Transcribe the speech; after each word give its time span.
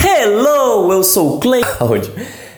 Hello, 0.00 0.92
eu 0.92 1.02
sou 1.02 1.36
o 1.36 1.40
Clay. 1.40 1.62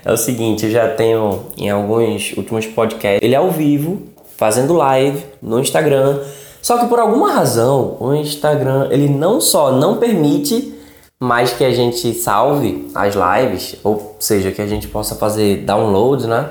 É 0.03 0.11
o 0.11 0.17
seguinte, 0.17 0.65
eu 0.65 0.73
já 0.73 0.89
tenho 0.89 1.41
em 1.59 1.69
alguns 1.69 2.33
últimos 2.35 2.67
podcasts 2.67 3.21
ele 3.23 3.35
é 3.35 3.39
ao 3.39 3.51
vivo, 3.51 4.01
fazendo 4.37 4.73
live 4.73 5.23
no 5.43 5.61
Instagram. 5.61 6.21
Só 6.63 6.79
que 6.79 6.87
por 6.87 6.99
alguma 6.99 7.31
razão, 7.31 7.99
o 8.01 8.15
Instagram 8.15 8.89
ele 8.91 9.11
não 9.11 9.43
só 9.43 9.73
não 9.73 9.99
permite 9.99 10.75
mais 11.21 11.53
que 11.53 11.65
a 11.65 11.71
gente 11.71 12.15
salve 12.15 12.91
as 12.95 13.15
lives, 13.15 13.77
ou 13.85 14.17
seja, 14.19 14.51
que 14.51 14.63
a 14.63 14.67
gente 14.67 14.89
possa 14.89 15.15
fazer 15.15 15.59
downloads, 15.65 16.25
né? 16.25 16.49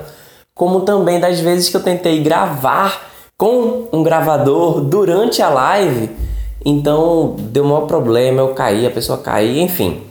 Como 0.54 0.82
também 0.82 1.18
das 1.18 1.40
vezes 1.40 1.68
que 1.68 1.76
eu 1.76 1.82
tentei 1.82 2.22
gravar 2.22 3.10
com 3.36 3.88
um 3.92 4.04
gravador 4.04 4.80
durante 4.80 5.42
a 5.42 5.48
live, 5.48 6.10
então 6.64 7.34
deu 7.36 7.64
maior 7.64 7.86
problema, 7.86 8.40
eu 8.42 8.54
caí, 8.54 8.86
a 8.86 8.90
pessoa 8.90 9.18
caía, 9.18 9.60
enfim. 9.60 10.02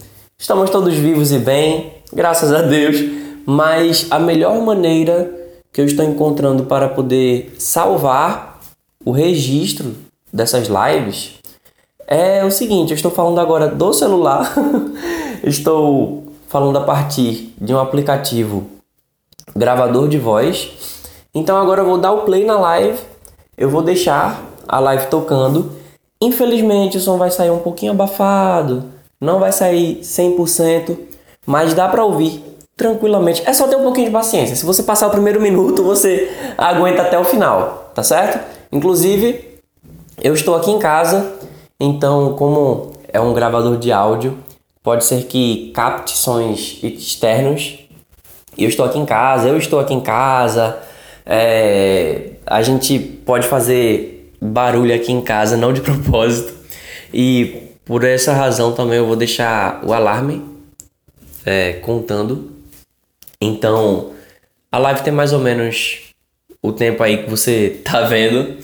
Estamos 0.41 0.69
todos 0.69 0.93
vivos 0.93 1.33
e 1.33 1.37
bem, 1.37 1.95
graças 2.13 2.53
a 2.53 2.61
Deus, 2.61 2.95
mas 3.45 4.07
a 4.09 4.17
melhor 4.17 4.61
maneira 4.61 5.29
que 5.71 5.81
eu 5.81 5.85
estou 5.85 6.05
encontrando 6.05 6.63
para 6.63 6.87
poder 6.87 7.53
salvar 7.59 8.57
o 9.03 9.11
registro 9.11 9.97
dessas 10.31 10.69
lives 10.69 11.33
é 12.07 12.45
o 12.45 12.51
seguinte, 12.51 12.91
eu 12.91 12.95
estou 12.95 13.11
falando 13.11 13.37
agora 13.41 13.67
do 13.67 13.91
celular, 13.91 14.55
estou 15.43 16.31
falando 16.47 16.77
a 16.77 16.83
partir 16.83 17.53
de 17.59 17.73
um 17.73 17.79
aplicativo 17.79 18.65
gravador 19.53 20.07
de 20.07 20.17
voz. 20.17 20.71
Então 21.35 21.57
agora 21.57 21.81
eu 21.81 21.85
vou 21.85 21.97
dar 21.97 22.13
o 22.13 22.21
play 22.21 22.45
na 22.45 22.57
live, 22.57 22.97
eu 23.57 23.69
vou 23.69 23.81
deixar 23.81 24.41
a 24.65 24.79
live 24.79 25.07
tocando. 25.07 25.73
Infelizmente 26.21 26.95
o 26.95 27.01
som 27.01 27.17
vai 27.17 27.29
sair 27.29 27.49
um 27.49 27.59
pouquinho 27.59 27.91
abafado, 27.91 28.98
não 29.19 29.39
vai 29.39 29.51
sair 29.51 29.99
100%, 30.01 30.97
mas 31.45 31.73
dá 31.73 31.87
para 31.87 32.03
ouvir 32.03 32.43
tranquilamente. 32.75 33.43
É 33.45 33.53
só 33.53 33.67
ter 33.67 33.75
um 33.75 33.83
pouquinho 33.83 34.07
de 34.07 34.13
paciência. 34.13 34.55
Se 34.55 34.65
você 34.65 34.83
passar 34.83 35.07
o 35.07 35.11
primeiro 35.11 35.41
minuto, 35.41 35.83
você 35.83 36.31
aguenta 36.57 37.01
até 37.01 37.19
o 37.19 37.23
final, 37.23 37.91
tá 37.93 38.03
certo? 38.03 38.39
Inclusive, 38.71 39.59
eu 40.21 40.33
estou 40.33 40.55
aqui 40.55 40.71
em 40.71 40.79
casa 40.79 41.39
então, 41.79 42.33
como 42.33 42.91
é 43.07 43.21
um 43.21 43.33
gravador 43.33 43.77
de 43.77 43.89
áudio, 43.89 44.37
pode 44.83 45.05
ser 45.05 45.23
que 45.23 45.71
capte 45.73 46.17
sons 46.17 46.77
externos. 46.83 47.79
Eu 48.57 48.67
estou 48.67 48.85
aqui 48.85 48.99
em 48.99 49.05
casa, 49.05 49.47
eu 49.47 49.57
estou 49.57 49.79
aqui 49.79 49.93
em 49.93 50.01
casa. 50.01 50.77
É, 51.25 52.31
a 52.45 52.61
gente 52.61 52.99
pode 52.99 53.47
fazer 53.47 54.33
barulho 54.41 54.93
aqui 54.93 55.13
em 55.13 55.21
casa, 55.21 55.55
não 55.55 55.71
de 55.71 55.79
propósito. 55.79 56.53
E 57.13 57.68
por 57.89 58.03
essa 58.03 58.33
razão 58.33 58.71
também 58.71 58.99
eu 58.99 59.07
vou 59.07 59.15
deixar 59.15 59.83
o 59.83 59.91
alarme 59.93 60.45
é, 61.43 61.73
contando. 61.73 62.51
Então, 63.41 64.11
a 64.71 64.77
live 64.77 65.01
tem 65.01 65.11
mais 65.11 65.33
ou 65.33 65.39
menos 65.39 66.01
o 66.61 66.71
tempo 66.71 67.01
aí 67.01 67.23
que 67.23 67.27
você 67.27 67.81
tá 67.83 68.01
vendo. 68.01 68.57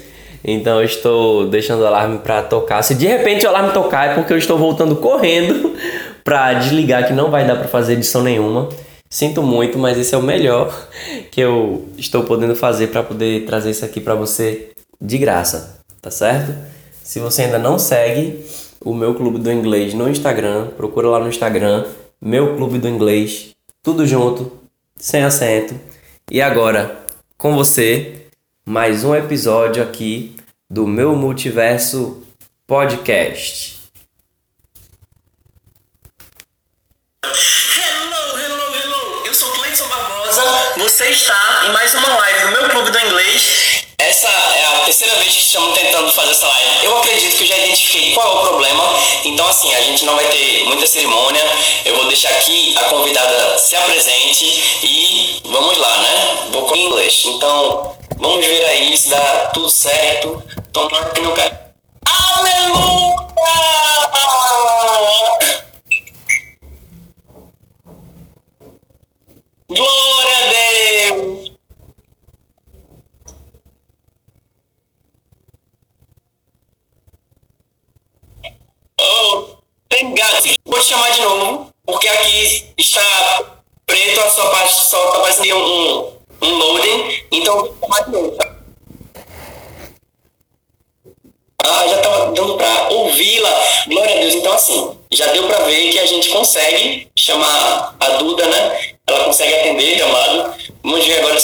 Então 0.44 0.80
eu 0.80 0.86
estou 0.86 1.48
deixando 1.50 1.82
o 1.82 1.88
alarme 1.88 2.20
para 2.20 2.44
tocar. 2.44 2.84
Se 2.84 2.94
de 2.94 3.08
repente 3.08 3.48
o 3.48 3.50
alarme 3.50 3.74
tocar 3.74 4.12
é 4.12 4.14
porque 4.14 4.32
eu 4.32 4.38
estou 4.38 4.60
voltando 4.60 4.96
correndo 4.98 5.76
para 6.24 6.54
desligar 6.54 7.08
que 7.08 7.14
não 7.14 7.32
vai 7.32 7.48
dar 7.48 7.56
para 7.56 7.68
fazer 7.68 7.94
edição 7.94 8.22
nenhuma. 8.22 8.70
Sinto 9.10 9.42
muito, 9.42 9.80
mas 9.80 9.98
esse 9.98 10.14
é 10.14 10.18
o 10.20 10.22
melhor 10.22 10.72
que 11.32 11.42
eu 11.42 11.90
estou 11.98 12.26
podendo 12.26 12.56
fazer 12.56 12.90
para 12.90 13.02
poder 13.02 13.48
trazer 13.48 13.72
isso 13.72 13.84
aqui 13.84 14.00
para 14.00 14.14
você 14.14 14.70
de 15.02 15.18
graça, 15.18 15.80
tá 16.00 16.12
certo? 16.12 16.54
Se 17.02 17.20
você 17.20 17.42
ainda 17.42 17.58
não 17.58 17.80
segue 17.80 18.46
o 18.86 18.94
meu 18.94 19.16
clube 19.16 19.40
do 19.40 19.52
inglês 19.52 19.96
no 19.96 20.08
Instagram, 20.08 20.68
procura 20.78 21.10
lá 21.10 21.20
no 21.20 21.28
Instagram, 21.28 21.88
meu 22.22 22.56
clube 22.56 22.78
do 22.78 22.88
inglês, 22.88 23.56
tudo 23.82 24.06
junto, 24.06 24.60
sem 24.96 25.24
acento. 25.24 25.74
E 26.30 26.40
agora, 26.40 27.04
com 27.36 27.56
você, 27.56 28.28
mais 28.64 29.04
um 29.04 29.16
episódio 29.16 29.82
aqui 29.82 30.36
do 30.70 30.86
meu 30.86 31.16
multiverso 31.16 32.24
podcast. 32.68 33.76
Você 40.78 41.10
está 41.10 41.66
em 41.68 41.74
mais 41.74 41.94
uma 41.96 42.08
live 42.08 42.46
do 42.46 42.52
meu 42.52 42.70
clube 42.70 42.92
do 42.92 43.00
inglês. 43.00 43.85
Essa 44.26 44.58
é 44.58 44.66
a 44.66 44.80
terceira 44.80 45.16
vez 45.18 45.34
que 45.36 45.42
estamos 45.42 45.78
tentando 45.78 46.12
fazer 46.12 46.32
essa 46.32 46.48
live. 46.48 46.86
Eu 46.86 46.98
acredito 46.98 47.38
que 47.38 47.46
já 47.46 47.58
identifiquei 47.58 48.14
qual 48.14 48.28
é 48.28 48.40
o 48.40 48.48
problema. 48.48 48.84
Então, 49.24 49.48
assim, 49.48 49.74
a 49.76 49.82
gente 49.82 50.04
não 50.04 50.16
vai 50.16 50.26
ter 50.26 50.64
muita 50.66 50.88
cerimônia. 50.88 51.44
Eu 51.86 51.96
vou 51.96 52.06
deixar 52.06 52.30
aqui 52.30 52.76
a 52.78 52.86
convidada 52.86 53.58
se 53.58 53.76
apresente 53.76 54.46
e 54.84 55.42
vamos 55.46 55.78
lá, 55.78 55.98
né? 55.98 56.38
Vou 56.52 56.64
com 56.64 56.76
inglês. 56.76 57.24
Então, 57.26 57.96
Vamos 58.18 58.46
ver 58.46 58.66
aí 58.66 58.98
se 58.98 59.10
dá 59.10 59.52
tudo 59.54 59.70
certo. 59.70 60.42
Tomara 60.72 61.10
que 61.12 61.22
não 61.22 61.34
cai. 61.34 61.52
Aleluia! 62.38 63.16
Glória 69.68 70.38
a 70.38 70.50
Deus! 70.50 71.45
Oh, 79.08 79.56
gato. 80.14 80.50
Vou 80.66 80.80
te 80.80 80.86
chamar 80.86 81.12
de 81.12 81.22
novo, 81.22 81.70
porque 81.86 82.08
aqui 82.08 82.74
está 82.78 83.62
preto, 83.86 84.20
a 84.20 84.30
sua 84.30 84.50
parte 84.50 84.74
só 84.74 85.06
está 85.06 85.20
parecendo 85.20 85.58
um, 85.58 86.14
um 86.42 86.58
loading, 86.58 87.24
então 87.32 87.76
mais 87.88 88.08
novo. 88.08 88.36
Ah, 91.64 91.88
já 91.88 91.98
estava 91.98 92.32
dando 92.32 92.58
para 92.58 92.90
ouvi-la. 92.90 93.50
Glória 93.88 94.16
a 94.16 94.20
Deus. 94.20 94.36
Então, 94.36 94.54
assim, 94.54 94.98
já 95.12 95.26
deu 95.28 95.48
para 95.48 95.66
ver 95.66 95.92
que 95.92 96.00
a 96.00 96.06
gente 96.06 96.30
consegue 96.30 97.08
chamar 97.16 97.96
a 98.00 98.10
Duda, 98.18 98.46
né? 98.46 98.94
Ela 99.08 99.26
consegue 99.26 99.54
atender, 99.56 100.02
amado. 100.04 100.54
Vamos 100.84 101.06
ver 101.06 101.20
agora 101.20 101.42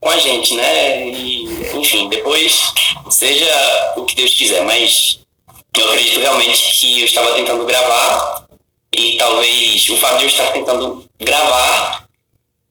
com 0.00 0.08
a 0.08 0.16
gente, 0.18 0.54
né? 0.54 1.06
E, 1.06 1.44
enfim, 1.76 2.08
depois 2.08 2.72
seja 3.10 3.92
o 3.96 4.06
que 4.06 4.14
Deus 4.14 4.32
quiser. 4.32 4.62
Mas 4.62 5.20
eu 5.76 5.84
acredito 5.86 6.20
realmente 6.20 6.80
que 6.80 7.00
eu 7.00 7.04
estava 7.04 7.34
tentando 7.34 7.64
gravar 7.64 8.46
e 8.92 9.16
talvez 9.16 9.88
o 9.90 9.96
fato 9.96 10.18
de 10.18 10.24
eu 10.24 10.28
estar 10.28 10.52
tentando 10.52 11.04
gravar 11.20 12.08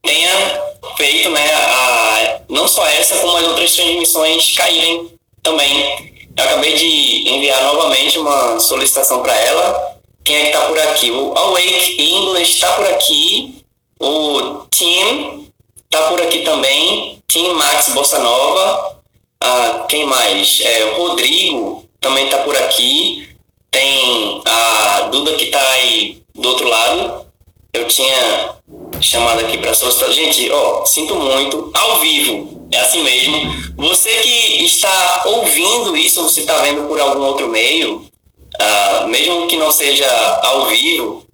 tenha 0.02 0.62
feito 0.96 1.30
né, 1.30 1.54
a, 1.54 2.42
não 2.50 2.68
só 2.68 2.86
essa, 2.88 3.18
como 3.20 3.38
as 3.38 3.46
outras 3.46 3.76
transmissões 3.76 4.56
caírem 4.56 5.12
também. 5.44 6.18
Eu 6.36 6.44
acabei 6.44 6.74
de 6.76 7.30
enviar 7.30 7.64
novamente 7.64 8.20
uma 8.20 8.60
solicitação 8.60 9.22
para 9.22 9.36
ela. 9.36 9.98
Quem 10.24 10.36
é 10.36 10.42
que 10.42 10.48
está 10.48 10.62
por 10.68 10.80
aqui? 10.80 11.12
O 11.12 11.38
Awake 11.38 12.02
English 12.02 12.54
está 12.54 12.74
por 12.74 12.86
aqui. 12.86 13.64
O 14.00 14.66
Tim 14.70 15.52
está 15.86 16.10
por 16.10 16.22
aqui 16.22 16.40
também. 16.42 17.22
Tim 17.28 17.54
Max 17.54 17.90
Bossa 17.90 18.20
Nova. 18.20 18.98
Ah, 19.42 19.86
quem 19.90 20.06
mais? 20.06 20.60
É, 20.62 20.86
o 20.86 20.98
Rodrigo 20.98 21.87
também 22.00 22.26
está 22.26 22.40
por 22.40 22.56
aqui. 22.56 23.30
Tem 23.70 24.42
a 24.46 25.02
Duda 25.12 25.34
que 25.34 25.46
está 25.46 25.62
aí 25.72 26.22
do 26.34 26.50
outro 26.50 26.68
lado. 26.68 27.28
Eu 27.74 27.88
tinha 27.88 28.56
chamado 29.02 29.42
aqui 29.42 29.58
para 29.58 29.74
solicitar. 29.74 30.12
Gente, 30.12 30.50
ó, 30.52 30.86
sinto 30.86 31.16
muito, 31.16 31.72
ao 31.74 32.00
vivo, 32.00 32.68
é 32.72 32.80
assim 32.80 33.04
mesmo. 33.04 33.54
Você 33.78 34.10
que 34.10 34.66
está 34.66 35.24
ouvindo 35.26 35.96
isso, 35.96 36.24
você 36.24 36.42
está 36.42 36.58
vendo 36.62 36.88
por 36.88 37.00
algum 37.00 37.24
outro 37.24 37.48
meio, 37.48 38.06
uh, 38.60 39.08
mesmo 39.08 39.48
que 39.48 39.58
não 39.58 39.72
seja 39.72 40.08
ao 40.44 40.66
vivo, 40.68 41.26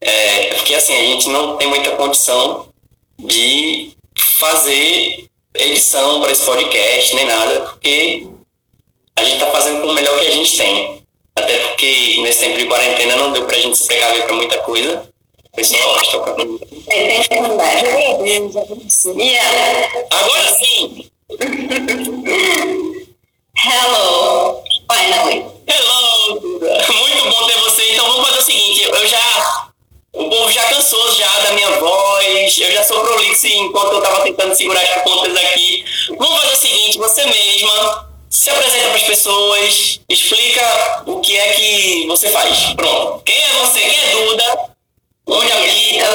é 0.00 0.54
porque 0.54 0.74
assim, 0.74 0.94
a 0.94 1.02
gente 1.02 1.28
não 1.28 1.56
tem 1.56 1.68
muita 1.68 1.90
condição 1.92 2.68
de 3.18 3.92
fazer 4.38 5.26
edição 5.54 6.20
para 6.20 6.32
esse 6.32 6.44
podcast, 6.44 7.14
nem 7.14 7.26
nada, 7.26 7.60
porque 7.60 8.26
a 9.20 9.24
gente 9.24 9.34
está 9.34 9.50
fazendo 9.50 9.82
com 9.82 9.88
o 9.88 9.92
melhor 9.92 10.18
que 10.18 10.26
a 10.26 10.30
gente 10.30 10.56
tem. 10.56 11.02
Até 11.36 11.58
porque 11.58 12.18
nesse 12.22 12.40
tempo 12.40 12.58
de 12.58 12.64
quarentena 12.66 13.16
não 13.16 13.32
deu 13.32 13.44
para 13.44 13.56
a 13.56 13.60
gente 13.60 13.76
se 13.76 13.86
precaver 13.86 14.24
para 14.24 14.34
muita 14.34 14.58
coisa. 14.58 15.08
Pessoal, 15.54 15.96
estou 16.00 16.20
com 16.20 16.30
Agora 20.10 20.54
sim! 20.54 21.10
Hello, 23.62 24.62
finally. 24.90 25.44
Hello, 25.66 26.40
Muito 26.40 27.30
bom 27.30 27.46
ter 27.46 27.58
você. 27.60 27.92
Então 27.92 28.06
vamos 28.06 28.26
fazer 28.28 28.38
o 28.38 28.42
seguinte, 28.42 28.82
eu 28.84 29.06
já. 29.06 29.70
O 30.12 30.28
povo 30.28 30.50
já 30.50 30.64
cansou 30.64 31.12
já 31.12 31.38
da 31.40 31.52
minha 31.52 31.70
voz, 31.78 32.58
eu 32.58 32.72
já 32.72 32.82
sou 32.82 33.00
prolixo 33.00 33.46
enquanto 33.46 33.92
eu 33.92 34.02
tava 34.02 34.22
tentando 34.22 34.54
segurar 34.54 34.82
as 34.82 35.02
pontas 35.02 35.36
aqui. 35.36 35.84
Vamos 36.18 36.40
fazer 36.40 36.52
o 36.52 36.56
seguinte, 36.56 36.98
você 36.98 37.26
mesma 37.26 38.09
se 38.30 38.48
apresenta 38.48 38.86
para 38.86 38.96
as 38.96 39.02
pessoas, 39.02 40.00
explica 40.08 41.02
o 41.06 41.20
que 41.20 41.36
é 41.36 41.52
que 41.52 42.06
você 42.06 42.30
faz. 42.30 42.72
Pronto. 42.74 43.22
Quem 43.24 43.34
é 43.34 43.52
você? 43.54 43.80
Quem 43.80 44.00
é 44.00 44.12
Duda? 44.12 44.70
Onde 45.26 45.52
habita? 45.52 46.08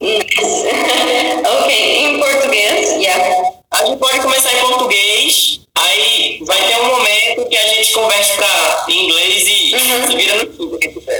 ok, 1.62 1.96
em 1.98 2.18
português, 2.18 2.90
yeah. 3.02 3.50
A 3.72 3.84
gente 3.84 3.98
pode 3.98 4.20
começar 4.20 4.52
em 4.52 4.60
português, 4.60 5.60
aí 5.76 6.38
vai 6.46 6.56
ter 6.56 6.76
um 6.80 6.86
momento 6.86 7.48
que 7.48 7.56
a 7.56 7.66
gente 7.66 7.92
converte 7.92 8.32
para 8.36 8.86
inglês 8.88 9.46
e 9.46 9.74
uhum. 9.74 10.06
se 10.06 10.16
vira 10.16 10.36
no 10.36 10.46
tudo. 10.46 10.78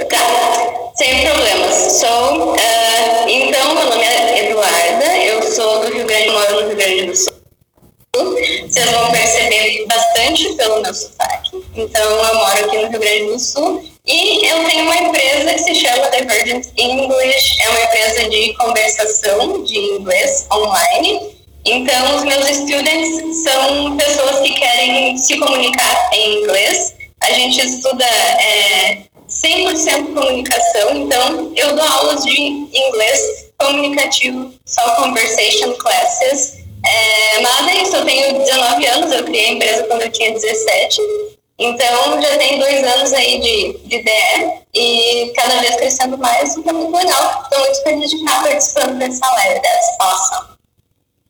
Tá, 0.09 0.93
sem 0.95 1.27
problemas. 1.27 1.75
Sou, 1.99 2.53
uh, 2.53 3.29
então, 3.29 3.75
meu 3.75 3.85
nome 3.85 4.03
é 4.03 4.45
Eduarda, 4.45 5.17
eu 5.17 5.43
sou 5.43 5.81
do 5.81 5.93
Rio 5.93 6.05
Grande, 6.05 6.29
moro 6.31 6.61
no 6.61 6.67
Rio 6.67 6.77
Grande 6.77 7.05
do 7.05 7.15
Sul. 7.15 7.40
Vocês 8.13 8.91
vão 8.91 9.09
perceber 9.09 9.85
bastante 9.87 10.53
pelo 10.55 10.81
meu 10.81 10.93
sotaque. 10.93 11.63
Então, 11.75 12.03
eu 12.03 12.35
moro 12.35 12.65
aqui 12.65 12.77
no 12.77 12.89
Rio 12.89 12.99
Grande 12.99 13.25
do 13.27 13.39
Sul 13.39 13.89
e 14.05 14.45
eu 14.45 14.65
tenho 14.65 14.83
uma 14.83 14.97
empresa 14.97 15.53
que 15.53 15.59
se 15.59 15.75
chama 15.75 16.09
Divergent 16.09 16.67
English. 16.77 17.61
É 17.61 17.69
uma 17.69 17.81
empresa 17.81 18.29
de 18.29 18.53
conversação 18.55 19.63
de 19.63 19.77
inglês 19.77 20.45
online. 20.51 21.37
Então, 21.63 22.17
os 22.17 22.23
meus 22.23 22.47
students 22.47 23.43
são 23.43 23.95
pessoas 23.95 24.39
que 24.41 24.53
querem 24.55 25.17
se 25.17 25.37
comunicar 25.37 26.09
em 26.13 26.43
inglês. 26.43 26.93
A 27.21 27.31
gente 27.31 27.61
estuda 27.65 28.03
é, 28.03 29.03
100% 29.29 30.13
comunicação, 30.13 30.97
então 30.97 31.53
eu 31.55 31.75
dou 31.77 31.85
aulas 31.85 32.25
de 32.25 32.41
inglês 32.41 33.51
comunicativo, 33.57 34.53
só 34.65 34.95
conversation 34.95 35.71
classes. 35.75 36.61
É, 36.85 37.39
mas 37.39 37.67
é 37.67 37.81
isso, 37.83 37.95
eu 37.95 38.05
tenho 38.05 38.39
19 38.39 38.85
anos, 38.87 39.11
eu 39.11 39.23
criei 39.23 39.45
a 39.45 39.51
empresa 39.51 39.83
quando 39.83 40.01
eu 40.01 40.11
tinha 40.11 40.31
17. 40.31 41.01
Então 41.59 42.21
já 42.21 42.37
tem 42.37 42.57
dois 42.57 42.83
anos 42.83 43.13
aí 43.13 43.39
de, 43.39 43.77
de 43.87 44.01
DE 44.01 44.51
e 44.73 45.31
cada 45.35 45.59
vez 45.59 45.75
crescendo 45.75 46.17
mais, 46.17 46.57
então 46.57 46.73
muito 46.73 46.95
legal. 46.95 47.41
Estou 47.43 47.59
muito 47.59 47.83
feliz 47.83 48.09
de 48.09 48.15
estar 48.17 48.41
participando 48.41 48.97
dessa 48.97 49.31
live, 49.35 49.61
that's 49.61 49.87
awesome. 49.99 50.47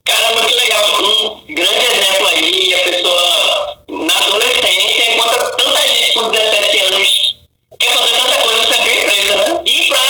Caramba, 0.04 0.46
que 0.46 0.54
legal. 0.54 0.84
Um 1.02 1.54
grande 1.54 1.84
exemplo 1.84 2.26
aí, 2.28 2.74
a 2.74 2.78
pessoa 2.84 3.78
na 3.88 4.18
adolescência 4.18 5.14
encontra 5.14 5.50
tanta 5.50 5.80
gente 5.86 6.14
com 6.14 6.30
17 6.30 6.78
anos 6.78 7.32
quer 7.78 7.98
fazer 7.98 8.14
tanta 8.16 8.42
coisa 8.42 8.60
nessa 8.60 8.82
empresa, 8.82 9.36
né? 9.36 9.62
E 9.66 9.88
pra 9.88 10.02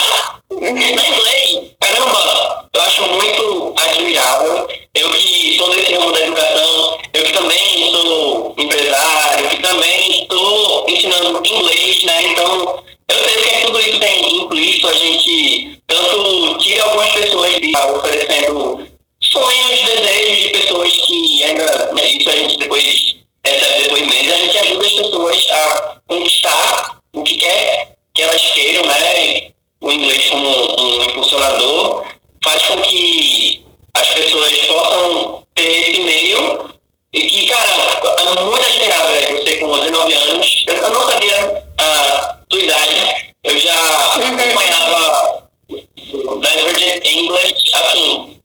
na 0.61 1.09
inglês, 1.09 1.73
caramba, 1.81 2.62
eu 2.75 2.81
acho 2.83 3.03
muito 3.03 3.75
admirável. 3.77 4.69
Eu 4.95 5.11
que 5.11 5.51
estou 5.53 5.75
nesse 5.75 5.93
ramo 5.95 6.13
da 6.13 6.21
educação, 6.21 6.99
eu 7.13 7.25
que 7.25 7.33
também 7.33 7.91
sou 7.91 8.55
empresário, 8.59 9.49
que 9.51 9.63
também 9.63 10.23
estou 10.23 10.87
ensinando 10.89 11.43
inglês, 11.47 12.05
né? 12.05 12.23
Então, 12.25 12.83
eu 13.09 13.17
sei 13.17 13.43
que 13.43 13.67
tudo 13.67 13.81
isso 13.81 14.01
tem 14.01 14.43
implícito, 14.43 14.89
a 14.89 14.93
gente 14.95 15.81
tanto 15.87 16.59
tira 16.59 16.85
algumas 16.85 17.11
pessoas 17.13 17.55
de 17.61 17.77
oferecendo 17.77 18.89
sonhos, 19.23 19.83
desejos 19.83 20.43
de 20.43 20.49
pessoas 20.49 20.93
que 20.93 21.45
ainda, 21.45 21.93
né, 21.93 22.07
isso 22.09 22.29
a 22.29 22.37
gente 22.37 22.59
depois 22.59 23.17
recebe 23.45 23.83
depoimentos, 23.83 24.33
a 24.33 24.37
gente 24.37 24.59
ajuda 24.59 24.87
as 24.87 24.93
pessoas 24.93 25.51
a 25.51 26.01
conquistar 26.09 26.99
o 27.13 27.23
que 27.23 27.37
quer 27.37 27.97
que 28.15 28.23
elas 28.23 28.43
queiram, 28.53 28.85
né? 28.87 29.53
O 29.81 29.91
inglês 29.91 30.31
como 30.31 30.81
um 30.81 31.03
impulsionador 31.05 32.05
faz 32.45 32.63
com 32.67 32.83
que 32.83 33.65
as 33.95 34.09
pessoas 34.09 34.59
possam 34.67 35.47
ter 35.55 35.91
esse 35.91 36.01
meio 36.03 36.71
e 37.13 37.21
que, 37.23 37.47
cara, 37.47 37.69
é 37.69 38.43
muito 38.43 38.65
admirável 38.65 39.21
né? 39.21 39.41
você 39.41 39.57
com 39.59 39.79
19 39.79 40.15
anos. 40.15 40.65
Eu, 40.67 40.91
não 40.91 41.11
sabia 41.11 41.65
a 41.79 42.39
tua 42.49 42.61
idade, 42.61 43.35
eu 43.45 43.59
já 43.59 43.75
acompanhava 44.15 45.49
Divergent 45.69 47.05
English, 47.05 47.75
assim, 47.75 48.41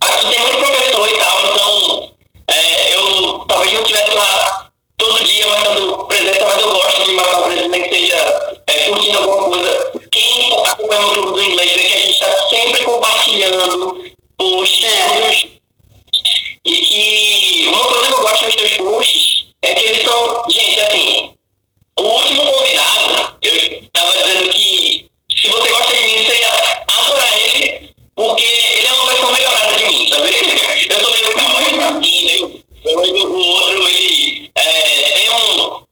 aqui 0.00 0.28
tem 0.28 0.40
muito 0.40 0.58
professor 0.58 1.08
e 1.08 1.18
tal, 1.18 1.46
então 1.46 2.12
é, 2.48 2.94
eu 2.94 3.44
talvez 3.46 3.72
não 3.72 3.82
estivesse 3.82 4.14
lá 4.14 4.65
todo 4.96 5.24
dia 5.24 5.46
marcando 5.46 6.06
presença, 6.06 6.44
mas 6.44 6.62
eu 6.62 6.72
gosto 6.72 7.04
de 7.04 7.12
marcar 7.12 7.42
presença, 7.42 7.68
nem 7.68 7.82
que 7.82 7.94
seja 7.94 8.62
é, 8.66 8.88
curtindo 8.88 9.18
alguma 9.18 9.48
coisa. 9.48 9.92
Quem 10.10 10.52
acompanha 10.66 11.06
o 11.06 11.12
clube 11.12 11.32
do 11.32 11.42
inglês 11.42 11.72
vê 11.72 11.82
que 11.82 11.94
a 11.94 11.98
gente 11.98 12.10
está 12.10 12.48
sempre 12.48 12.84
compartilhando 12.84 14.12
posts 14.38 15.46
e 16.64 16.76
que 16.80 17.68
uma 17.68 17.84
coisa 17.84 18.06
que 18.06 18.12
eu 18.12 18.22
gosto 18.22 18.44
dos 18.44 18.56
teus 18.56 18.76
posts 18.78 19.46
é 19.62 19.74
que 19.74 19.84
eles 19.84 20.04
são, 20.04 20.44
gente, 20.50 20.80
assim, 20.80 21.32
o 21.98 22.02
último 22.02 22.52
convidado, 22.52 23.38
eu 23.42 23.54
estava 23.54 24.12
dizendo 24.12 24.50
que 24.50 25.06
se 25.36 25.48
você 25.48 25.68
gosta 25.68 25.96
de 25.96 26.02
mim, 26.02 26.24
você 26.24 26.38
ia 26.40 26.84
adorar 26.98 27.38
ele, 27.38 27.94
porque 28.14 28.44
ele 28.44 28.86
é 28.86 28.92
uma 28.92 29.06
versão 29.06 29.32
melhorada 29.32 29.76
de 29.76 29.84
mim, 29.84 30.08
sabe? 30.08 30.26
Eu 30.88 31.00
sou 31.00 31.10
meio 31.10 31.34
camarada, 31.34 32.00
O 32.88 32.88
outro, 32.88 33.88
ele 33.88 34.48
é, 34.54 35.10
tem 35.12 35.30
um 35.30 35.82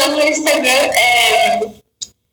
tentando 0.00 0.16
no 0.16 0.28
Instagram 0.28 0.70
é, 0.70 1.60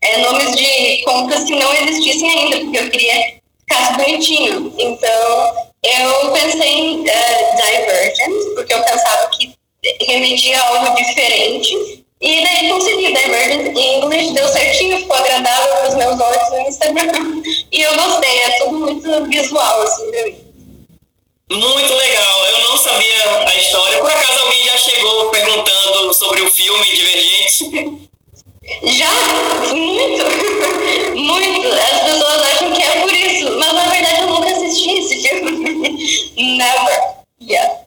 é, 0.01 0.17
nomes 0.19 0.55
de 0.55 1.03
contas 1.03 1.43
que 1.43 1.55
não 1.55 1.73
existissem 1.73 2.29
ainda, 2.29 2.59
porque 2.59 2.77
eu 2.77 2.89
queria 2.89 3.13
que 3.13 3.41
ficasse 3.59 3.93
bonitinho. 3.97 4.73
Então 4.77 5.53
eu 5.83 6.31
pensei 6.31 6.69
em 6.69 7.01
uh, 7.01 7.03
Divergent, 7.03 8.55
porque 8.55 8.73
eu 8.73 8.83
pensava 8.83 9.29
que 9.31 9.53
remetia 10.05 10.59
a 10.59 10.67
algo 10.67 10.95
diferente. 10.95 12.05
E 12.19 12.43
daí 12.43 12.69
consegui 12.69 13.13
Divergent 13.13 13.77
English, 13.77 14.33
deu 14.33 14.47
certinho, 14.47 14.97
ficou 14.97 15.17
agradável 15.17 15.67
para 15.67 15.89
os 15.89 15.95
meus 15.95 16.19
olhos 16.19 16.49
no 16.51 16.59
Instagram. 16.61 17.43
E 17.69 17.81
eu 17.81 17.95
gostei, 17.95 18.39
é 18.43 18.49
tudo 18.59 18.79
muito 18.79 19.25
visual, 19.25 19.81
assim, 19.83 20.09
pra 20.09 20.23
mim. 20.23 20.46
Muito 21.49 21.93
legal. 21.93 22.45
Eu 22.47 22.69
não 22.69 22.77
sabia 22.77 23.47
a 23.47 23.55
história. 23.55 23.99
Por 23.99 24.11
acaso 24.11 24.39
alguém 24.39 24.63
já 24.65 24.77
chegou 24.77 25.29
perguntando 25.29 26.13
sobre 26.13 26.41
o 26.41 26.51
filme 26.51 26.85
Divergente? 26.85 28.07
Já? 28.83 29.09
Muito! 29.73 30.23
Muito! 31.15 31.67
As 31.73 32.01
pessoas 32.01 32.41
acham 32.43 32.73
que 32.73 32.81
é 32.83 32.99
por 32.99 33.13
isso, 33.13 33.57
mas 33.57 33.73
na 33.73 33.85
verdade 33.85 34.21
eu 34.21 34.27
nunca 34.27 34.51
assisti 34.51 34.91
esse 34.91 35.27
filme. 35.27 36.27
Never. 36.57 37.15
Yeah. 37.41 37.79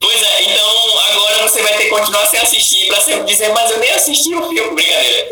Pois 0.00 0.22
é, 0.22 0.42
então 0.42 0.98
agora 1.10 1.42
você 1.42 1.62
vai 1.62 1.76
ter 1.76 1.84
que 1.84 1.90
continuar 1.90 2.26
sem 2.26 2.40
assistir 2.40 2.88
pra 2.88 3.00
sempre 3.00 3.24
dizer, 3.24 3.50
mas 3.50 3.70
eu 3.70 3.78
nem 3.78 3.90
assisti 3.92 4.34
o 4.34 4.48
filme, 4.48 4.74
brincadeira. 4.74 5.30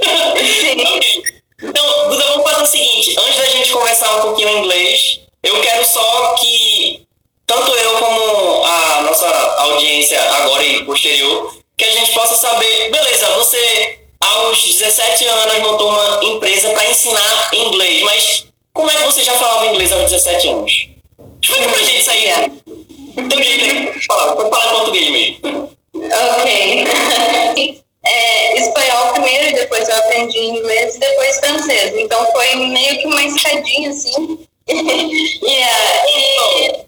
ok. 0.95 1.23
Então, 1.61 2.09
Duda, 2.11 2.25
vamos 2.27 2.51
fazer 2.51 2.63
o 2.63 2.67
seguinte, 2.67 3.17
antes 3.19 3.37
da 3.37 3.49
gente 3.49 3.73
conversar 3.73 4.17
um 4.19 4.21
pouquinho 4.21 4.49
em 4.51 4.59
inglês, 4.59 5.21
eu 5.43 5.61
quero 5.61 5.85
só 5.85 6.35
que 6.35 7.08
tanto 7.49 7.73
eu 7.73 7.99
como 7.99 8.65
a 8.65 9.03
nossa 9.03 9.27
audiência 9.27 10.21
agora 10.35 10.63
e 10.63 10.85
posterior, 10.85 11.57
que 11.77 11.85
a 11.85 11.91
gente 11.91 12.13
possa 12.13 12.37
saber, 12.37 12.91
beleza, 12.91 13.27
você 13.31 13.99
aos 14.21 14.63
17 14.63 15.25
anos 15.25 15.59
montou 15.61 15.89
uma 15.89 16.25
empresa 16.25 16.69
para 16.71 16.91
ensinar 16.91 17.51
inglês, 17.55 18.03
mas 18.03 18.47
como 18.75 18.91
é 18.91 18.95
que 18.95 19.05
você 19.05 19.25
já 19.25 19.33
falava 19.33 19.67
inglês 19.69 19.91
aos 19.93 20.11
17 20.11 20.49
anos? 20.49 20.89
Explica 21.43 21.69
pra 21.69 21.79
gente 21.79 22.01
isso 22.01 22.11
aí. 22.11 22.29
Então, 23.17 23.43
gente, 23.43 24.07
falar, 24.07 24.37
pode 24.37 24.51
falar 24.51 24.67
em 24.67 24.77
português 24.77 25.11
mesmo. 25.11 25.71
Ok. 25.95 26.85
é, 28.05 28.61
espanhol 28.61 29.13
primeiro, 29.15 29.57
depois 29.57 29.89
eu 29.89 29.97
aprendi 29.97 30.39
inglês 30.39 30.97
e 30.97 30.99
depois 30.99 31.39
francês. 31.39 31.95
Então 31.97 32.31
foi 32.33 32.57
meio 32.57 32.99
que 32.99 33.07
uma 33.07 33.23
escadinha 33.23 33.91
assim. 33.91 34.39
yeah, 34.69 36.05
e 36.09 36.88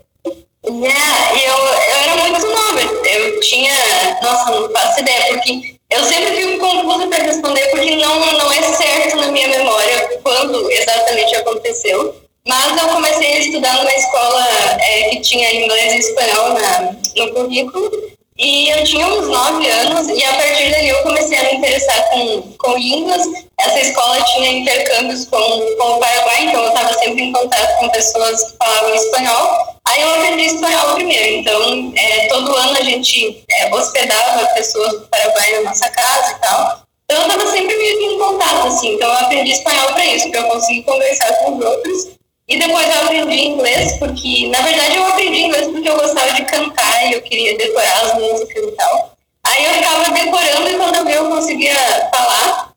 Yeah, 0.78 1.42
eu, 1.42 1.56
eu 1.56 1.96
era 2.02 2.16
muito 2.16 2.46
nova. 2.46 2.80
Eu 3.04 3.40
tinha. 3.40 3.74
Nossa, 4.22 4.50
não 4.52 4.70
faço 4.70 5.00
ideia, 5.00 5.34
porque 5.34 5.74
eu 5.90 6.04
sempre 6.04 6.36
fico 6.36 6.58
confusa 6.58 7.08
para 7.08 7.24
responder, 7.24 7.66
porque 7.70 7.96
não, 7.96 8.32
não 8.38 8.52
é 8.52 8.62
certo 8.62 9.16
na 9.16 9.26
minha 9.28 9.48
memória 9.48 10.20
quando 10.22 10.70
exatamente 10.70 11.34
aconteceu. 11.34 12.14
Mas 12.46 12.80
eu 12.80 12.88
comecei 12.88 13.34
a 13.34 13.38
estudar 13.40 13.76
numa 13.76 13.92
escola 13.92 14.46
é, 14.80 15.10
que 15.10 15.20
tinha 15.20 15.54
inglês 15.54 15.92
e 15.94 15.98
espanhol 15.98 16.54
na, 16.54 16.94
no 17.16 17.34
currículo. 17.34 17.90
E 18.38 18.70
eu 18.70 18.84
tinha 18.84 19.06
uns 19.06 19.28
nove 19.28 19.68
anos, 19.68 20.08
e 20.08 20.24
a 20.24 20.32
partir 20.32 20.70
dali 20.70 20.88
eu 20.88 21.02
comecei 21.02 21.36
a 21.36 21.42
me 21.42 21.56
interessar 21.56 22.08
com, 22.10 22.42
com 22.56 22.78
línguas. 22.78 23.26
Essa 23.58 23.80
escola 23.80 24.22
tinha 24.32 24.52
intercâmbios 24.52 25.26
com, 25.26 25.36
com 25.76 25.96
o 25.96 25.98
Paraguai, 25.98 26.44
então 26.44 26.62
eu 26.62 26.68
estava 26.68 26.94
sempre 26.94 27.22
em 27.22 27.32
contato 27.32 27.78
com 27.78 27.90
pessoas 27.90 28.44
que 28.44 28.56
falavam 28.56 28.94
espanhol. 28.94 29.69
Aí 29.90 30.02
eu 30.02 30.14
aprendi 30.14 30.44
espanhol 30.44 30.94
primeiro, 30.94 31.38
então 31.38 31.92
é, 31.96 32.28
todo 32.28 32.54
ano 32.54 32.78
a 32.78 32.82
gente 32.84 33.42
é, 33.50 33.74
hospedava 33.74 34.46
pessoas 34.54 34.92
do 34.92 35.00
Paraguai 35.08 35.52
na 35.54 35.70
nossa 35.70 35.88
casa 35.90 36.30
e 36.30 36.40
tal. 36.40 36.82
Então 37.04 37.22
eu 37.22 37.26
estava 37.26 37.50
sempre 37.50 37.76
meio 37.76 37.98
que 37.98 38.04
em 38.04 38.18
contato, 38.18 38.68
assim. 38.68 38.94
Então 38.94 39.08
eu 39.08 39.18
aprendi 39.18 39.50
espanhol 39.50 39.92
para 39.92 40.06
isso, 40.06 40.30
para 40.30 40.40
eu 40.40 40.48
conseguir 40.48 40.82
conversar 40.84 41.32
com 41.38 41.58
os 41.58 41.64
outros. 41.64 42.08
E 42.46 42.56
depois 42.56 42.86
eu 42.88 43.02
aprendi 43.02 43.46
inglês, 43.46 43.98
porque, 43.98 44.46
na 44.46 44.60
verdade, 44.62 44.96
eu 44.96 45.06
aprendi 45.06 45.40
inglês 45.42 45.66
porque 45.66 45.88
eu 45.88 45.96
gostava 45.96 46.32
de 46.34 46.44
cantar 46.44 47.08
e 47.08 47.14
eu 47.14 47.22
queria 47.22 47.58
decorar 47.58 48.00
as 48.04 48.14
músicas 48.14 48.62
e 48.62 48.72
tal. 48.72 49.16
Aí 49.42 49.64
eu 49.64 49.74
ficava 49.74 50.10
decorando 50.10 50.68
e 50.68 50.76
quando 50.76 50.94
eu 50.94 51.04
vi 51.04 51.12
eu 51.14 51.28
conseguia 51.28 51.74
falar. 52.14 52.69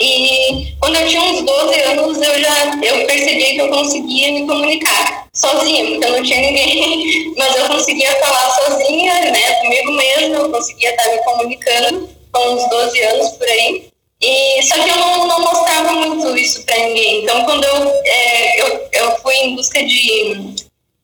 E 0.00 0.74
quando 0.78 0.94
eu 0.96 1.08
tinha 1.08 1.22
uns 1.22 1.42
12 1.42 1.80
anos, 1.82 2.22
eu 2.22 2.40
já 2.40 2.78
eu 2.82 3.06
percebi 3.06 3.44
que 3.54 3.58
eu 3.58 3.68
conseguia 3.68 4.32
me 4.32 4.46
comunicar 4.46 5.26
sozinha, 5.34 5.86
porque 5.86 6.06
eu 6.06 6.12
não 6.12 6.22
tinha 6.22 6.40
ninguém, 6.40 7.34
mas 7.36 7.56
eu 7.56 7.66
conseguia 7.66 8.14
falar 8.20 8.50
sozinha, 8.50 9.30
né, 9.32 9.54
comigo 9.54 9.92
mesma, 9.92 10.36
eu 10.36 10.50
conseguia 10.50 10.90
estar 10.90 11.10
me 11.10 11.18
comunicando 11.18 12.08
com 12.32 12.54
uns 12.54 12.68
12 12.68 13.02
anos 13.02 13.30
por 13.30 13.48
aí. 13.48 13.88
E, 14.20 14.62
só 14.64 14.74
que 14.82 14.90
eu 14.90 14.96
não, 14.96 15.26
não 15.26 15.40
mostrava 15.40 15.92
muito 15.92 16.36
isso 16.36 16.64
para 16.64 16.76
ninguém. 16.76 17.22
Então, 17.22 17.44
quando 17.44 17.64
eu, 17.64 17.92
é, 18.04 18.60
eu, 18.62 18.88
eu 18.92 19.16
fui 19.18 19.34
em 19.34 19.54
busca 19.54 19.82
de, 19.84 20.54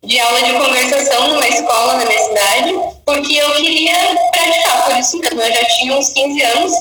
de 0.04 0.20
aula 0.20 0.42
de 0.42 0.52
conversação 0.52 1.28
numa 1.28 1.48
escola 1.48 1.94
na 1.94 2.04
minha 2.06 2.18
cidade, 2.18 2.74
porque 3.06 3.36
eu 3.36 3.54
queria 3.54 3.94
praticar, 4.32 4.84
por 4.84 4.98
isso 4.98 5.18
mesmo, 5.18 5.42
eu 5.42 5.52
já 5.52 5.64
tinha 5.64 5.96
uns 5.96 6.08
15 6.10 6.42
anos, 6.42 6.72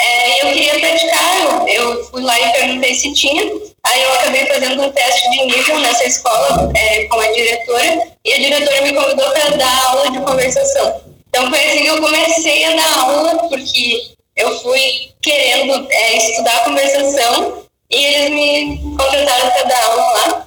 é, 0.00 0.42
eu 0.42 0.52
queria 0.52 0.80
praticar, 0.80 1.40
eu, 1.40 1.68
eu 1.68 2.04
fui 2.06 2.22
lá 2.22 2.38
e 2.38 2.52
perguntei 2.52 2.94
se 2.94 3.12
tinha, 3.14 3.42
aí 3.84 4.02
eu 4.02 4.12
acabei 4.14 4.46
fazendo 4.46 4.82
um 4.82 4.90
teste 4.92 5.30
de 5.30 5.44
nível 5.44 5.78
nessa 5.80 6.04
escola 6.04 6.70
é, 6.74 7.04
com 7.04 7.20
a 7.20 7.32
diretora, 7.32 8.02
e 8.24 8.32
a 8.32 8.38
diretora 8.38 8.82
me 8.82 8.92
convidou 8.94 9.30
para 9.30 9.56
dar 9.56 9.84
aula 9.86 10.10
de 10.10 10.20
conversação. 10.20 11.00
Então 11.28 11.48
foi 11.48 11.64
assim 11.64 11.82
que 11.82 11.86
eu 11.86 12.00
comecei 12.00 12.64
a 12.64 12.76
dar 12.76 12.98
aula, 12.98 13.48
porque 13.48 14.14
eu 14.36 14.60
fui 14.60 15.10
querendo 15.22 15.86
é, 15.90 16.16
estudar 16.16 16.64
conversação 16.64 17.64
e 17.90 18.04
eles 18.04 18.30
me 18.30 18.96
contrataram 18.96 19.50
para 19.50 19.62
dar 19.64 19.84
aula 19.84 20.02
lá. 20.12 20.46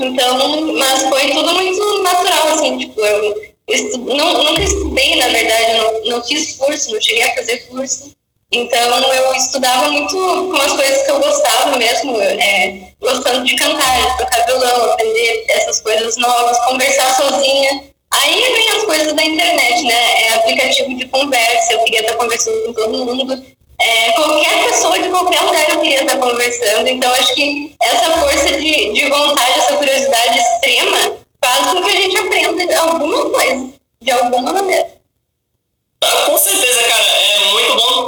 Então, 0.00 0.72
mas 0.74 1.02
foi 1.02 1.30
tudo 1.32 1.54
muito 1.54 2.02
natural, 2.02 2.48
assim, 2.48 2.78
tipo, 2.78 3.00
eu 3.00 3.52
estu... 3.68 3.98
não, 3.98 4.44
nunca 4.44 4.62
estudei, 4.62 5.16
na 5.16 5.28
verdade, 5.28 5.72
não, 5.72 6.04
não 6.04 6.24
fiz 6.24 6.56
curso, 6.56 6.92
não 6.92 7.00
cheguei 7.00 7.22
a 7.22 7.34
fazer 7.34 7.58
curso. 7.68 8.12
Então, 8.50 8.98
eu 9.12 9.34
estudava 9.34 9.90
muito 9.90 10.16
com 10.16 10.56
as 10.56 10.72
coisas 10.72 11.02
que 11.02 11.10
eu 11.10 11.20
gostava 11.20 11.76
mesmo, 11.76 12.18
é, 12.18 12.92
gostando 12.98 13.44
de 13.44 13.54
cantar, 13.56 14.10
de 14.10 14.18
tocar 14.18 14.46
violão, 14.46 14.92
aprender 14.92 15.44
essas 15.50 15.82
coisas 15.82 16.16
novas, 16.16 16.58
conversar 16.64 17.14
sozinha. 17.14 17.84
Aí 18.10 18.40
vem 18.40 18.70
as 18.70 18.84
coisas 18.84 19.12
da 19.12 19.22
internet, 19.22 19.82
né? 19.82 20.22
É 20.22 20.34
aplicativo 20.34 20.96
de 20.96 21.06
conversa, 21.08 21.74
eu 21.74 21.84
queria 21.84 22.00
estar 22.00 22.14
conversando 22.14 22.64
com 22.64 22.72
todo 22.72 23.04
mundo. 23.04 23.44
É, 23.80 24.12
qualquer 24.12 24.64
pessoa 24.64 24.98
de 24.98 25.10
qualquer 25.10 25.40
lugar 25.42 25.68
eu 25.68 25.80
queria 25.80 26.00
estar 26.00 26.16
conversando. 26.16 26.88
Então, 26.88 27.12
acho 27.12 27.34
que 27.34 27.76
essa 27.82 28.10
força 28.18 28.52
de, 28.52 28.92
de 28.94 29.08
vontade, 29.10 29.58
essa 29.58 29.76
curiosidade 29.76 30.38
extrema, 30.38 31.18
faz 31.44 31.66
com 31.66 31.82
que 31.82 31.90
a 31.90 32.00
gente 32.00 32.16
aprenda 32.16 32.80
alguma 32.80 33.28
coisa, 33.28 33.72
de 34.00 34.10
alguma 34.10 34.54
maneira. 34.54 34.88
Ah, 36.02 36.22
com 36.26 36.38
certeza, 36.38 36.82
cara. 36.84 37.04
É 37.04 37.52
muito 37.52 37.76
bom 37.76 38.07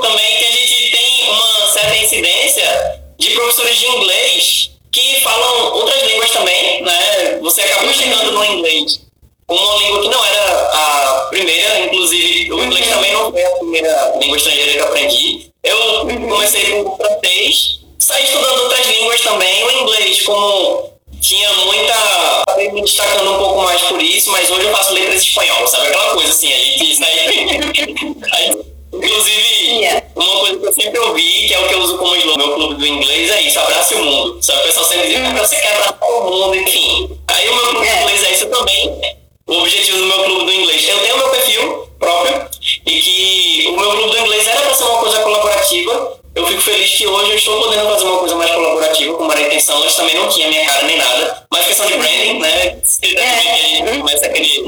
de 3.30 3.36
professores 3.36 3.78
de 3.78 3.86
inglês 3.86 4.70
que 4.92 5.20
falam 5.20 5.74
outras 5.74 6.02
línguas 6.02 6.30
também, 6.30 6.82
né? 6.82 7.38
Você 7.40 7.62
acabou 7.62 7.92
chegando 7.92 8.32
no 8.32 8.44
inglês 8.44 9.00
uma 9.48 9.76
língua 9.76 10.02
que 10.02 10.08
não 10.08 10.24
era 10.24 10.70
a 10.72 11.26
primeira, 11.30 11.80
inclusive 11.80 12.52
o 12.52 12.64
inglês 12.64 12.88
também 12.88 13.12
não 13.12 13.30
foi 13.30 13.44
a 13.44 13.50
primeira 13.50 14.12
língua 14.20 14.36
estrangeira 14.36 14.72
que 14.72 14.78
eu 14.78 14.84
aprendi. 14.86 15.50
Eu 15.62 16.06
comecei 16.28 16.70
com 16.70 16.90
o 16.90 16.96
francês, 16.96 17.80
saí 17.98 18.24
estudando 18.24 18.62
outras 18.62 18.86
línguas 18.86 19.20
também, 19.20 19.64
o 19.64 19.70
inglês, 19.82 20.22
como 20.22 20.90
tinha 21.20 21.52
muita. 21.52 22.44
me 22.72 22.82
destacando 22.82 23.32
um 23.32 23.38
pouco 23.38 23.62
mais 23.62 23.80
por 23.82 24.00
isso, 24.00 24.30
mas 24.30 24.50
hoje 24.50 24.66
eu 24.66 24.72
faço 24.72 24.92
letras 24.94 25.22
espanhol, 25.22 25.66
sabe? 25.66 25.88
Aquela 25.88 26.14
coisa 26.14 26.30
assim, 26.30 26.52
a 26.52 26.56
gente 26.56 26.96
sai. 26.96 28.69
Inclusive, 28.92 30.02
uma 30.16 30.40
coisa 30.40 30.58
que 30.58 30.66
eu 30.66 30.72
sempre 30.72 30.98
ouvi, 31.00 31.48
que 31.48 31.54
é 31.54 31.58
o 31.60 31.68
que 31.68 31.74
eu 31.74 31.80
uso 31.80 31.98
como 31.98 32.16
slogan, 32.16 32.36
meu 32.38 32.54
clube 32.54 32.74
do 32.74 32.86
inglês, 32.86 33.30
é 33.30 33.42
isso, 33.42 33.58
abrace 33.60 33.94
o 33.94 34.04
mundo. 34.04 34.42
Sabe? 34.42 34.60
O 34.60 34.64
pessoal 34.64 34.86
sempre 34.86 35.08
diz, 35.08 35.18
ah, 35.18 35.38
você 35.38 35.56
quer 35.56 35.74
abraçar 35.74 35.98
o 36.02 36.30
mundo, 36.30 36.54
enfim. 36.56 37.18
Aí 37.28 37.48
o 37.48 37.54
meu 37.54 37.66
clube 37.66 37.88
do 37.88 37.96
inglês 37.96 38.24
é 38.24 38.32
isso 38.32 38.46
também 38.46 39.20
o 39.50 39.58
objetivo 39.62 39.98
do 39.98 40.06
meu 40.06 40.24
clube 40.24 40.44
do 40.44 40.52
inglês. 40.52 40.88
Eu 40.88 40.98
tenho 41.00 41.16
meu 41.16 41.28
perfil 41.28 41.88
próprio 41.98 42.48
e 42.86 43.00
que 43.00 43.68
o 43.68 43.76
meu 43.76 43.90
clube 43.90 44.10
do 44.10 44.18
inglês 44.18 44.46
era 44.46 44.60
para 44.60 44.74
ser 44.74 44.84
uma 44.84 44.98
coisa 45.00 45.18
colaborativa. 45.18 46.20
Eu 46.36 46.46
fico 46.46 46.60
feliz 46.60 46.90
que 46.90 47.06
hoje 47.06 47.30
eu 47.30 47.36
estou 47.36 47.60
podendo 47.60 47.90
fazer 47.90 48.04
uma 48.04 48.18
coisa 48.18 48.36
mais 48.36 48.50
colaborativa, 48.52 49.16
como 49.16 49.32
era 49.32 49.40
a 49.40 49.46
intenção. 49.46 49.82
Antes 49.82 49.96
também 49.96 50.14
não 50.14 50.28
tinha 50.28 50.48
minha 50.48 50.64
cara 50.64 50.86
nem 50.86 50.96
nada. 50.96 51.46
Mas 51.50 51.66
questão 51.66 51.86
de 51.86 51.94
branding, 51.94 52.38
né? 52.38 52.80
É. 53.02 53.98
Começa 53.98 54.26
aquele, 54.26 54.66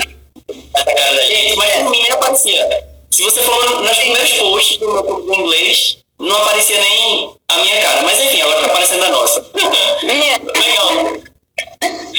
essa 0.74 0.84
cara 0.84 1.14
da 1.14 1.22
gente. 1.22 1.56
Mas 1.56 1.72
por 1.74 1.90
mim 1.90 2.02
nem 2.02 2.10
aparecia. 2.10 2.91
Se 3.12 3.22
você 3.24 3.42
for 3.42 3.82
nas 3.82 3.98
primeiras 3.98 4.32
posts 4.32 4.78
do 4.78 4.90
meu 4.90 5.04
clube 5.04 5.26
do 5.26 5.34
inglês, 5.34 5.98
não 6.18 6.34
aparecia 6.34 6.80
nem 6.80 7.36
a 7.46 7.58
minha 7.58 7.82
cara. 7.82 8.02
Mas 8.04 8.18
enfim, 8.18 8.40
ela 8.40 8.54
está 8.54 8.66
aparecendo 8.68 9.04
a 9.04 9.08
nossa. 9.10 9.46
Legal. 10.02 11.22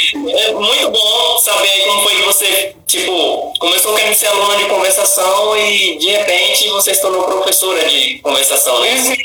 É 0.05 0.51
muito 0.51 0.89
bom 0.91 1.37
saber 1.39 1.67
aí 1.67 1.81
como 1.87 2.03
foi 2.03 2.15
que 2.15 2.21
você, 2.21 2.75
tipo, 2.85 3.53
começou 3.59 3.95
querendo 3.95 4.13
ser 4.13 4.27
aluna 4.27 4.55
de 4.55 4.65
conversação 4.65 5.57
e 5.57 5.97
de 5.97 6.11
repente 6.11 6.69
você 6.69 6.93
se 6.93 7.01
tornou 7.01 7.23
professora 7.23 7.83
de 7.89 8.19
conversação, 8.19 8.79
né? 8.81 9.17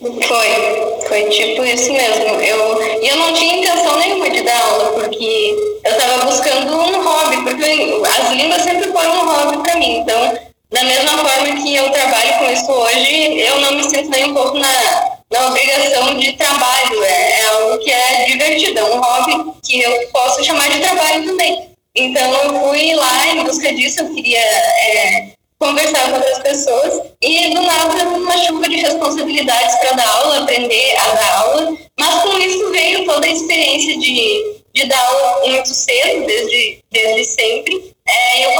Foi, 0.00 1.08
foi 1.08 1.30
tipo 1.30 1.64
isso 1.64 1.90
mesmo. 1.90 2.24
Eu, 2.42 3.02
e 3.02 3.08
eu 3.08 3.16
não 3.16 3.32
tinha 3.32 3.60
intenção 3.60 3.96
nenhuma 3.98 4.28
de 4.28 4.42
dar 4.42 4.60
aula, 4.60 4.92
porque 4.92 5.56
eu 5.84 5.90
estava 5.90 6.26
buscando 6.26 6.76
um 6.76 7.02
hobby, 7.02 7.36
porque 7.44 7.64
as 8.06 8.30
línguas 8.32 8.60
sempre 8.60 8.92
foram 8.92 9.22
um 9.22 9.26
hobby 9.26 9.62
para 9.62 9.76
mim. 9.76 10.00
Então, 10.00 10.53
da 10.74 10.82
mesma 10.82 11.18
forma 11.18 11.62
que 11.62 11.76
eu 11.76 11.88
trabalho 11.90 12.38
com 12.38 12.52
isso 12.52 12.70
hoje, 12.72 13.38
eu 13.38 13.60
não 13.60 13.74
me 13.76 13.84
sinto 13.84 14.10
nem 14.10 14.24
um 14.24 14.34
pouco 14.34 14.58
na, 14.58 15.18
na 15.30 15.46
obrigação 15.46 16.18
de 16.18 16.32
trabalho. 16.32 17.04
É, 17.04 17.40
é 17.40 17.44
algo 17.46 17.78
que 17.78 17.92
é 17.92 18.24
divertido, 18.24 18.80
é 18.80 18.84
um 18.84 19.00
hobby 19.00 19.52
que 19.62 19.80
eu 19.80 20.08
posso 20.08 20.42
chamar 20.42 20.68
de 20.68 20.80
trabalho 20.80 21.24
também. 21.26 21.70
Então 21.94 22.34
eu 22.42 22.60
fui 22.60 22.92
lá 22.92 23.26
em 23.28 23.44
busca 23.44 23.72
disso, 23.72 24.00
eu 24.00 24.12
queria 24.12 24.40
é, 24.40 25.28
conversar 25.60 26.10
com 26.10 26.16
outras 26.16 26.40
pessoas 26.40 27.02
e 27.22 27.54
do 27.54 27.62
nada 27.62 28.08
uma 28.08 28.36
chuva 28.38 28.68
de 28.68 28.76
responsabilidades 28.76 29.76
para 29.76 29.92
dar 29.92 30.08
aula, 30.08 30.42
aprender 30.42 30.96
a 30.98 31.08
dar 31.14 31.38
aula, 31.38 31.76
mas 31.96 32.22
com 32.22 32.36
isso 32.38 32.72
veio 32.72 33.04
toda 33.04 33.24
a 33.24 33.30
experiência 33.30 33.96
de, 33.96 34.60
de 34.74 34.86
dar 34.86 35.06
aula 35.06 35.46
muito 35.46 35.68
cedo, 35.68 36.26
desde, 36.26 36.80
desde 36.90 37.24
sempre, 37.26 37.94
é, 38.06 38.42
e 38.42 38.53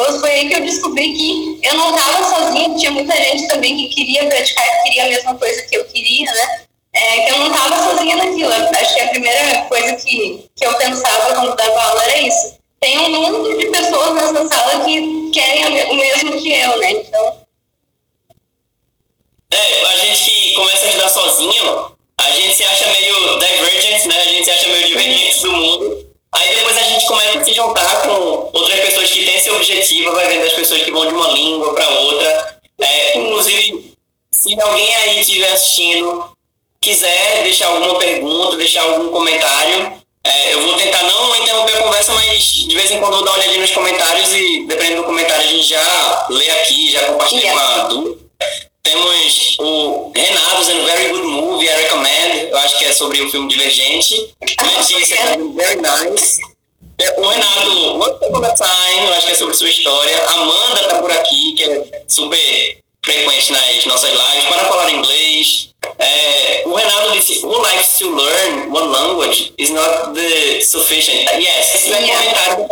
pessoas, 0.00 0.20
foi 0.20 0.30
aí 0.30 0.48
que 0.48 0.54
eu 0.54 0.60
descobri 0.62 1.12
que 1.12 1.60
eu 1.62 1.74
não 1.74 1.94
estava 1.94 2.24
sozinha, 2.24 2.76
tinha 2.76 2.90
muita 2.90 3.14
gente 3.14 3.48
também 3.48 3.76
que 3.76 3.94
queria 3.94 4.26
praticar, 4.26 4.64
que 4.64 4.82
queria 4.84 5.04
a 5.04 5.08
mesma 5.08 5.34
coisa 5.34 5.62
que 5.62 5.76
eu 5.76 5.84
queria, 5.86 6.32
né? 6.32 6.62
É, 6.92 7.20
que 7.20 7.32
eu 7.32 7.38
não 7.38 7.46
estava 7.48 7.90
sozinha 7.90 8.16
naquilo. 8.16 8.52
Acho 8.52 8.94
que 8.94 9.00
a 9.00 9.08
primeira 9.08 9.62
coisa 9.62 9.96
que, 9.96 10.44
que 10.56 10.66
eu 10.66 10.74
pensava 10.74 11.34
quando 11.34 11.56
dava 11.56 11.82
aula 11.82 12.02
era 12.04 12.20
isso. 12.20 12.58
Tem 12.80 12.98
um 12.98 13.10
mundo 13.10 13.58
de 13.58 13.66
pessoas 13.66 14.14
nessa 14.14 14.48
sala 14.48 14.84
que 14.84 15.30
querem 15.32 15.66
o 15.66 15.94
mesmo 15.94 16.40
que 16.40 16.52
eu, 16.52 16.78
né? 16.78 16.92
Então. 16.92 17.36
É, 19.52 19.86
a 19.86 19.96
gente 19.98 20.30
que 20.30 20.54
começa 20.54 20.84
a 20.84 20.88
estudar 20.88 21.08
sozinho, 21.10 21.96
a 22.18 22.30
gente 22.30 22.54
se 22.54 22.64
acha 22.64 22.86
meio 22.86 23.38
divergent, 23.38 24.06
né? 24.06 24.20
A 24.20 24.24
gente 24.24 24.44
se 24.44 24.50
acha 24.50 24.68
meio 24.68 24.86
divergente 24.86 25.42
do 25.42 25.52
mundo. 25.52 26.09
Aí 26.32 26.54
depois 26.54 26.76
a 26.76 26.82
gente 26.82 27.06
começa 27.06 27.38
a 27.38 27.44
se 27.44 27.52
juntar 27.52 28.02
com 28.02 28.50
outras 28.52 28.80
pessoas 28.80 29.10
que 29.10 29.24
têm 29.24 29.36
esse 29.36 29.50
objetivo, 29.50 30.12
vai 30.12 30.28
vendo 30.28 30.46
as 30.46 30.52
pessoas 30.52 30.82
que 30.82 30.90
vão 30.90 31.06
de 31.06 31.14
uma 31.14 31.28
língua 31.28 31.74
para 31.74 31.88
outra. 31.88 32.60
É, 32.80 33.18
inclusive, 33.18 33.94
se 34.30 34.60
alguém 34.60 34.94
aí 34.94 35.20
estiver 35.20 35.52
assistindo 35.52 36.30
quiser 36.80 37.42
deixar 37.42 37.66
alguma 37.66 37.98
pergunta, 37.98 38.56
deixar 38.56 38.82
algum 38.82 39.10
comentário, 39.10 40.00
é, 40.24 40.54
eu 40.54 40.62
vou 40.62 40.76
tentar 40.76 41.02
não 41.02 41.36
interromper 41.36 41.76
a 41.76 41.82
conversa, 41.82 42.12
mas 42.14 42.44
de 42.44 42.74
vez 42.74 42.90
em 42.90 43.00
quando 43.00 43.12
eu 43.12 43.18
vou 43.18 43.24
dar 43.24 43.32
uma 43.32 43.38
olhadinha 43.38 43.60
nos 43.60 43.70
comentários 43.72 44.32
e 44.32 44.66
dependendo 44.66 45.02
do 45.02 45.06
comentário 45.06 45.44
a 45.44 45.46
gente 45.46 45.68
já 45.68 46.26
lê 46.30 46.50
aqui, 46.50 46.90
já 46.90 47.04
compartilha 47.06 47.42
yeah. 47.42 47.76
uma 47.76 47.88
dúvida. 47.88 48.30
Temos 48.82 49.56
o 49.58 50.12
Renato 50.14 50.60
dizendo 50.60 50.84
Very 50.84 51.08
Good 51.08 51.26
Movie, 51.26 51.66
I 51.66 51.74
recommend. 51.82 52.50
Eu 52.50 52.56
acho 52.58 52.78
que 52.78 52.84
é 52.86 52.92
sobre 52.92 53.20
o 53.20 53.30
filme 53.30 53.48
Divergente. 53.48 54.34
Letícia 54.40 55.16
Very 55.54 55.80
Nice. 55.80 56.40
É, 56.98 57.20
o 57.20 57.28
Renato, 57.28 57.98
Once 57.98 58.26
Upon 58.26 58.44
a 58.44 58.54
Time, 58.54 59.06
eu 59.06 59.14
acho 59.14 59.26
que 59.26 59.32
é 59.32 59.36
sobre 59.36 59.54
sua 59.54 59.68
história. 59.68 60.26
Amanda 60.26 60.88
tá 60.88 60.98
por 61.00 61.10
aqui, 61.10 61.54
que 61.54 61.64
é 61.64 62.02
super 62.08 62.78
frequente 63.04 63.52
nas 63.52 63.86
nossas 63.86 64.10
lives, 64.10 64.44
para 64.44 64.64
falar 64.66 64.90
inglês. 64.90 65.69
É, 65.98 66.62
o 66.66 66.74
Renato 66.74 67.12
disse, 67.12 67.44
who 67.44 67.60
likes 67.62 67.98
to 67.98 68.10
learn 68.10 68.70
one 68.70 68.88
language 68.88 69.52
is 69.58 69.70
not 69.70 70.12
the 70.14 70.60
sufficient. 70.62 71.30
Yes, 71.38 71.74
esse 71.74 71.92
é 71.92 71.96
comentário, 71.96 72.68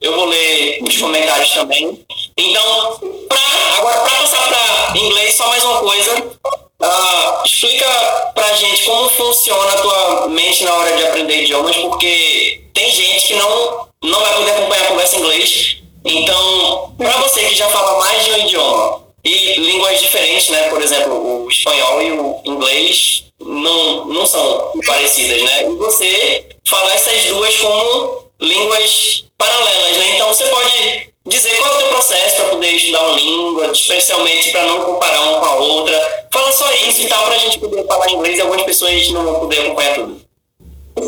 eu 0.00 0.14
vou 0.14 0.26
ler 0.26 0.78
os 0.82 0.96
comentários 0.96 1.50
também. 1.50 2.04
Então, 2.36 3.00
pra, 3.28 3.38
agora 3.78 4.00
para 4.00 4.18
passar 4.18 4.48
para 4.48 4.98
inglês, 4.98 5.34
só 5.34 5.48
mais 5.48 5.64
uma 5.64 5.80
coisa. 5.80 6.34
Uh, 6.80 7.46
explica 7.46 7.86
pra 8.34 8.52
gente 8.54 8.82
como 8.82 9.08
funciona 9.10 9.72
a 9.72 9.80
tua 9.80 10.28
mente 10.28 10.64
na 10.64 10.74
hora 10.74 10.96
de 10.96 11.06
aprender 11.06 11.42
idiomas, 11.42 11.76
porque 11.76 12.62
tem 12.74 12.90
gente 12.90 13.26
que 13.26 13.34
não, 13.34 13.88
não 14.02 14.20
vai 14.20 14.34
poder 14.34 14.50
acompanhar 14.50 14.84
a 14.84 14.88
conversa 14.88 15.16
em 15.16 15.20
inglês. 15.20 15.76
Então, 16.04 16.94
para 16.98 17.16
você 17.18 17.44
que 17.44 17.54
já 17.54 17.68
fala 17.70 17.98
mais 17.98 18.24
de 18.24 18.32
um 18.32 18.38
idioma, 18.38 19.03
e 19.24 19.54
línguas 19.58 20.00
diferentes, 20.00 20.50
né? 20.50 20.68
Por 20.68 20.82
exemplo, 20.82 21.44
o 21.44 21.48
espanhol 21.48 22.02
e 22.02 22.12
o 22.12 22.40
inglês 22.44 23.24
não, 23.40 24.04
não 24.06 24.26
são 24.26 24.72
parecidas, 24.86 25.42
né? 25.42 25.64
E 25.64 25.76
você 25.76 26.46
fala 26.66 26.92
essas 26.92 27.24
duas 27.24 27.56
como 27.56 28.24
línguas 28.40 29.24
paralelas, 29.38 29.96
né? 29.96 30.14
Então 30.14 30.28
você 30.28 30.44
pode 30.44 31.14
dizer 31.26 31.56
qual 31.56 31.72
é 31.72 31.74
o 31.74 31.78
teu 31.78 31.88
processo 31.88 32.36
para 32.36 32.44
poder 32.50 32.70
estudar 32.72 33.02
uma 33.02 33.16
língua, 33.16 33.72
especialmente 33.72 34.50
para 34.50 34.62
não 34.64 34.84
comparar 34.84 35.20
uma 35.22 35.40
com 35.40 35.46
a 35.46 35.54
outra. 35.54 36.26
Fala 36.30 36.52
só 36.52 36.70
isso 36.86 37.02
e 37.02 37.06
tal, 37.06 37.24
para 37.24 37.34
a 37.34 37.38
gente 37.38 37.58
poder 37.58 37.86
falar 37.86 38.10
inglês 38.10 38.38
e 38.38 38.42
algumas 38.42 38.62
pessoas 38.64 39.08
não 39.10 39.24
vão 39.24 39.40
poder 39.40 39.60
acompanhar 39.60 39.94
tudo. 39.94 40.24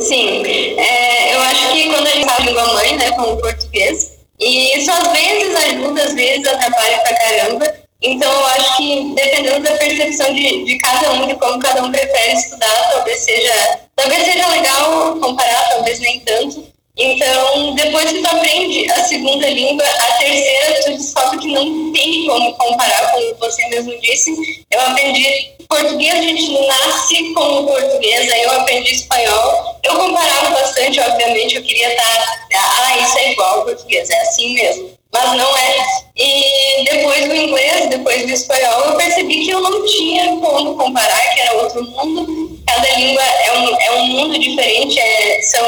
Sim, 0.02 0.42
é, 0.44 1.34
eu 1.34 1.40
acho 1.42 1.72
que 1.72 1.88
quando 1.88 2.06
a 2.06 2.10
gente 2.10 2.26
fala 2.26 2.44
língua 2.44 2.72
mãe, 2.74 2.96
né, 2.96 3.10
como 3.12 3.36
português, 3.38 4.18
e 4.40 4.76
isso 4.76 4.90
às 4.90 5.12
vezes 5.12 5.54
ajuda, 5.54 6.02
às 6.02 6.14
vezes 6.14 6.46
atrapalha 6.46 6.98
pra 6.98 7.14
caramba, 7.14 7.74
então, 8.02 8.30
eu 8.30 8.46
acho 8.46 8.76
que 8.76 9.14
dependendo 9.14 9.60
da 9.60 9.76
percepção 9.76 10.32
de, 10.34 10.64
de 10.64 10.78
cada 10.78 11.12
um, 11.12 11.26
de 11.26 11.34
como 11.36 11.58
cada 11.58 11.82
um 11.82 11.90
prefere 11.90 12.34
estudar, 12.34 12.90
talvez 12.92 13.20
seja, 13.20 13.80
talvez 13.96 14.24
seja 14.24 14.46
legal 14.48 15.16
comparar, 15.16 15.68
talvez 15.70 15.98
nem 16.00 16.20
tanto. 16.20 16.66
Então, 16.98 17.74
depois 17.74 18.10
que 18.10 18.22
tu 18.22 18.26
aprende 18.26 18.90
a 18.90 19.04
segunda 19.04 19.48
língua, 19.48 19.84
a 19.84 20.12
terceira, 20.12 20.82
tu 20.84 20.92
descobre 20.92 21.38
que 21.38 21.52
não 21.52 21.92
tem 21.92 22.26
como 22.26 22.54
comparar, 22.54 23.12
como 23.12 23.34
você 23.36 23.66
mesmo 23.68 23.98
disse. 24.00 24.64
Eu 24.70 24.80
aprendi 24.80 25.52
português, 25.68 26.14
a 26.14 26.22
gente 26.22 26.52
nasce 26.66 27.34
como 27.34 27.66
português, 27.66 28.32
aí 28.32 28.42
eu 28.42 28.50
aprendi 28.52 28.94
espanhol. 28.94 29.78
Eu 29.82 29.94
comparava 29.96 30.50
bastante, 30.50 31.00
obviamente, 31.00 31.56
eu 31.56 31.62
queria 31.62 31.92
estar, 31.92 32.48
ah, 32.54 32.98
isso 32.98 33.18
é 33.18 33.32
igual 33.32 33.58
ao 33.58 33.64
português, 33.64 34.08
é 34.08 34.20
assim 34.22 34.54
mesmo 34.54 34.95
mas 35.24 35.36
não 35.36 35.56
é. 35.56 35.76
E 36.16 36.84
depois 36.84 37.28
do 37.28 37.34
inglês, 37.34 37.90
depois 37.90 38.22
do 38.22 38.32
espanhol, 38.32 38.80
eu 38.86 38.96
percebi 38.96 39.44
que 39.44 39.50
eu 39.50 39.60
não 39.60 39.84
tinha 39.86 40.26
como 40.36 40.76
comparar, 40.76 41.34
que 41.34 41.40
era 41.40 41.62
outro 41.62 41.84
mundo. 41.84 42.58
Cada 42.66 42.88
língua 42.96 43.22
é 43.22 43.58
um, 43.58 43.80
é 43.80 43.92
um 43.92 44.06
mundo 44.06 44.38
diferente, 44.38 44.98
é, 44.98 45.42
são, 45.42 45.66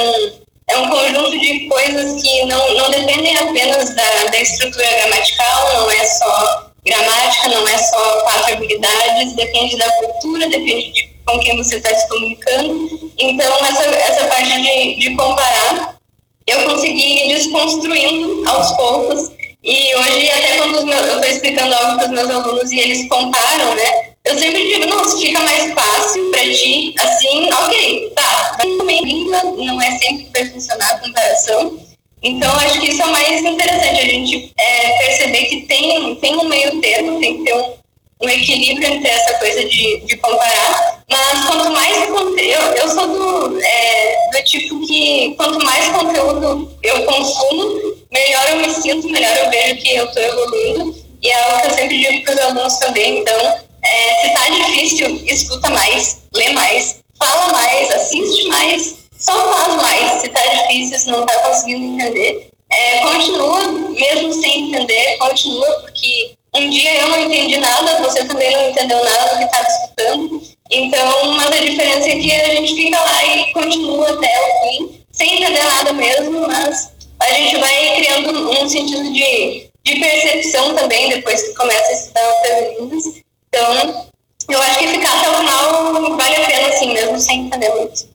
é 0.69 0.77
um 0.79 0.89
conjunto 0.89 1.39
de 1.39 1.69
coisas 1.69 2.23
que 2.23 2.45
não, 2.47 2.75
não 2.75 2.91
dependem 2.91 3.37
apenas 3.37 3.95
da, 3.95 4.25
da 4.25 4.41
estrutura 4.41 4.89
gramatical, 4.89 5.75
não 5.75 5.91
é 5.91 6.05
só 6.05 6.71
gramática, 6.85 7.49
não 7.49 7.69
é 7.69 7.79
só 7.79 8.21
quatro 8.23 8.55
habilidades, 8.55 9.35
depende 9.35 9.77
da 9.77 9.91
cultura, 9.93 10.49
depende 10.49 10.93
de 10.93 11.09
com 11.27 11.39
quem 11.41 11.57
você 11.59 11.77
está 11.77 11.95
se 11.95 12.09
comunicando. 12.09 13.13
Então, 13.19 13.55
essa, 13.67 13.85
essa 13.85 14.27
parte 14.29 14.63
de, 14.63 14.95
de 14.99 15.15
comparar, 15.15 15.99
eu 16.47 16.65
consegui 16.65 17.27
ir 17.27 17.35
desconstruindo 17.35 18.49
aos 18.49 18.73
poucos 18.73 19.38
e 19.63 19.95
hoje, 19.95 20.31
até 20.31 20.57
quando 20.59 20.93
eu 20.93 21.15
estou 21.17 21.31
explicando 21.31 21.75
algo 21.75 21.97
para 21.97 22.07
os 22.07 22.11
meus 22.13 22.31
alunos 22.31 22.71
e 22.71 22.79
eles 22.79 23.09
comparam, 23.09 23.75
né? 23.75 24.15
Eu 24.25 24.39
sempre 24.39 24.67
digo, 24.69 24.87
nossa, 24.87 25.19
fica 25.19 25.41
mais 25.41 25.73
fácil 25.73 26.31
para 26.31 26.43
ti, 26.43 26.95
assim, 26.99 27.53
ok, 27.53 28.13
tá. 28.15 28.57
Também 28.59 29.03
língua 29.05 29.43
não 29.57 29.81
é 29.81 29.91
sempre 29.99 30.25
que 30.25 30.33
vai 30.33 30.49
funcionar 30.51 30.91
a 30.91 30.99
comparação. 30.99 31.79
Então, 32.23 32.53
acho 32.57 32.81
que 32.81 32.89
isso 32.89 33.03
é 33.03 33.07
mais 33.07 33.41
interessante, 33.45 34.01
a 34.01 34.05
gente 34.05 34.53
é, 34.59 34.99
perceber 34.99 35.45
que 35.45 35.63
tem, 35.63 36.15
tem 36.17 36.37
um 36.37 36.49
meio 36.49 36.81
termo, 36.81 37.21
tem 37.21 37.39
que 37.39 37.45
ter 37.45 37.55
um, 37.55 37.75
um 38.23 38.29
equilíbrio 38.29 38.89
entre 38.89 39.09
essa 39.09 39.35
coisa 39.39 39.65
de, 39.65 40.01
de 40.01 40.17
comparar, 40.17 41.05
mas 41.09 41.47
quanto 41.47 41.71
mais 41.71 42.09
eu, 42.09 42.61
eu 42.77 42.89
sou 42.89 43.07
do, 43.07 43.61
é, 43.61 44.31
do 44.33 44.45
tipo 44.45 44.87
que 44.87 45.35
quanto 45.37 45.65
mais 45.65 45.89
conteúdo 45.89 46.77
eu 46.83 47.05
consumo, 47.05 47.98
melhor 48.11 48.49
eu 48.51 48.57
me 48.57 48.71
sinto, 48.71 49.09
melhor 49.09 49.37
eu 49.37 49.51
vejo 49.51 49.77
que 49.77 49.95
eu 49.95 50.05
estou 50.07 50.23
evoluindo, 50.23 51.05
e 51.23 51.29
é 51.29 51.45
algo 51.45 51.61
que 51.61 51.67
eu 51.67 51.75
sempre 51.75 51.99
digo 51.99 52.25
para 52.25 52.35
os 52.35 52.41
alunos 52.41 52.77
também, 52.79 53.19
então, 53.19 53.59
é, 53.83 54.21
se 54.21 54.27
está 54.29 54.49
difícil, 54.49 55.23
escuta 55.27 55.71
mais, 55.71 56.19
lê 56.35 56.51
mais, 56.51 56.97
fala 57.19 57.53
mais, 57.53 57.91
assiste 57.91 58.49
mais, 58.49 58.95
só 59.19 59.33
faz 59.33 59.83
mais, 59.83 60.21
se 60.21 60.27
está 60.29 60.41
difícil, 60.47 60.99
se 60.99 61.07
não 61.09 61.21
está 61.21 61.35
conseguindo 61.41 61.85
entender, 61.85 62.49
é, 62.71 62.99
continua, 63.01 63.73
mesmo 63.73 64.33
sem 64.33 64.69
entender, 64.69 65.17
continua, 65.19 65.67
porque 65.81 66.35
um 66.55 66.71
dia 66.71 66.95
eu 67.03 67.09
não 67.09 67.21
entendi 67.21 67.59
nada, 67.59 68.03
você 68.03 68.25
também 68.25 68.51
não 68.53 68.71
entendeu 68.71 69.03
nada 69.05 69.31
do 69.31 69.39
que 69.39 69.45
estava 69.45 69.69
escutando. 69.69 70.43
Então, 70.71 71.33
mas 71.33 71.47
a 71.47 71.61
diferença 71.61 72.09
é 72.09 72.17
que 72.17 72.33
a 72.33 72.55
gente 72.55 72.75
fica 72.75 73.01
lá 73.01 73.25
e 73.25 73.53
continua 73.53 74.11
até 74.11 74.41
o 74.41 74.61
fim, 74.61 75.01
sem 75.13 75.37
entender 75.37 75.63
nada 75.63 75.93
mesmo, 75.93 76.47
mas 76.47 76.91
a 77.21 77.33
gente 77.33 77.57
vai 77.59 77.97
criando 77.97 78.51
um 78.51 78.69
sentido 78.69 79.13
de, 79.13 79.71
de 79.85 80.01
percepção 80.01 80.75
também 80.75 81.09
depois 81.11 81.43
que 81.43 81.55
começa 81.55 81.89
a 81.89 81.93
estudar 81.93 82.29
outras 82.29 82.79
línguas. 82.79 83.05
Então, 83.49 84.11
eu 84.49 84.63
acho 84.63 84.79
que 84.79 84.89
ficar 84.89 85.19
até 85.19 85.31
o 85.31 85.35
final 85.35 86.17
vale 86.17 86.37
a 86.37 86.47
pena, 86.47 86.69
assim, 86.69 86.93
mesmo 86.93 87.19
sem 87.19 87.41
entender 87.47 87.71
muito. 87.71 88.09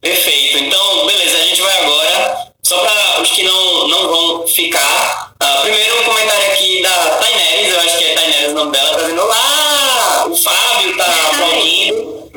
Perfeito. 0.00 0.58
Então, 0.58 1.06
beleza, 1.06 1.38
a 1.38 1.46
gente 1.46 1.60
vai 1.60 1.78
agora. 1.78 2.44
Só 2.62 2.78
para 2.78 3.22
os 3.22 3.30
que 3.30 3.42
não, 3.42 3.88
não 3.88 4.08
vão 4.08 4.48
ficar, 4.48 5.24
Uh, 5.44 5.62
primeiro 5.62 6.00
um 6.00 6.04
comentário 6.04 6.52
aqui 6.52 6.80
da 6.80 7.16
Taineres, 7.16 7.70
eu 7.70 7.80
acho 7.80 7.98
que 7.98 8.04
é 8.04 8.14
Taineres 8.14 8.52
o 8.52 8.54
nome 8.54 8.72
dela, 8.72 8.90
tá 8.92 9.00
dizendo 9.02 9.20
Olá! 9.20 10.26
O 10.28 10.36
Fábio 10.36 10.96
tá 10.96 11.04
aplaudindo. 11.04 12.32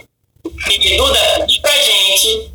E 0.70 0.98
Duda, 0.98 1.46
diz 1.48 1.58
pra 1.60 1.72
gente, 1.72 2.52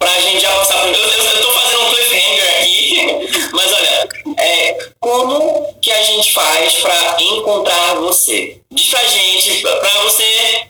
pra 0.00 0.20
gente 0.20 0.40
já 0.40 0.50
passar 0.56 0.80
por. 0.80 0.88
Eu, 0.88 0.94
eu, 0.94 1.24
eu 1.24 1.42
tô 1.42 1.52
fazendo 1.52 1.82
um 1.82 1.90
cliffhanger 1.90 2.56
aqui, 2.56 3.48
mas 3.52 3.72
olha, 3.72 4.08
é, 4.38 4.78
como 4.98 5.74
que 5.80 5.92
a 5.92 6.02
gente 6.02 6.32
faz 6.32 6.74
pra 6.76 7.16
encontrar 7.20 7.94
você? 7.96 8.60
Diz 8.72 8.88
pra 8.88 9.04
gente, 9.06 9.60
pra 9.60 10.00
você 10.02 10.66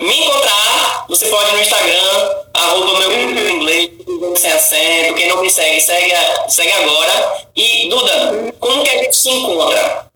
me 0.00 0.18
encontrar, 0.18 1.06
você 1.08 1.26
pode 1.26 1.52
no 1.52 1.60
Instagram, 1.60 2.34
arroba 2.54 2.98
meu 2.98 3.50
inglês, 3.50 3.90
sem 4.36 4.52
acento. 4.52 5.14
Quem 5.14 5.28
não 5.28 5.40
me 5.40 5.50
segue, 5.50 5.80
segue, 5.80 6.12
segue 6.48 6.72
agora. 6.72 7.46
E, 7.54 7.88
Duda, 7.88 8.54
como 8.58 8.82
que 8.82 8.90
a 8.90 8.98
gente 8.98 9.16
se 9.16 9.30
encontra? 9.30 10.11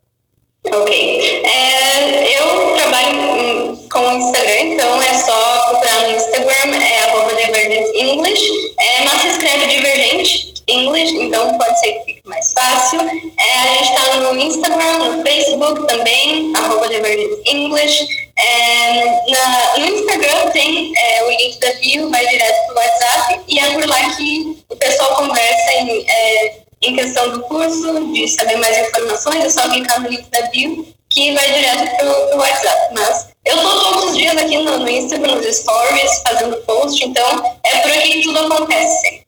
Ok. 0.73 1.43
É, 1.45 2.39
eu 2.39 2.75
trabalho 2.75 3.77
com 3.89 3.99
o 3.99 4.11
Instagram, 4.13 4.59
então 4.59 5.01
é 5.01 5.13
só 5.13 5.69
procurar 5.69 6.07
no 6.07 6.15
Instagram, 6.17 6.75
é 6.81 7.03
arroba 7.03 7.33
Divergent 7.35 7.95
English, 7.95 8.73
é, 8.77 9.03
mas 9.05 9.21
se 9.21 9.27
escreve 9.29 9.67
Divergente 9.67 10.53
English, 10.67 11.15
então 11.15 11.57
pode 11.57 11.79
ser 11.79 11.93
que 11.93 12.05
fique 12.05 12.21
mais 12.25 12.51
fácil. 12.53 12.99
É, 13.01 13.57
a 13.59 13.67
gente 13.75 13.89
está 13.89 14.15
no 14.17 14.39
Instagram, 14.39 14.97
no 14.99 15.23
Facebook 15.23 15.87
também, 15.87 16.51
arroba 16.55 16.87
Divergent 16.89 17.31
English. 17.45 18.07
É, 18.37 19.05
na, 19.29 19.77
no 19.79 19.85
Instagram 19.87 20.51
tem 20.51 20.93
é, 20.95 21.23
o 21.23 21.29
link 21.29 21.59
da 21.59 21.73
bio, 21.73 22.09
vai 22.09 22.27
direto 22.27 22.65
para 22.67 22.73
o 22.73 22.77
WhatsApp, 22.77 23.39
e 23.47 23.59
é 23.59 23.71
por 23.71 23.87
lá 23.87 24.15
que 24.15 24.63
o 24.69 24.75
pessoal 24.75 25.15
conversa 25.15 25.71
em 25.73 26.05
é, 26.07 26.66
em 26.81 26.95
questão 26.95 27.29
do 27.31 27.41
curso, 27.43 28.13
de 28.13 28.27
saber 28.27 28.57
mais 28.57 28.87
informações, 28.87 29.43
é 29.43 29.49
só 29.49 29.69
clicar 29.69 30.01
no 30.01 30.09
link 30.09 30.29
da 30.29 30.41
bio 30.47 30.87
que 31.09 31.33
vai 31.33 31.51
direto 31.53 31.97
pro, 31.97 32.27
pro 32.29 32.37
WhatsApp. 32.37 32.93
Mas 32.93 33.29
eu 33.45 33.57
tô 33.57 33.79
todos 33.79 34.03
os 34.05 34.17
dias 34.17 34.37
aqui 34.37 34.57
no, 34.57 34.79
no 34.79 34.89
Instagram, 34.89 35.35
nos 35.35 35.55
stories, 35.55 36.21
fazendo 36.27 36.57
post, 36.63 37.03
então 37.03 37.57
é 37.63 37.77
por 37.79 37.91
aqui 37.91 38.11
que 38.11 38.21
tudo 38.23 38.39
acontece. 38.39 39.25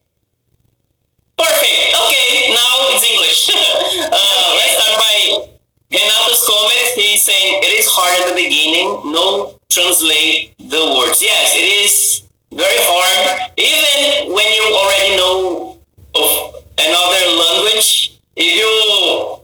Perfect. 1.38 1.96
Okay, 1.96 2.54
now 2.54 2.90
it's 2.92 3.04
English. 3.04 3.50
uh, 3.56 4.56
let's 4.58 4.74
start 4.74 4.98
by 4.98 5.50
Renato's 5.90 6.46
comment. 6.46 6.92
He's 6.98 7.22
saying 7.24 7.64
it 7.64 7.80
is 7.80 7.88
hard 7.88 8.20
at 8.20 8.28
the 8.28 8.36
beginning. 8.36 9.14
No 9.14 9.56
translate 9.70 10.54
the 10.60 10.84
words. 10.98 11.22
Yes, 11.22 11.56
it 11.56 11.86
is 11.86 12.24
very 12.52 12.82
hard. 12.82 13.52
Even 13.56 14.34
when 14.34 14.48
you 14.52 14.64
already 14.76 15.16
know 15.16 15.78
of 16.16 16.59
another 16.80 17.24
language, 17.36 18.20
if 18.36 18.52
you 18.56 18.72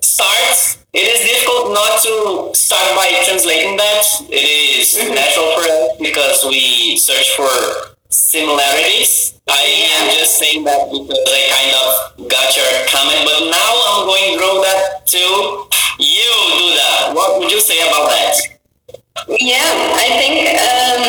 start, 0.02 0.80
it 0.95 1.06
is 1.12 1.19
difficult 1.28 1.76
not 1.76 2.00
to 2.08 2.56
start 2.56 2.95
by 2.95 3.12
translating 3.28 3.76
that. 3.76 4.04
It 4.32 4.80
is 4.80 4.95
mm-hmm. 4.95 5.13
natural 5.13 5.52
for 5.60 5.63
us 5.67 6.00
because 6.00 6.45
we 6.48 6.95
search 6.98 7.36
for 7.36 7.52
similarities. 8.08 9.36
I 9.48 9.63
am 10.00 10.15
just 10.15 10.39
saying 10.39 10.63
that 10.63 10.88
because 10.88 11.28
I 11.28 11.41
kind 11.52 11.71
of 11.76 12.32
got 12.32 12.48
your 12.56 12.71
comment, 12.88 13.21
but 13.28 13.52
now 13.52 13.71
I'm 13.91 14.08
going 14.08 14.34
to 14.34 14.45
through 14.45 14.62
that 14.63 15.08
to 15.08 15.24
you, 16.00 16.32
Duda. 16.56 17.15
What 17.15 17.39
would 17.39 17.52
you 17.52 17.60
say 17.60 17.78
about 17.88 18.10
that? 18.10 18.36
Yeah, 19.28 19.63
I 19.95 20.08
think 20.19 20.56
um, 20.60 21.02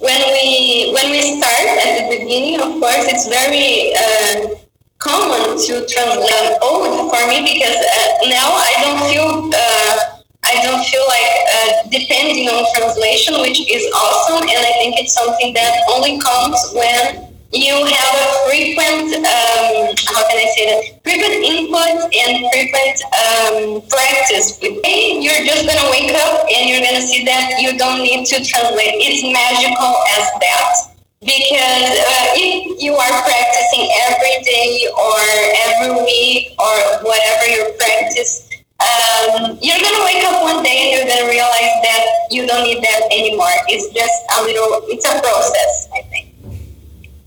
when 0.00 0.20
we 0.32 0.92
when 0.92 1.10
we 1.10 1.20
start 1.40 1.66
at 1.84 1.92
the 2.00 2.18
beginning, 2.18 2.60
of 2.60 2.80
course, 2.80 3.04
it's 3.08 3.28
very 3.28 3.92
uh, 3.96 4.56
common 4.98 5.58
to 5.58 5.86
translate 5.86 6.58
old 6.62 7.10
for 7.10 7.22
me 7.28 7.44
because 7.44 7.76
uh, 7.76 8.28
now 8.28 8.48
I 8.52 8.72
don't 8.82 9.00
feel 9.10 9.50
uh, 9.52 10.16
I 10.46 10.62
don't 10.62 10.82
feel 10.84 11.04
like 11.08 11.32
uh, 11.52 11.70
depending 11.90 12.48
on 12.48 12.64
translation, 12.74 13.40
which 13.40 13.58
is 13.70 13.82
awesome, 13.92 14.46
and 14.46 14.62
I 14.62 14.72
think 14.78 14.94
it's 14.98 15.12
something 15.12 15.52
that 15.54 15.82
only 15.90 16.18
comes 16.20 16.56
when 16.72 17.26
you 17.52 17.74
have 17.74 18.14
a 18.14 18.28
frequent 18.46 19.10
um, 19.16 19.94
how 20.12 20.22
can 20.28 20.38
I 20.38 20.48
say 20.54 20.64
that 20.70 20.80
frequent 21.02 21.42
input 21.42 22.10
and 22.10 22.46
frequent 22.50 22.96
um, 23.14 23.82
practice 23.88 24.58
it. 24.62 25.22
You're 25.22 25.44
just 25.46 25.66
gonna 25.66 25.90
wake 25.90 26.14
up 26.14 26.46
and 26.50 26.68
you're 26.68 26.82
gonna 26.82 27.02
see 27.02 27.24
that 27.24 27.58
you 27.58 27.78
don't 27.78 28.02
need 28.02 28.26
to 28.26 28.44
translate. 28.44 28.98
It's 28.98 29.22
magical 29.22 29.94
as 30.18 30.26
that 30.40 30.95
because 31.26 31.90
uh, 31.98 32.38
if 32.38 32.78
you 32.78 32.94
are 32.94 33.14
practicing 33.26 33.90
every 34.06 34.36
day 34.46 34.86
or 34.94 35.18
every 35.66 35.90
week 36.06 36.54
or 36.54 36.74
whatever 37.02 37.44
you 37.50 37.66
practice, 37.82 38.46
um, 38.78 39.58
you're 39.58 39.82
gonna 39.82 40.04
wake 40.06 40.22
up 40.22 40.38
one 40.46 40.62
day 40.62 40.86
and 40.86 40.88
you're 40.94 41.10
gonna 41.10 41.26
realize 41.26 41.74
that 41.82 42.30
you 42.30 42.46
don't 42.46 42.62
need 42.62 42.78
that 42.78 43.10
anymore. 43.10 43.50
It's 43.66 43.90
just 43.90 44.14
a 44.38 44.46
little, 44.46 44.86
it's 44.86 45.02
a 45.02 45.18
process, 45.18 45.90
I 45.90 46.06
think. 46.14 46.30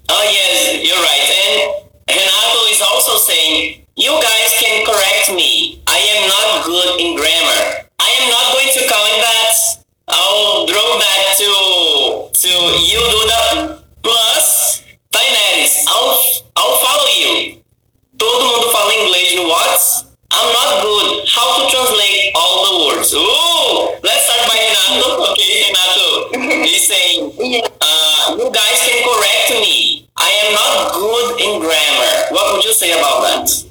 Oh 0.08 0.24
yes, 0.32 0.80
you're 0.80 1.04
right. 1.04 1.28
And 1.28 1.84
Renato 2.08 2.62
is 2.72 2.80
also 2.80 3.20
saying, 3.20 3.84
you 4.00 4.16
guys 4.24 4.50
can 4.64 4.88
correct 4.88 5.36
me. 5.36 5.84
I 5.92 6.00
am 6.00 6.22
not 6.32 6.48
good 6.64 7.04
in 7.04 7.20
grammar. 7.20 7.84
I 8.00 8.10
am 8.24 8.26
not 8.32 8.46
going 8.56 8.72
to 8.80 8.82
comment 8.88 9.20
that. 9.28 9.84
I'll 10.08 10.66
draw 10.66 10.98
that 11.04 11.36
to 11.44 11.50
to 12.32 12.50
you 12.80 12.98
do 12.98 13.79
Plus, 14.02 14.84
Daenerys, 15.12 15.84
I'll, 15.88 16.24
I'll 16.56 16.78
follow 16.78 17.08
you. 17.20 17.64
Todo 18.18 18.46
mundo 18.46 18.72
fala 18.72 18.94
inglês 18.96 19.36
no 19.36 19.48
Whats? 19.48 20.06
I'm 20.32 20.54
not 20.54 20.84
good. 20.84 21.26
How 21.28 21.58
to 21.58 21.72
translate 21.72 22.32
all 22.36 22.66
the 22.66 22.86
words? 22.86 23.14
Ooh, 23.14 24.00
let's 24.04 24.26
start 24.26 24.48
by 24.48 24.58
Renato. 24.60 25.32
Okay, 25.32 25.72
Renato. 25.72 26.64
He's 26.66 26.88
saying, 26.92 27.32
uh, 27.82 28.36
you 28.38 28.52
guys 28.52 28.80
can 28.84 29.04
correct 29.04 29.50
me. 29.62 30.08
I 30.18 30.30
am 30.30 30.54
not 30.54 30.94
good 30.94 31.42
in 31.42 31.60
grammar. 31.62 32.32
What 32.32 32.56
would 32.56 32.64
you 32.66 32.74
say 32.74 32.92
about 32.92 33.24
that? 33.24 33.69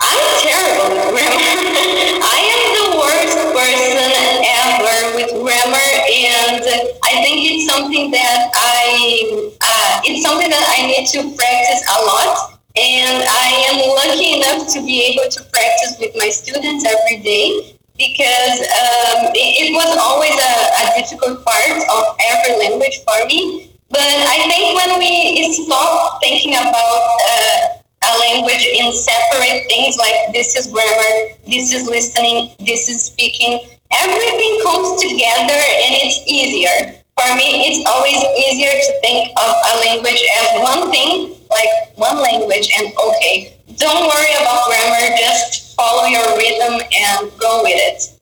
I'm 0.00 0.24
terrible 0.40 1.12
with 1.12 1.28
grammar. 1.28 1.76
I 2.34 2.38
am 2.40 2.62
the 2.76 2.86
worst 2.96 3.38
person 3.52 4.12
ever 4.48 4.98
with 5.16 5.30
grammar, 5.44 5.90
and 6.08 6.64
I 7.04 7.12
think 7.20 7.36
it's 7.44 7.68
something 7.68 8.10
that 8.10 8.50
I 8.54 9.50
uh, 9.60 10.00
it's 10.04 10.22
something 10.24 10.48
that 10.48 10.64
I 10.72 10.86
need 10.88 11.06
to 11.12 11.20
practice 11.36 11.82
a 11.84 11.98
lot. 12.04 12.56
And 12.76 13.24
I 13.26 13.46
am 13.74 13.76
lucky 13.98 14.40
enough 14.40 14.72
to 14.74 14.80
be 14.80 15.02
able 15.10 15.28
to 15.28 15.40
practice 15.50 15.98
with 15.98 16.14
my 16.14 16.30
students 16.30 16.86
every 16.86 17.18
day 17.18 17.76
because 17.98 18.58
um, 18.62 19.34
it, 19.34 19.68
it, 19.68 19.70
was 19.74 19.90
always 19.98 20.32
a, 20.32 20.52
a 20.78 20.84
difficult 21.02 21.44
part 21.44 21.76
of 21.76 22.04
every 22.30 22.56
language 22.62 23.02
for 23.02 23.26
me. 23.26 23.74
But 23.90 24.00
I 24.00 24.46
think 24.46 24.78
when 24.78 24.98
we 25.02 25.52
stop 25.52 26.22
thinking 26.22 26.54
about 26.54 27.18
uh, 27.26 27.79
a 28.02 28.10
language 28.18 28.64
in 28.64 28.92
separate 28.92 29.68
things 29.68 29.96
like 29.96 30.32
this 30.32 30.56
is 30.56 30.66
grammar, 30.72 31.36
this 31.46 31.72
is 31.72 31.86
listening, 31.86 32.50
this 32.60 32.88
is 32.88 33.04
speaking. 33.04 33.60
Everything 33.92 34.60
comes 34.62 35.00
together 35.02 35.60
and 35.84 35.92
it's 36.00 36.22
easier. 36.26 36.96
For 37.18 37.36
me, 37.36 37.68
it's 37.68 37.84
always 37.84 38.16
easier 38.48 38.72
to 38.72 38.90
think 39.02 39.28
of 39.36 39.50
a 39.52 39.72
language 39.84 40.22
as 40.40 40.48
one 40.62 40.90
thing, 40.90 41.36
like 41.50 41.96
one 41.96 42.22
language, 42.22 42.72
and 42.78 42.88
okay, 42.96 43.58
don't 43.76 44.08
worry 44.08 44.32
about 44.40 44.64
grammar, 44.66 45.16
just 45.18 45.76
follow 45.76 46.06
your 46.06 46.24
rhythm 46.36 46.80
and 46.80 47.30
go 47.38 47.62
with 47.62 47.76
it. 47.76 48.20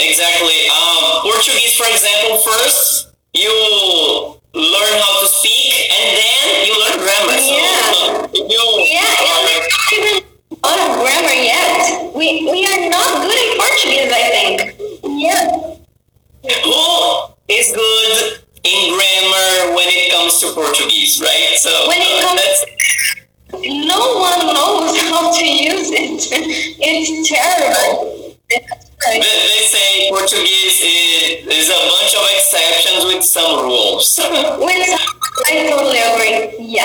Exactly. 0.00 0.68
Um, 0.68 1.22
Portuguese, 1.22 1.74
for 1.74 1.88
example, 1.88 2.38
first 2.38 3.08
you 3.32 4.37
learn 4.58 4.94
how 4.98 5.20
to 5.22 5.28
speak 5.30 5.86
and 5.86 6.06
then 6.18 6.66
you 6.66 6.74
learn 6.82 6.98
grammar. 6.98 7.38
Yeah. 7.38 7.78
So, 7.94 8.26
you 8.34 8.62
yeah, 8.90 9.06
and 9.06 9.38
we're 9.46 9.62
not 9.62 9.92
even 9.94 10.14
out 10.66 10.80
of 10.82 10.90
grammar 10.98 11.38
yet. 11.38 12.10
We, 12.14 12.42
we 12.50 12.66
are 12.66 12.90
not 12.90 13.22
good 13.22 13.38
in 13.38 13.50
Portuguese, 13.54 14.10
I 14.10 14.24
think. 14.34 14.56
Yeah. 15.06 15.78
Who 16.64 17.34
is 17.48 17.70
good 17.70 18.42
in 18.64 18.98
grammar 18.98 19.76
when 19.78 19.86
it 19.86 20.10
comes 20.10 20.40
to 20.40 20.52
Portuguese, 20.52 21.20
right? 21.22 21.54
So 21.58 21.70
when 21.86 21.98
it 22.02 22.18
uh, 22.18 22.26
comes, 22.26 22.58
no 23.86 24.18
one 24.18 24.54
knows 24.54 24.98
how 25.06 25.30
to 25.38 25.44
use 25.46 25.90
it. 25.92 26.18
It's 26.80 27.28
terrible. 27.28 28.87
They, 29.06 29.20
they 29.20 29.62
say 29.70 30.10
Portuguese 30.10 30.80
is, 30.82 31.46
is 31.46 31.68
a 31.70 31.80
bunch 31.88 32.14
of 32.18 32.24
exceptions 32.34 33.04
with 33.04 33.24
some 33.24 33.64
rules. 33.64 34.18
with 34.58 34.98
I 35.46 35.68
totally 35.70 35.98
agree. 35.98 36.66
Yeah. 36.66 36.84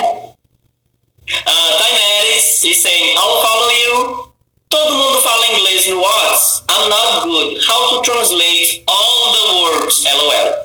Uh, 1.46 1.70
Daenerys 1.80 2.64
is 2.64 2.82
saying, 2.82 3.16
I'll 3.18 3.42
follow 3.42 3.68
you. 3.70 4.34
Todo 4.68 4.90
mundo 4.90 5.20
fala 5.20 5.46
inglês 5.46 5.88
no 5.88 6.00
Whats. 6.00 6.62
I'm 6.68 6.88
not 6.88 7.24
good. 7.24 7.62
How 7.66 8.02
to 8.02 8.10
translate 8.10 8.84
all 8.86 9.32
the 9.32 9.44
words? 9.62 10.04
LOL. 10.04 10.64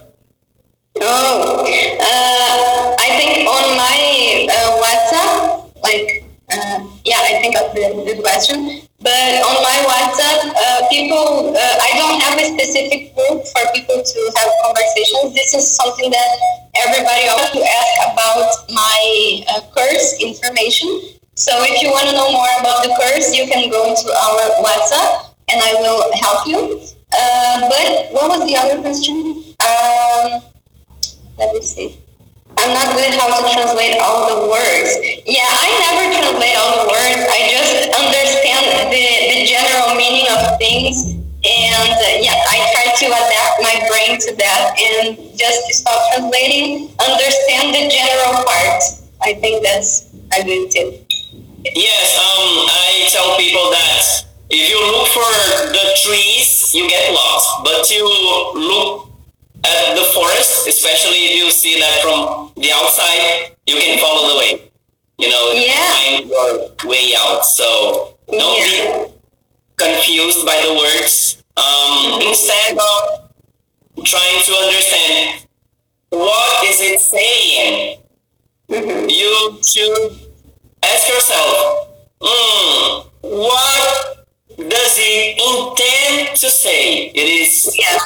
Oh, 1.01 1.63
uh, 1.63 2.95
I 2.99 3.07
think 3.17 3.47
on 3.47 3.77
my 3.77 4.47
uh, 4.51 4.81
WhatsApp, 4.81 5.81
like, 5.83 6.28
uh, 6.51 6.79
yeah, 7.05 7.21
I 7.21 7.39
think 7.41 7.55
of 7.55 7.73
the, 7.73 7.93
the 8.05 8.21
question. 8.21 8.81
But 8.99 9.41
on 9.45 9.55
my 9.63 9.77
WhatsApp, 9.88 10.51
uh, 10.51 10.89
people, 10.89 11.55
uh, 11.55 11.75
I 11.79 11.89
don't 11.95 12.19
have 12.19 12.35
a 12.35 12.45
specific 12.51 13.15
group 13.15 13.47
for 13.47 13.63
people 13.73 14.01
to 14.03 14.19
have 14.35 14.49
conversations. 14.65 15.33
This 15.33 15.53
is 15.53 15.75
something 15.75 16.12
that 16.12 16.29
everybody 16.75 17.29
also 17.31 17.63
ask 17.63 18.12
about 18.12 18.49
my 18.73 19.45
uh, 19.55 19.62
course 19.71 20.19
information. 20.19 21.15
So 21.35 21.51
if 21.63 21.81
you 21.81 21.89
want 21.91 22.09
to 22.09 22.13
know 22.13 22.31
more 22.33 22.51
about 22.59 22.83
the 22.83 22.91
course, 22.99 23.31
you 23.31 23.47
can 23.47 23.69
go 23.69 23.88
into 23.88 24.12
our 24.12 24.43
WhatsApp 24.59 25.31
and 25.47 25.62
I 25.63 25.73
will 25.79 26.12
help 26.19 26.47
you. 26.47 26.81
Uh, 27.13 27.69
but 27.69 28.12
what 28.12 28.27
was 28.35 28.45
the 28.45 28.57
other 28.57 28.81
question? 28.81 29.55
Um, 29.63 30.43
let 31.38 31.55
me 31.55 31.62
see. 31.62 31.97
I'm 32.59 32.75
not 32.75 32.91
good 32.91 33.15
how 33.15 33.31
to 33.31 33.39
translate 33.55 33.95
all 34.03 34.27
the 34.27 34.51
words. 34.51 34.91
Yeah, 35.23 35.47
I 35.47 35.67
never 35.79 36.03
translate 36.11 36.57
all 36.59 36.83
the 36.83 36.87
words. 36.91 37.21
I 37.31 37.39
just 37.47 37.87
understand 37.95 38.91
the, 38.91 39.05
the 39.31 39.37
general 39.47 39.95
meaning 39.95 40.27
of 40.27 40.59
things. 40.59 41.15
And 41.39 41.95
uh, 41.95 42.19
yeah, 42.19 42.35
I 42.35 42.59
try 42.75 42.85
to 42.91 43.05
adapt 43.15 43.55
my 43.63 43.75
brain 43.87 44.19
to 44.19 44.35
that 44.43 44.75
and 44.75 45.15
just 45.39 45.71
stop 45.71 46.11
translating, 46.11 46.91
understand 46.99 47.71
the 47.71 47.87
general 47.87 48.43
part. 48.43 48.83
I 49.23 49.39
think 49.39 49.63
that's 49.63 50.11
a 50.35 50.43
good 50.43 50.67
tip. 50.67 51.07
Yes, 51.63 52.19
um, 52.19 52.67
I 52.67 53.07
tell 53.07 53.37
people 53.37 53.71
that 53.71 54.03
if 54.49 54.67
you 54.67 54.79
look 54.91 55.07
for 55.15 55.31
the 55.71 55.95
trees, 56.03 56.75
you 56.75 56.89
get 56.89 57.13
lost. 57.13 57.63
But 57.63 57.89
you 57.89 58.03
look 58.03 59.08
at 59.63 59.95
the 59.95 60.03
forest, 60.13 60.67
especially 60.67 61.17
if 61.25 61.35
you 61.43 61.51
see 61.51 61.79
that 61.79 62.01
from 62.01 62.51
the 62.55 62.71
outside, 62.71 63.55
you 63.67 63.75
can 63.75 63.99
follow 63.99 64.29
the 64.33 64.37
way. 64.39 64.71
You 65.17 65.29
know, 65.29 65.51
Yeah. 65.51 65.93
find 65.93 66.29
your 66.29 66.71
way 66.85 67.13
out. 67.15 67.45
So 67.45 68.17
don't 68.31 68.57
Yeah. 68.59 69.03
be 69.05 69.11
confused 69.75 70.45
by 70.45 70.61
the 70.61 70.73
words. 70.73 71.37
Um, 71.57 72.21
instead 72.21 72.77
of 72.77 73.19
trying 74.05 74.41
to 74.43 74.55
understand 74.55 75.47
what 76.09 76.65
is 76.65 76.79
it 76.79 76.99
saying, 77.01 77.99
you 78.69 79.59
should 79.63 80.19
ask 80.83 81.07
yourself, 81.09 81.87
hmm, 82.21 83.01
what 83.21 84.25
does 84.57 84.95
it 84.97 85.37
intend 85.37 86.35
to 86.37 86.49
say? 86.49 87.11
It 87.13 87.27
is 87.27 87.75
Yeah. 87.77 87.99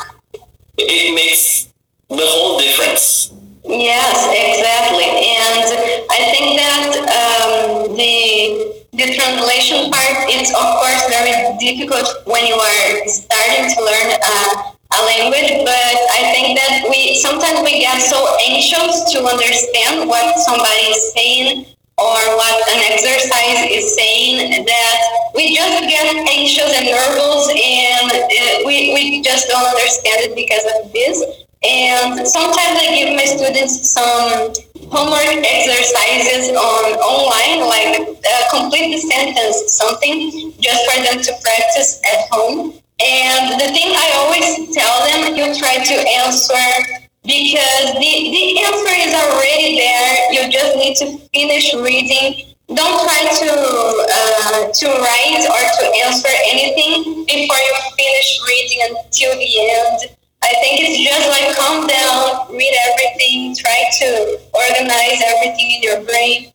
It 0.78 1.14
makes 1.16 1.74
the 2.10 2.26
whole 2.26 2.60
difference. 2.60 3.34
Yes, 3.66 4.28
exactly. 4.30 5.08
And 5.08 5.66
I 6.12 6.20
think 6.34 6.60
that 6.60 6.92
um, 7.10 7.96
the 7.96 8.74
the 8.94 9.10
translation 9.18 9.90
part 9.90 10.30
is 10.30 10.54
of 10.54 10.68
course 10.78 11.02
very 11.10 11.34
difficult 11.58 12.06
when 12.28 12.46
you 12.46 12.54
are 12.54 13.08
starting 13.08 13.66
to 13.74 13.80
learn 13.82 14.10
a 14.14 15.00
language. 15.10 15.66
But 15.66 15.96
I 16.14 16.30
think 16.36 16.60
that 16.60 16.86
we 16.90 17.18
sometimes 17.20 17.64
we 17.64 17.80
get 17.80 18.02
so 18.02 18.20
anxious 18.46 19.12
to 19.14 19.26
understand 19.26 20.08
what 20.10 20.38
somebody 20.40 20.94
is 20.94 21.14
saying 21.14 21.73
or 21.98 22.20
what 22.38 22.58
an 22.74 22.82
exercise 22.90 23.70
is 23.70 23.96
saying 23.96 24.66
that 24.66 24.98
we 25.36 25.56
just 25.56 25.78
get 25.86 26.10
anxious 26.10 26.72
and 26.74 26.90
nervous 26.90 27.44
and 27.54 28.10
uh, 28.12 28.66
we, 28.66 28.94
we 28.94 29.22
just 29.22 29.48
don't 29.48 29.66
understand 29.66 30.26
it 30.26 30.36
because 30.36 30.66
of 30.78 30.92
this. 30.92 31.22
And 31.64 32.28
sometimes 32.28 32.76
I 32.76 32.92
give 32.92 33.16
my 33.16 33.26
students 33.26 33.90
some 33.90 34.52
homework 34.92 35.42
exercises 35.46 36.50
on 36.50 36.86
online, 37.00 37.64
like 37.70 38.04
uh, 38.04 38.44
complete 38.52 38.94
the 38.94 39.02
sentence, 39.02 39.72
something 39.72 40.52
just 40.60 40.82
for 40.90 40.98
them 41.04 41.22
to 41.22 41.32
practice 41.42 42.02
at 42.04 42.28
home. 42.32 42.74
And 43.00 43.60
the 43.60 43.70
thing 43.74 43.94
I 43.96 44.08
always 44.22 44.76
tell 44.76 44.96
them, 45.08 45.36
you 45.36 45.56
try 45.56 45.84
to 45.84 45.96
answer 46.26 47.03
because 47.24 47.96
the, 47.96 48.14
the 48.36 48.46
answer 48.68 48.96
is 49.00 49.14
already 49.16 49.80
there. 49.80 50.34
You 50.34 50.52
just 50.52 50.76
need 50.76 50.96
to 51.00 51.18
finish 51.32 51.74
reading. 51.74 52.56
Don't 52.68 53.00
try 53.04 53.24
to 53.24 53.52
uh, 53.52 54.72
to 54.72 54.86
write 54.88 55.44
or 55.48 55.64
to 55.80 55.84
answer 56.04 56.32
anything 56.52 57.26
before 57.26 57.60
you 57.60 57.74
finish 57.96 58.30
reading 58.48 58.80
until 58.92 59.36
the 59.36 59.52
end. 59.72 60.00
I 60.44 60.52
think 60.60 60.84
it's 60.84 61.00
just 61.00 61.30
like 61.32 61.56
calm 61.56 61.88
down, 61.88 62.52
read 62.52 62.76
everything, 62.92 63.56
try 63.56 63.80
to 64.00 64.40
organize 64.52 65.24
everything 65.24 65.72
in 65.72 65.84
your 65.84 66.04
brain. 66.04 66.52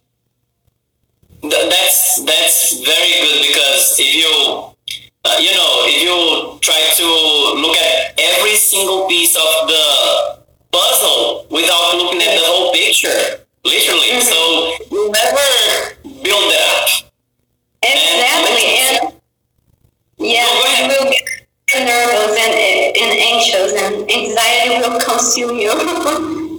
That's 1.40 2.24
that's 2.24 2.84
very 2.84 3.12
good 3.24 3.48
because 3.48 3.96
if 3.98 4.12
you 4.16 4.74
uh, 5.24 5.38
you 5.40 5.52
know 5.52 5.72
if 5.88 6.02
you 6.02 6.58
try 6.60 6.80
to 6.96 7.08
look 7.60 7.76
at 7.76 8.18
every 8.18 8.56
single 8.56 9.08
piece 9.08 9.36
of 9.36 9.68
the 9.68 10.37
puzzle 10.72 11.46
without 11.50 11.96
looking 11.96 12.20
at 12.22 12.34
the 12.38 12.44
whole 12.44 12.72
picture, 12.72 13.44
literally, 13.64 14.20
so 14.20 14.38
you 14.90 15.10
never 15.10 15.94
build 16.02 16.48
it 16.52 16.62
up. 16.74 16.88
Exactly, 17.82 18.66
and 18.80 19.14
yeah, 20.18 20.44
Go 20.46 20.64
ahead. 20.66 20.90
you 20.90 20.96
will 21.04 21.12
get 21.12 21.86
nervous 21.86 22.38
and, 22.38 22.54
and 22.96 23.12
anxious, 23.18 23.72
and 23.82 24.10
anxiety 24.10 24.88
will 24.88 25.00
consume 25.00 25.56
you. 25.58 25.72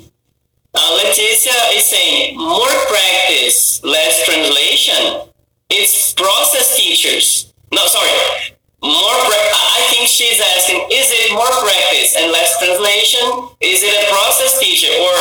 Uh, 0.71 0.99
Leticia 0.99 1.75
is 1.75 1.83
saying 1.87 2.37
more 2.37 2.67
practice, 2.89 3.83
less 3.83 4.23
translation. 4.23 5.27
It's 5.71 6.13
process 6.13 6.77
teachers. 6.77 7.51
No, 7.73 7.87
sorry. 7.87 8.55
More. 8.81 9.19
Pra- 9.27 9.51
I 9.79 9.81
think 9.91 10.07
she's 10.07 10.39
asking: 10.39 10.87
Is 10.91 11.11
it 11.11 11.33
more 11.35 11.51
practice 11.63 12.15
and 12.15 12.31
less 12.31 12.55
translation? 12.59 13.23
Is 13.59 13.83
it 13.83 13.91
a 13.91 14.05
process 14.11 14.59
teacher 14.59 14.91
or 14.91 15.15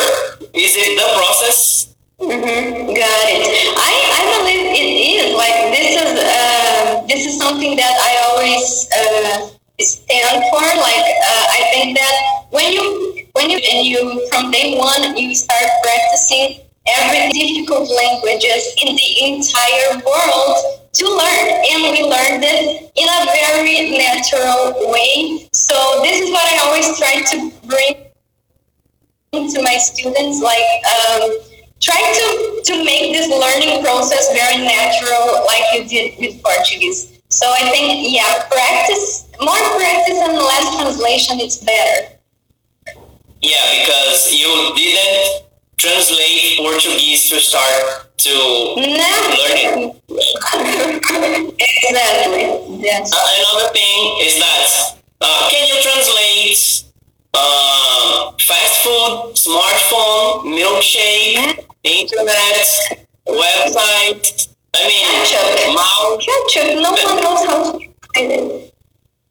is 0.55 0.75
it 0.79 0.95
the 0.95 1.09
process? 1.19 1.95
hmm 2.19 2.95
Got 2.95 3.27
it. 3.31 3.43
I, 3.79 3.93
I 4.15 4.23
believe 4.39 4.65
it 4.75 4.91
is 5.11 5.35
like 5.35 5.59
this 5.75 5.91
is 5.99 6.11
uh, 6.19 7.03
this 7.07 7.27
is 7.27 7.39
something 7.39 7.75
that 7.77 7.95
I 7.99 8.11
always 8.31 8.87
uh, 8.95 9.51
stand 9.81 10.39
for. 10.51 10.63
Like 10.63 11.07
uh, 11.27 11.45
I 11.59 11.61
think 11.75 11.99
that 11.99 12.15
when 12.51 12.73
you 12.73 13.27
when 13.35 13.51
you 13.51 13.59
and 13.59 13.87
you 13.87 14.27
from 14.31 14.51
day 14.51 14.79
one 14.79 15.17
you 15.17 15.35
start 15.35 15.67
practicing 15.83 16.63
every 16.87 17.31
difficult 17.35 17.91
languages 17.91 18.63
in 18.83 18.95
the 18.95 19.11
entire 19.35 19.99
world 20.07 20.78
to 20.93 21.05
learn, 21.07 21.47
and 21.71 21.83
we 21.93 22.03
learned 22.03 22.45
it 22.45 22.91
in 22.97 23.07
a 23.09 23.21
very 23.27 23.97
natural 23.97 24.91
way. 24.91 25.49
So 25.53 25.75
this 26.03 26.21
is 26.21 26.31
what 26.31 26.45
I 26.53 26.59
always 26.67 26.99
try 26.99 27.23
to 27.23 27.53
bring 27.67 28.09
to 29.33 29.63
my 29.63 29.77
students 29.77 30.41
like 30.41 30.69
um, 30.89 31.39
try 31.81 32.01
to 32.01 32.63
to 32.65 32.85
make 32.85 33.13
this 33.13 33.29
learning 33.29 33.85
process 33.85 34.33
very 34.33 34.65
natural 34.65 35.45
like 35.47 35.63
you 35.75 35.85
did 35.87 36.19
with 36.19 36.43
portuguese 36.43 37.21
so 37.29 37.47
i 37.61 37.71
think 37.71 38.09
yeah 38.11 38.49
practice 38.51 39.29
more 39.41 39.55
practice 39.77 40.19
and 40.19 40.33
less 40.33 40.77
translation 40.77 41.39
it's 41.41 41.59
better 41.59 42.19
Yeah, 43.41 43.63
because 43.79 44.35
you 44.35 44.51
didn't 44.75 45.47
translate 45.77 46.59
Portuguese 46.59 47.29
to 47.31 47.39
start 47.39 48.08
to 48.19 48.35
learn 48.77 49.31
it. 49.39 49.95
exactly 51.59 52.83
that's 52.83 53.13
Uh, 53.13 53.19
another 53.39 53.69
thing 53.73 54.01
is 54.27 54.39
that 54.39 54.97
uh, 55.21 55.49
can 55.51 55.63
you 55.69 55.77
translate 55.83 56.85
uh, 57.35 58.33
fast 58.39 58.75
food, 58.83 59.35
smartphone, 59.35 60.45
milkshake, 60.59 61.65
internet, 61.85 62.67
website? 63.27 64.49
I 64.75 64.81
mean, 64.87 65.07
Ketchup. 65.27 65.75
mouse. 65.75 66.25
ketchup 66.27 66.83
no 66.83 66.91
one 66.93 67.23
knows 67.23 67.43
how 67.47 67.73
to 67.73 67.79
find 68.15 68.33
it 68.33 68.75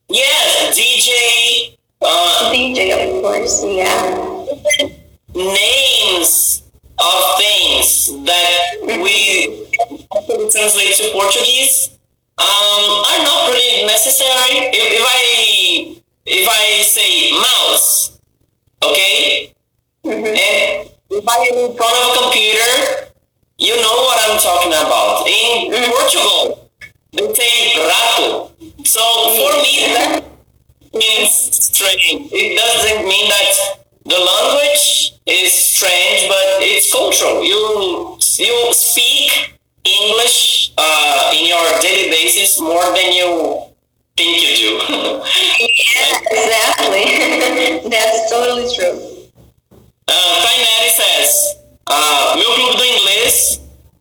Yes, 0.09 0.77
DJ. 0.77 1.77
Uh, 1.99 2.51
dj 2.53 2.79
of 2.93 3.23
course 3.23 3.63
yeah 3.65 4.45
names 5.33 6.61
of 6.99 7.37
things 7.37 8.09
that 8.25 8.81
we 8.81 9.67
translate 10.49 10.95
to 10.97 11.11
Portuguese 11.13 11.97
um, 12.37 13.03
are 13.05 13.23
not 13.23 13.49
really 13.49 13.85
necessary. 13.85 14.69
If, 14.73 14.87
if 14.97 15.05
I 15.05 16.01
if 16.25 16.47
I 16.49 16.81
say 16.83 17.31
mouse, 17.33 18.19
okay, 18.83 19.53
mm-hmm. 20.03 20.25
and 20.25 20.89
if 21.09 21.27
I 21.27 21.37
am 21.49 21.69
in 21.69 21.77
front 21.77 21.95
of 21.97 22.03
a 22.09 22.21
computer, 22.21 23.13
you 23.57 23.75
know 23.77 23.95
what 24.05 24.17
I'm 24.29 24.39
talking 24.39 24.73
about. 24.73 25.25
In 25.27 25.71
mm-hmm. 25.71 25.91
Portugal, 25.91 26.69
they 27.13 27.33
say 27.33 27.77
rato. 27.89 28.51
So 28.85 29.01
for 29.37 29.53
me, 29.61 29.85
mm-hmm. 29.85 29.93
that 29.93 30.23
means 30.93 31.31
strange. 31.31 32.29
It 32.33 32.57
doesn't 32.57 33.05
mean 33.05 33.29
that 33.29 33.85
the 34.05 34.17
language 34.17 35.16
is 35.27 35.51
strange, 35.51 36.27
but 36.27 36.63
it's 36.63 36.91
cultural. 36.91 37.43
You 37.43 38.17
you 38.39 38.73
speak 38.73 39.59
English 39.83 40.73
uh, 40.77 41.31
in 41.35 41.47
your 41.47 41.65
daily 41.81 42.09
basis 42.09 42.59
more 42.59 42.85
than 42.95 43.11
you 43.13 43.61
think 44.15 44.41
you 44.41 44.53
do. 44.55 44.71
yeah 44.89 46.19
exactly 46.31 47.05
that's 47.89 48.29
totally 48.31 48.67
true 48.73 49.17
uh, 50.07 50.35
Tainari 50.41 50.89
says, 50.89 51.57
uh, 51.87 52.35
meu 52.37 52.53
clube 52.53 52.77
do 52.77 52.83
inglês, 52.83 53.59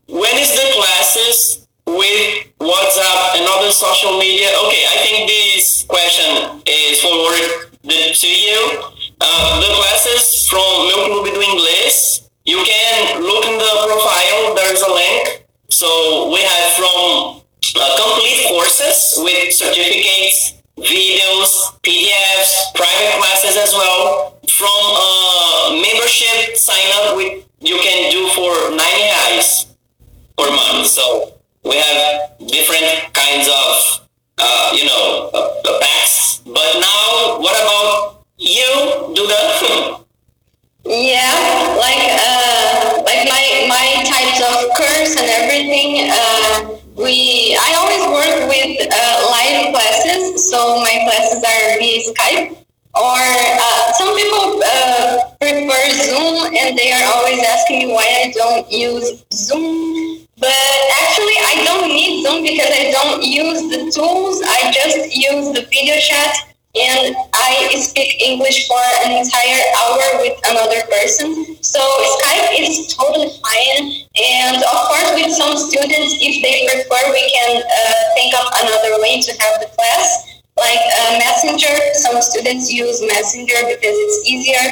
when 0.08 0.38
is 0.38 0.50
the 0.54 0.72
classes 0.78 1.66
with 1.86 2.46
WhatsApp 2.60 3.36
and 3.36 3.46
other 3.48 3.72
social 3.72 4.18
media? 4.18 4.48
Okay, 4.66 4.84
I 4.86 4.96
think 5.02 5.28
this 5.28 5.84
question 5.88 6.62
is 6.64 7.00
forwarded 7.02 7.74
to 8.14 8.28
you. 8.28 8.95
Uh, 9.20 9.60
the 9.60 9.66
classes 9.74 10.46
from 10.48 10.86
meu 10.88 11.04
clube 11.04 11.32
do 11.32 11.42
inglês, 11.42 12.22
you 12.44 12.62
can 12.64 13.22
look 13.22 13.46
in 13.46 13.58
the 13.58 13.72
profile. 13.86 14.54
There's 14.54 14.82
a 14.82 14.92
link. 14.92 15.46
So 15.70 16.30
we 16.32 16.40
have 16.40 16.72
from 16.72 17.42
uh, 17.76 17.96
complete 17.96 18.46
courses 18.48 19.14
with 19.18 19.52
certificates, 19.52 20.54
videos, 20.76 21.50
PDFs, 21.82 22.74
private 22.74 23.18
classes 23.18 23.56
as 23.56 23.72
well. 23.74 24.38
From 24.48 24.68
uh, 24.68 25.80
membership 25.80 26.56
sign 26.56 26.88
up 27.00 27.16
with 27.16 27.44
you 27.60 27.76
can 27.82 28.12
do 28.12 28.28
for 28.28 28.52
90 28.70 28.80
reais 28.80 29.66
per 30.36 30.50
month. 30.50 30.86
So 30.86 31.34
we 31.64 31.76
have 31.76 32.36
different 32.46 33.12
kinds 33.12 33.48
of 33.48 34.06
uh, 34.38 34.70
you 34.74 34.84
know 34.84 35.30
uh, 35.32 35.80
packs. 35.80 36.42
But 36.44 36.80
now, 36.80 37.40
what 37.40 37.56
about 37.56 38.15
you, 38.38 39.14
Duda? 39.16 40.04
Yeah, 40.84 41.76
like 41.80 42.04
uh, 42.14 43.02
like 43.02 43.26
my 43.26 43.44
my 43.66 43.86
types 44.06 44.38
of 44.38 44.70
course 44.76 45.16
and 45.18 45.26
everything. 45.26 46.10
Uh, 46.12 46.78
we 46.94 47.56
I 47.58 47.74
always 47.74 48.04
work 48.12 48.48
with 48.48 48.86
uh, 48.86 49.16
live 49.32 49.74
classes, 49.74 50.48
so 50.50 50.78
my 50.84 50.94
classes 51.08 51.42
are 51.42 51.78
via 51.80 52.00
Skype. 52.06 52.56
Or 52.94 53.20
uh, 53.20 53.92
some 53.92 54.14
people 54.16 54.62
uh, 54.64 55.34
prefer 55.40 55.84
Zoom, 56.06 56.54
and 56.54 56.78
they 56.78 56.92
are 56.92 57.04
always 57.16 57.42
asking 57.44 57.88
me 57.88 57.92
why 57.92 58.06
I 58.24 58.32
don't 58.32 58.70
use 58.70 59.24
Zoom. 59.32 60.24
But 60.38 60.76
actually, 61.02 61.38
I 61.40 61.62
don't 61.64 61.88
need 61.88 62.22
Zoom 62.24 62.42
because 62.42 62.70
I 62.72 62.90
don't 62.92 63.22
use 63.24 63.60
the 63.68 63.90
tools. 63.90 64.40
I 64.46 64.70
just 64.72 65.16
use 65.16 65.52
the 65.52 65.66
video 65.68 65.98
chat 65.98 66.55
and 66.76 67.16
I 67.32 67.72
speak 67.80 68.20
English 68.20 68.68
for 68.68 68.80
an 69.04 69.16
entire 69.16 69.64
hour 69.80 70.20
with 70.20 70.36
another 70.44 70.84
person. 70.92 71.56
So 71.64 71.80
Skype 72.20 72.52
is 72.60 72.92
totally 72.92 73.32
fine. 73.40 74.04
And 74.12 74.60
of 74.60 74.78
course, 74.92 75.10
with 75.16 75.32
some 75.32 75.56
students, 75.56 76.20
if 76.20 76.34
they 76.44 76.68
prefer, 76.68 77.00
we 77.12 77.24
can 77.32 77.64
uh, 77.64 78.02
think 78.12 78.36
of 78.36 78.46
another 78.60 79.00
way 79.00 79.20
to 79.24 79.32
have 79.40 79.60
the 79.60 79.72
class, 79.72 80.40
like 80.56 80.82
Messenger. 81.16 81.76
Some 81.94 82.20
students 82.20 82.70
use 82.72 83.00
Messenger 83.00 83.56
because 83.72 83.96
it's 83.96 84.28
easier. 84.28 84.64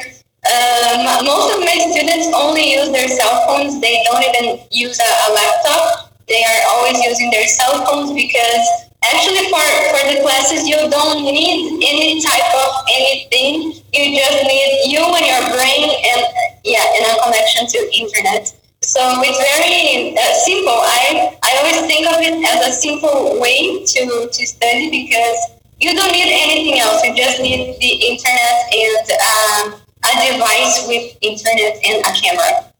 Um, 0.45 1.25
most 1.25 1.57
of 1.57 1.61
my 1.64 1.77
students 1.88 2.29
only 2.37 2.77
use 2.77 2.93
their 2.93 3.09
cell 3.09 3.49
phones. 3.49 3.81
They 3.81 4.05
don't 4.05 4.23
even 4.29 4.61
use 4.71 5.01
a, 5.01 5.09
a 5.09 5.29
laptop. 5.33 6.12
They 6.29 6.45
are 6.45 6.61
always 6.69 7.01
using 7.05 7.31
their 7.31 7.49
cell 7.49 7.85
phones 7.87 8.12
because 8.12 8.64
Actually, 9.12 9.45
for, 9.53 9.61
for 9.93 10.03
the 10.09 10.21
classes, 10.23 10.67
you 10.67 10.79
don't 10.88 11.25
need 11.25 11.83
any 11.85 12.23
type 12.23 12.49
of 12.57 12.73
anything. 12.88 13.77
You 13.93 14.17
just 14.17 14.38
need 14.45 14.90
you 14.90 15.05
and 15.05 15.27
your 15.27 15.45
brain 15.53 15.93
and 15.93 16.23
yeah, 16.64 16.85
and 16.97 17.05
a 17.12 17.23
connection 17.23 17.67
to 17.69 17.79
internet. 17.93 18.49
So 18.81 19.01
it's 19.25 19.40
very 19.40 20.12
uh, 20.17 20.33
simple. 20.45 20.77
I, 20.77 21.37
I 21.43 21.51
always 21.61 21.81
think 21.88 22.09
of 22.09 22.21
it 22.21 22.37
as 22.45 22.69
a 22.69 22.73
simple 22.73 23.40
way 23.40 23.85
to, 23.85 24.29
to 24.29 24.43
study 24.47 24.90
because 24.90 25.38
you 25.81 25.95
don't 25.95 26.12
need 26.12 26.29
anything 26.29 26.81
else. 26.81 27.05
You 27.05 27.14
just 27.14 27.40
need 27.40 27.77
the 27.81 27.93
internet 28.09 28.57
and 28.73 29.07
um, 29.21 29.81
a 30.05 30.12
device 30.33 30.85
with 30.87 31.17
internet 31.21 31.81
and 31.85 32.05
a 32.05 32.12
camera. 32.12 32.73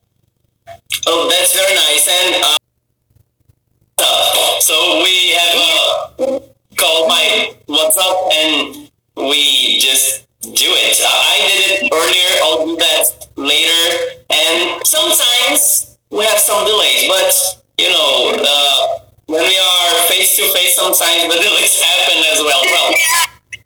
Oh, 1.07 1.29
that's 1.29 1.53
very 1.57 1.75
nice. 1.75 2.09
And 2.09 2.43
uh, 2.43 2.57
so 4.61 5.03
we 5.03 5.31
have 5.33 5.57
a 6.19 6.41
call 6.77 7.09
by 7.09 7.55
WhatsApp 7.69 8.33
and 8.33 8.91
we 9.17 9.79
just 9.79 10.27
do 10.41 10.69
it. 10.69 11.01
I 11.05 11.37
did 11.49 11.85
it 11.85 11.93
earlier, 11.93 12.31
I'll 12.45 12.67
do 12.67 12.77
that 12.77 13.29
later. 13.37 14.23
And 14.31 14.87
sometimes 14.87 15.99
we 16.11 16.25
have 16.25 16.39
some 16.39 16.65
delays, 16.67 17.09
but 17.09 17.63
you 17.79 17.89
know, 17.91 18.37
uh, 18.39 18.99
when 19.27 19.43
we 19.43 19.59
are 19.59 20.03
face 20.09 20.37
to 20.37 20.43
face, 20.53 20.77
sometimes 20.77 21.23
the 21.25 21.41
delays 21.43 21.81
happen 21.81 22.23
as 22.33 22.41
well. 22.41 22.61
Well, 22.63 22.95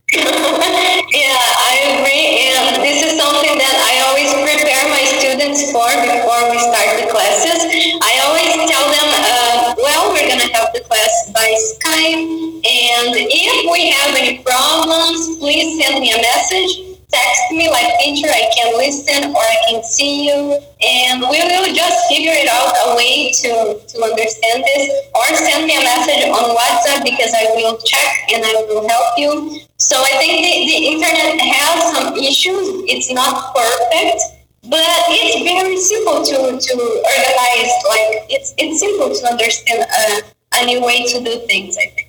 yeah, 0.14 1.36
I 1.68 2.00
agree. 2.00 2.48
And 2.48 2.80
this 2.80 3.04
is 3.04 3.20
something 3.20 3.60
that 3.60 3.76
I 3.76 4.00
always 4.08 4.32
prepare 4.40 4.88
my 4.88 5.04
students 5.20 5.68
for 5.68 5.84
before 5.84 6.48
we 6.48 6.56
start 6.56 6.96
the 6.96 7.12
classes. 7.12 7.60
I 8.00 8.16
always 8.24 8.56
tell 8.72 8.88
them, 8.88 9.08
uh, 9.20 9.74
well, 9.76 10.08
we're 10.08 10.24
going 10.24 10.40
to 10.40 10.52
have 10.56 10.72
the 10.72 10.80
class 10.88 11.12
by 11.36 11.52
Skype. 11.76 12.24
And 12.24 13.20
if 13.20 13.68
we 13.68 13.92
have 14.00 14.16
any 14.16 14.40
problems, 14.40 15.36
please 15.36 15.76
send 15.76 16.00
me 16.00 16.12
a 16.12 16.16
message 16.16 16.87
text 17.10 17.42
me 17.52 17.70
like 17.70 17.88
teacher 18.00 18.28
i 18.28 18.44
can 18.54 18.76
listen 18.76 19.32
or 19.32 19.40
i 19.40 19.58
can 19.68 19.82
see 19.84 20.28
you. 20.28 20.60
And 20.78 21.20
we 21.20 21.40
will 21.42 21.74
just 21.74 22.08
figure 22.08 22.32
it 22.32 22.48
out 22.48 22.70
a 22.86 22.96
way 22.96 23.32
to 23.42 23.80
to 23.80 23.96
understand 24.04 24.64
this. 24.64 24.84
Or 25.14 25.26
send 25.34 25.66
me 25.66 25.74
a 25.76 25.82
message 25.82 26.28
on 26.28 26.54
whatsapp 26.54 27.04
because 27.04 27.32
i 27.34 27.50
will 27.56 27.78
check 27.82 28.12
and 28.32 28.44
i 28.44 28.54
will 28.68 28.88
help 28.88 29.18
you. 29.18 29.60
So 29.76 29.96
i 29.98 30.12
think 30.20 30.34
the, 30.44 30.54
the 30.70 30.78
internet 30.94 31.40
has 31.40 31.76
some 31.96 32.16
issues. 32.16 32.66
It's 32.86 33.12
not 33.12 33.54
perfect 33.54 34.22
but 34.68 34.84
it's 35.08 35.40
very 35.48 35.78
simple 35.80 36.20
to 36.24 36.60
to 36.60 36.74
organize. 36.76 37.72
Like 37.88 38.28
it's 38.28 38.54
it's 38.58 38.80
simple 38.80 39.14
to 39.14 39.22
understand 39.32 39.86
a, 39.88 40.22
a 40.60 40.66
new 40.66 40.84
way 40.84 41.06
to 41.06 41.24
do 41.24 41.46
things 41.46 41.76
i 41.76 41.86
think 41.94 42.07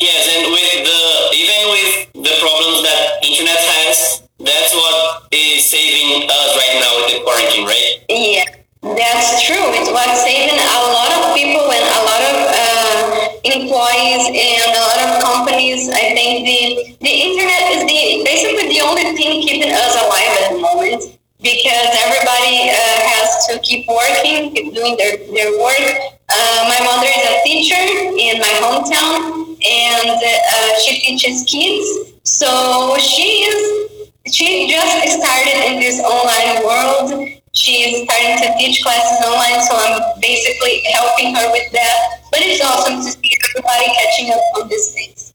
Yes, 0.00 0.32
and 0.32 0.48
with 0.48 0.80
the 0.88 1.00
even 1.36 1.60
with 1.76 2.24
the 2.24 2.34
problems 2.40 2.80
that 2.88 3.20
internet 3.20 3.60
has, 3.60 4.24
that's 4.40 4.72
what 4.72 5.28
is 5.28 5.68
saving 5.68 6.24
us 6.24 6.50
right 6.56 6.76
now 6.80 6.92
with 6.96 7.08
the 7.12 7.18
quarantine, 7.20 7.68
right? 7.68 8.00
Yeah, 8.08 8.48
that's 8.96 9.44
true. 9.44 9.60
It's 9.76 9.92
what's 9.92 10.24
saving 10.24 10.56
a 10.56 10.80
lot 10.88 11.12
of 11.20 11.36
people 11.36 11.68
and 11.68 11.84
a 11.84 12.00
lot 12.08 12.22
of 12.32 12.36
uh, 12.48 12.96
employees 13.44 14.24
and 14.32 14.72
a 14.72 14.80
lot 14.88 15.00
of 15.04 15.10
companies. 15.20 15.92
I 15.92 16.16
think 16.16 16.48
the 16.48 16.96
the 17.04 17.14
internet 17.28 17.62
is 17.76 17.84
the 17.84 18.24
basically 18.24 18.72
the 18.72 18.80
only 18.80 19.04
thing 19.12 19.44
keeping 19.44 19.68
us 19.68 19.94
alive 20.00 20.32
at 20.40 20.56
the 20.56 20.58
moment 20.64 21.20
because 21.44 21.88
everybody 22.08 22.72
uh, 22.72 22.98
has 23.04 23.46
to 23.48 23.60
keep 23.60 23.84
working, 23.88 24.48
keep 24.56 24.72
doing 24.72 24.96
their, 24.96 25.16
their 25.32 25.52
work. 25.60 26.19
Uh, 26.32 26.64
my 26.70 26.80
mother 26.86 27.10
is 27.10 27.24
a 27.26 27.42
teacher 27.44 27.82
in 28.14 28.38
my 28.38 28.54
hometown, 28.62 29.58
and 29.58 30.18
uh, 30.18 30.78
she 30.78 31.00
teaches 31.00 31.44
kids. 31.44 32.14
So 32.24 32.96
she 32.98 33.44
is 33.50 33.90
she 34.30 34.70
just 34.70 35.18
started 35.18 35.58
in 35.66 35.80
this 35.80 35.98
online 36.00 36.62
world. 36.62 37.28
She 37.52 37.72
is 37.82 38.04
starting 38.04 38.38
to 38.38 38.58
teach 38.58 38.82
classes 38.82 39.26
online, 39.26 39.60
so 39.66 39.74
I'm 39.74 40.20
basically 40.20 40.82
helping 40.92 41.34
her 41.34 41.50
with 41.50 41.72
that. 41.72 42.20
But 42.30 42.40
it's 42.42 42.62
awesome 42.62 43.02
to 43.02 43.10
see 43.10 43.36
everybody 43.50 43.86
catching 43.98 44.30
up 44.30 44.40
on 44.60 44.68
these 44.68 44.92
things. 44.92 45.34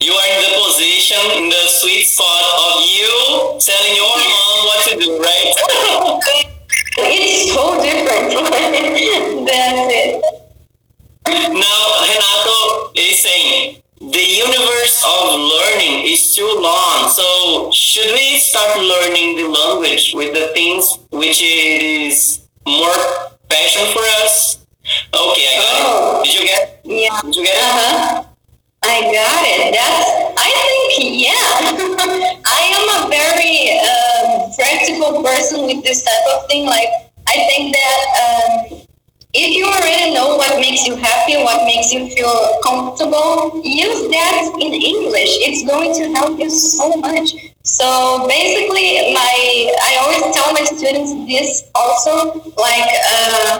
You 0.00 0.12
are 0.12 0.28
in 0.28 0.38
the 0.42 0.52
position, 0.68 1.18
in 1.42 1.48
the 1.48 1.64
sweet 1.66 2.04
spot 2.04 2.44
of 2.68 2.84
you 2.84 3.58
telling 3.58 3.94
your 3.96 4.14
mom 4.14 4.66
what 4.66 4.80
to 4.88 4.94
do, 5.00 5.18
right? 5.18 6.54
it's 7.04 7.52
so 7.52 7.80
different. 7.82 8.32
That's 9.46 9.92
it. 9.92 10.22
Now, 11.26 11.80
Renato 12.02 12.92
is 12.94 13.22
saying 13.22 13.82
the 14.00 14.26
universe 14.46 15.04
of 15.06 15.38
learning 15.38 16.06
is 16.06 16.34
too 16.34 16.48
long. 16.60 17.08
So, 17.08 17.70
should 17.72 18.12
we 18.12 18.38
start 18.38 18.78
learning 18.78 19.36
the 19.36 19.48
language 19.48 20.12
with 20.14 20.34
the 20.34 20.52
things 20.54 20.98
which 21.10 21.42
it 21.42 21.82
is 21.82 22.46
more 22.66 22.96
passion 23.48 23.86
for 23.92 24.02
us? 24.24 24.66
Okay, 25.12 25.46
I 25.48 25.56
got 25.60 25.74
oh. 25.84 26.20
it. 26.20 26.24
Did 26.24 26.34
you 26.34 26.46
get? 26.46 26.80
Yeah. 26.84 27.20
Did 27.22 27.36
you 27.36 27.44
get 27.44 27.56
it? 27.56 27.62
Uh-huh. 27.62 28.27
I 28.82 29.00
got 29.10 29.42
it. 29.44 29.74
That's. 29.74 30.08
I 30.38 30.48
think 30.96 31.22
yeah. 31.22 31.34
I 32.46 32.60
am 32.74 32.86
a 32.94 33.08
very 33.10 33.74
um, 33.78 34.52
practical 34.54 35.22
person 35.22 35.66
with 35.66 35.84
this 35.84 36.02
type 36.02 36.26
of 36.34 36.48
thing. 36.48 36.66
Like 36.66 36.88
I 37.26 37.36
think 37.50 37.74
that 37.74 38.00
um, 38.22 38.88
if 39.34 39.54
you 39.54 39.66
already 39.66 40.14
know 40.14 40.36
what 40.36 40.58
makes 40.60 40.86
you 40.86 40.96
happy, 40.96 41.36
what 41.42 41.64
makes 41.66 41.92
you 41.92 42.08
feel 42.08 42.60
comfortable, 42.62 43.60
use 43.62 44.08
that 44.10 44.56
in 44.60 44.72
English. 44.72 45.32
It's 45.44 45.66
going 45.68 45.92
to 45.94 46.14
help 46.14 46.38
you 46.38 46.48
so 46.48 46.96
much. 46.96 47.34
So 47.62 48.26
basically, 48.26 49.12
my 49.12 49.34
I 49.84 49.98
always 50.00 50.34
tell 50.34 50.52
my 50.52 50.64
students 50.64 51.12
this 51.28 51.68
also, 51.74 52.40
like, 52.56 52.88
uh, 53.12 53.57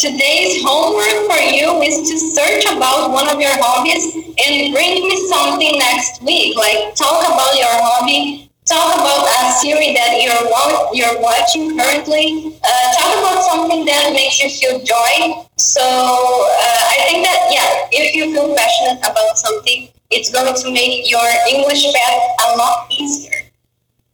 today's 0.00 0.64
homework 0.64 1.28
for 1.28 1.40
you 1.44 1.68
is 1.84 2.08
to 2.08 2.16
search 2.16 2.64
about 2.72 3.12
one 3.12 3.28
of 3.28 3.38
your 3.38 3.52
hobbies 3.60 4.08
and 4.16 4.72
bring 4.72 5.04
me 5.04 5.28
something 5.28 5.78
next 5.78 6.22
week. 6.22 6.56
Like, 6.56 6.96
talk 6.96 7.20
about 7.20 7.52
your 7.54 7.68
hobby 7.68 8.50
talk 8.70 8.94
about 8.94 9.26
a 9.26 9.50
series 9.58 9.98
that 9.98 10.22
you're 10.22 10.46
you're 10.94 11.18
watching 11.20 11.74
currently. 11.76 12.54
Uh, 12.62 12.86
talk 12.94 13.12
about 13.18 13.42
something 13.42 13.84
that 13.84 14.12
makes 14.14 14.38
you 14.38 14.48
feel 14.48 14.78
joy. 14.86 15.42
So 15.58 15.82
uh, 15.82 16.82
I 16.94 16.96
think 17.10 17.26
that 17.26 17.50
yeah, 17.50 17.90
if 17.90 18.14
you 18.14 18.30
feel 18.32 18.54
passionate 18.54 19.02
about 19.02 19.36
something, 19.36 19.88
it's 20.10 20.30
going 20.30 20.54
to 20.54 20.66
make 20.70 21.10
your 21.10 21.26
English 21.50 21.82
path 21.92 22.22
a 22.46 22.56
lot 22.56 22.86
easier, 22.90 23.50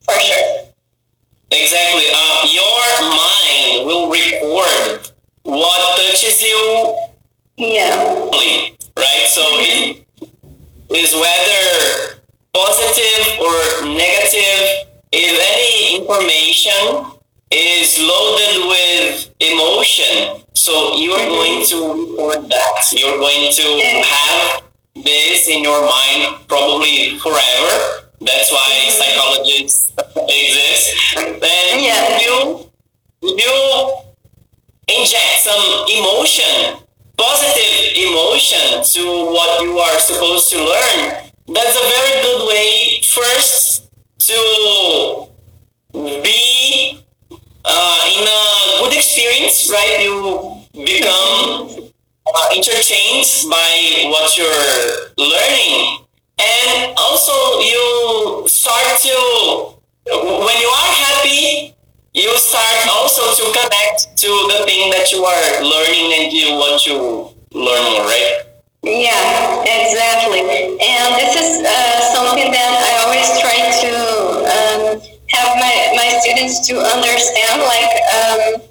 for 0.00 0.18
sure. 0.18 0.72
Exactly. 1.52 2.08
Uh, 2.10 2.42
your 2.48 2.88
mind 3.12 3.86
will 3.86 4.08
record 4.10 5.12
what 5.46 5.96
touches 5.96 6.42
you 6.42 6.96
Yeah. 7.56 7.94
only, 8.06 8.76
right? 8.96 9.26
So 9.28 9.42
it 9.60 10.04
is 10.90 11.14
whether 11.14 12.20
positive 12.52 13.40
or 13.40 13.86
negative, 13.86 14.88
if 15.12 15.32
any 15.38 15.96
information 16.02 17.12
is 17.50 17.98
loaded 17.98 18.66
with 18.68 19.30
emotion, 19.40 20.42
so 20.54 20.96
you 20.96 21.12
are 21.12 21.26
going 21.28 21.64
to 21.66 21.76
record 21.94 22.50
that. 22.50 22.92
You're 22.92 23.18
going 23.18 23.52
to 23.52 23.66
have 24.04 24.62
this 24.96 25.48
in 25.48 25.62
your 25.62 25.80
mind 25.80 26.46
probably 26.48 27.18
forever. 27.18 28.10
That's 28.20 28.50
why 28.50 28.88
psychologists 28.90 29.92
exist. 30.16 31.14
Then 31.40 31.80
Yeah. 31.80 32.18
you 32.20 32.70
you 33.22 33.96
inject 34.88 35.40
some 35.40 35.86
emotion, 35.90 36.78
positive 37.16 37.96
emotion 37.96 38.82
to 38.84 39.02
what 39.32 39.62
you 39.62 39.78
are 39.78 39.98
supposed 39.98 40.50
to 40.50 40.58
learn, 40.58 41.32
that's 41.48 41.76
a 41.76 41.86
very 41.90 42.22
good 42.22 42.48
way 42.48 43.00
first 43.02 43.90
to 44.18 45.28
be 45.92 47.04
uh, 47.64 48.00
in 48.16 48.26
a 48.26 48.80
good 48.80 48.94
experience, 48.94 49.70
right? 49.70 50.02
You 50.02 50.62
become 50.72 51.90
uh, 52.26 52.48
entertained 52.54 53.26
by 53.50 54.06
what 54.10 54.36
you're 54.36 55.12
learning. 55.18 56.04
And 56.38 56.94
also 56.98 57.32
you 57.60 58.44
start 58.46 59.00
to, 59.02 59.74
when 60.06 60.56
you 60.60 60.68
are 60.68 60.92
happy, 60.94 61.75
you 62.16 62.32
start 62.38 62.88
also 62.96 63.20
to 63.36 63.44
connect 63.52 64.16
to 64.16 64.28
the 64.48 64.64
thing 64.64 64.88
that 64.88 65.12
you 65.12 65.20
are 65.20 65.46
learning 65.60 66.08
and 66.16 66.32
you 66.32 66.48
want 66.56 66.80
to 66.80 67.28
learn 67.52 67.84
more, 67.92 68.08
right? 68.08 68.40
Yeah, 68.80 69.60
exactly. 69.68 70.40
And 70.80 71.08
this 71.20 71.36
is 71.36 71.60
uh, 71.60 72.00
something 72.16 72.48
that 72.48 72.72
I 72.72 72.92
always 73.04 73.28
try 73.36 73.58
to 73.84 73.92
um, 74.48 74.80
have 75.28 75.50
my, 75.60 75.74
my 75.92 76.08
students 76.24 76.64
to 76.72 76.80
understand. 76.80 77.60
Like, 77.60 77.92
um, 78.08 78.64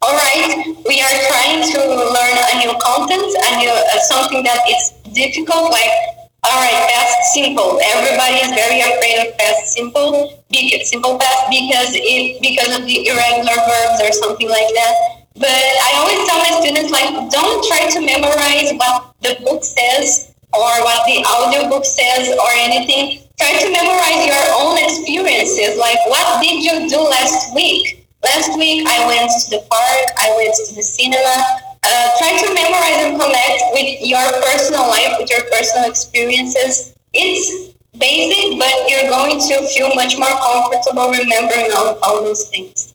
all 0.00 0.16
right, 0.16 0.64
we 0.88 0.96
are 1.04 1.16
trying 1.28 1.68
to 1.76 1.80
learn 1.84 2.36
a 2.48 2.54
new 2.64 2.72
content, 2.80 3.28
a 3.28 3.50
new 3.60 3.76
uh, 3.76 4.00
something 4.08 4.40
that 4.40 4.64
is 4.72 4.96
difficult. 5.12 5.68
Like, 5.68 6.25
all 6.46 6.62
right, 6.62 6.78
past 6.94 7.34
simple. 7.34 7.80
Everybody 7.82 8.38
is 8.46 8.54
very 8.54 8.78
afraid 8.78 9.26
of 9.26 9.38
past 9.38 9.74
simple, 9.74 10.44
because, 10.46 10.86
simple 10.86 11.18
past 11.18 11.50
because 11.50 11.90
it 11.92 12.38
because 12.38 12.70
of 12.78 12.86
the 12.86 13.10
irregular 13.10 13.58
verbs 13.66 13.98
or 13.98 14.12
something 14.14 14.46
like 14.46 14.70
that. 14.78 14.94
But 15.34 15.50
I 15.50 15.90
always 16.00 16.22
tell 16.24 16.38
my 16.38 16.52
students 16.62 16.90
like, 16.94 17.10
don't 17.34 17.60
try 17.66 17.90
to 17.90 17.98
memorize 18.00 18.72
what 18.78 19.12
the 19.20 19.36
book 19.42 19.64
says 19.64 20.32
or 20.54 20.70
what 20.86 21.04
the 21.04 21.20
audiobook 21.26 21.84
says 21.84 22.30
or 22.30 22.50
anything. 22.62 23.26
Try 23.36 23.52
to 23.52 23.68
memorize 23.68 24.22
your 24.24 24.46
own 24.56 24.78
experiences. 24.80 25.76
Like, 25.76 25.98
what 26.06 26.40
did 26.40 26.62
you 26.62 26.88
do 26.88 27.02
last 27.04 27.54
week? 27.54 28.06
Last 28.24 28.56
week, 28.56 28.86
I 28.88 29.04
went 29.06 29.28
to 29.28 29.50
the 29.50 29.60
park. 29.68 30.06
I 30.16 30.32
went 30.38 30.54
to 30.56 30.74
the 30.74 30.82
cinema. 30.82 31.65
Uh, 31.86 32.10
try 32.18 32.34
to 32.34 32.50
memorize 32.50 32.98
and 33.06 33.14
connect 33.14 33.62
with 33.72 34.02
your 34.02 34.26
personal 34.42 34.88
life, 34.90 35.14
with 35.18 35.30
your 35.30 35.42
personal 35.52 35.88
experiences. 35.88 36.96
It's 37.14 37.74
basic, 37.96 38.58
but 38.58 38.74
you're 38.90 39.08
going 39.08 39.38
to 39.38 39.54
feel 39.70 39.94
much 39.94 40.18
more 40.18 40.34
comfortable 40.34 41.10
remembering 41.10 41.70
all, 41.76 41.96
all 42.02 42.22
those 42.24 42.48
things. 42.48 42.94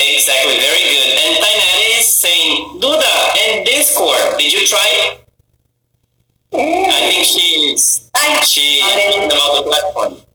Exactly, 0.00 0.56
very 0.56 0.80
good. 0.80 1.08
And 1.20 1.36
Tainari 1.44 2.00
is 2.00 2.06
saying, 2.08 2.80
Duda 2.80 3.14
and 3.44 3.66
Discord, 3.66 4.38
did 4.38 4.52
you 4.52 4.66
try? 4.66 5.18
I 6.54 7.10
think 7.12 7.24
she's 7.24 8.10
I 8.14 8.40
she 8.44 8.80
talking 8.80 9.26
about 9.26 9.56
the 9.56 9.70
platform. 9.70 10.31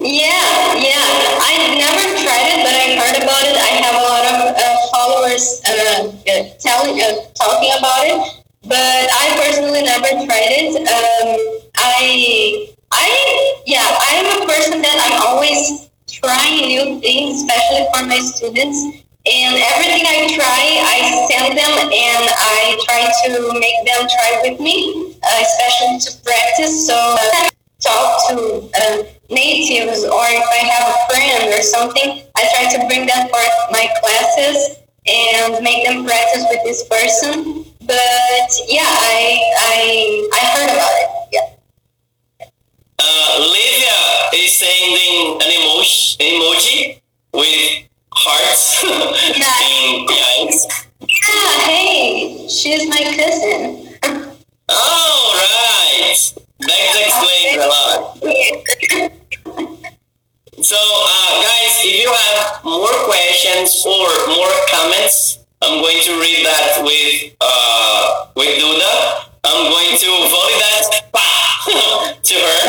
Yeah, 0.00 0.80
yeah. 0.80 0.96
I 1.44 1.76
never 1.76 2.00
tried 2.24 2.48
it, 2.56 2.64
but 2.64 2.72
I 2.72 2.96
heard 2.96 3.20
about 3.20 3.44
it. 3.44 3.52
I 3.52 3.70
have 3.84 3.96
a 4.00 4.04
lot 4.08 4.24
of 4.32 4.36
uh, 4.56 4.76
followers 4.96 5.60
uh, 5.68 6.08
uh, 6.08 6.42
telling, 6.56 6.96
uh, 7.04 7.28
talking 7.36 7.68
about 7.76 8.08
it, 8.08 8.16
but 8.64 9.04
I 9.12 9.28
personally 9.36 9.84
never 9.84 10.08
tried 10.24 10.52
it. 10.56 10.72
Um, 10.88 11.28
I, 11.76 12.72
I, 12.96 13.60
yeah, 13.66 13.84
I'm 13.84 14.40
a 14.40 14.46
person 14.48 14.80
that 14.80 14.96
I'm 15.04 15.20
always 15.28 15.92
trying 16.08 16.72
new 16.72 16.96
things, 17.04 17.44
especially 17.44 17.84
for 17.92 18.02
my 18.08 18.24
students. 18.24 19.04
And 19.28 19.52
everything 19.52 20.08
I 20.08 20.32
try, 20.32 20.64
I 20.80 21.28
send 21.28 21.60
them 21.60 21.74
and 21.76 22.24
I 22.40 22.80
try 22.88 23.04
to 23.04 23.52
make 23.52 23.84
them 23.84 24.08
try 24.08 24.48
with 24.48 24.60
me, 24.60 25.12
uh, 25.20 25.44
especially 25.44 26.00
to 26.08 26.24
practice. 26.24 26.86
So 26.88 26.96
talk 27.80 28.28
to 28.28 28.70
uh, 28.80 29.02
natives 29.30 30.04
or 30.04 30.24
if 30.28 30.46
I 30.48 30.62
have 30.68 30.86
a 30.88 30.98
friend 31.08 31.54
or 31.54 31.62
something, 31.62 32.22
I 32.36 32.42
try 32.54 32.64
to 32.76 32.86
bring 32.86 33.06
them 33.06 33.28
for 33.28 33.44
my 33.72 33.88
classes 34.00 34.80
and 35.06 35.62
make 35.64 35.86
them 35.86 36.04
practice 36.04 36.44
with 36.50 36.60
this 36.64 36.86
person. 36.88 37.64
But 37.80 38.50
yeah, 38.68 38.84
I 38.84 39.52
I 39.58 40.28
I 40.32 40.40
heard 40.54 40.70
about 40.70 40.94
it. 41.02 41.10
Yeah. 41.32 42.46
Uh, 42.98 43.38
Livia 43.40 44.00
is 44.34 44.58
sending 44.58 45.40
an 45.40 45.50
emoji, 45.50 46.16
emoji 46.20 47.00
with 47.32 47.88
hearts 48.12 48.82
in 48.84 50.06
the 50.06 50.20
eyes. 50.20 50.66
Yeah, 51.00 51.64
hey, 51.64 52.46
she's 52.48 52.88
my 52.88 53.02
cousin. 53.16 53.88
Oh, 54.68 55.34
right. 55.34 56.49
That 56.60 56.92
explains 57.00 57.56
a 57.56 57.66
lot. 57.66 58.16
So, 60.62 60.76
uh, 60.76 61.42
guys, 61.42 61.72
if 61.88 61.96
you 62.02 62.12
have 62.12 62.64
more 62.64 62.92
questions 63.08 63.82
or 63.86 64.08
more 64.28 64.52
comments, 64.68 65.38
I'm 65.62 65.80
going 65.80 66.02
to 66.04 66.12
read 66.20 66.44
that 66.44 66.82
with 66.84 67.34
uh, 67.40 68.26
with 68.36 68.60
Duda. 68.60 69.24
I'm 69.44 69.72
going 69.72 69.96
to 69.96 70.10
volley 70.28 70.58
that 70.60 70.84
to 72.28 72.34
her. 72.34 72.62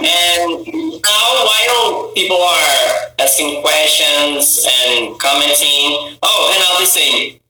And 0.00 1.02
now, 1.04 1.26
while 1.44 2.12
people 2.14 2.40
are 2.40 3.12
asking 3.18 3.60
questions 3.60 4.66
and 4.88 5.20
commenting, 5.20 6.16
oh, 6.22 6.52
and 6.54 6.64
I'll 6.64 6.80
be 6.80 6.86
saying, 6.86 7.40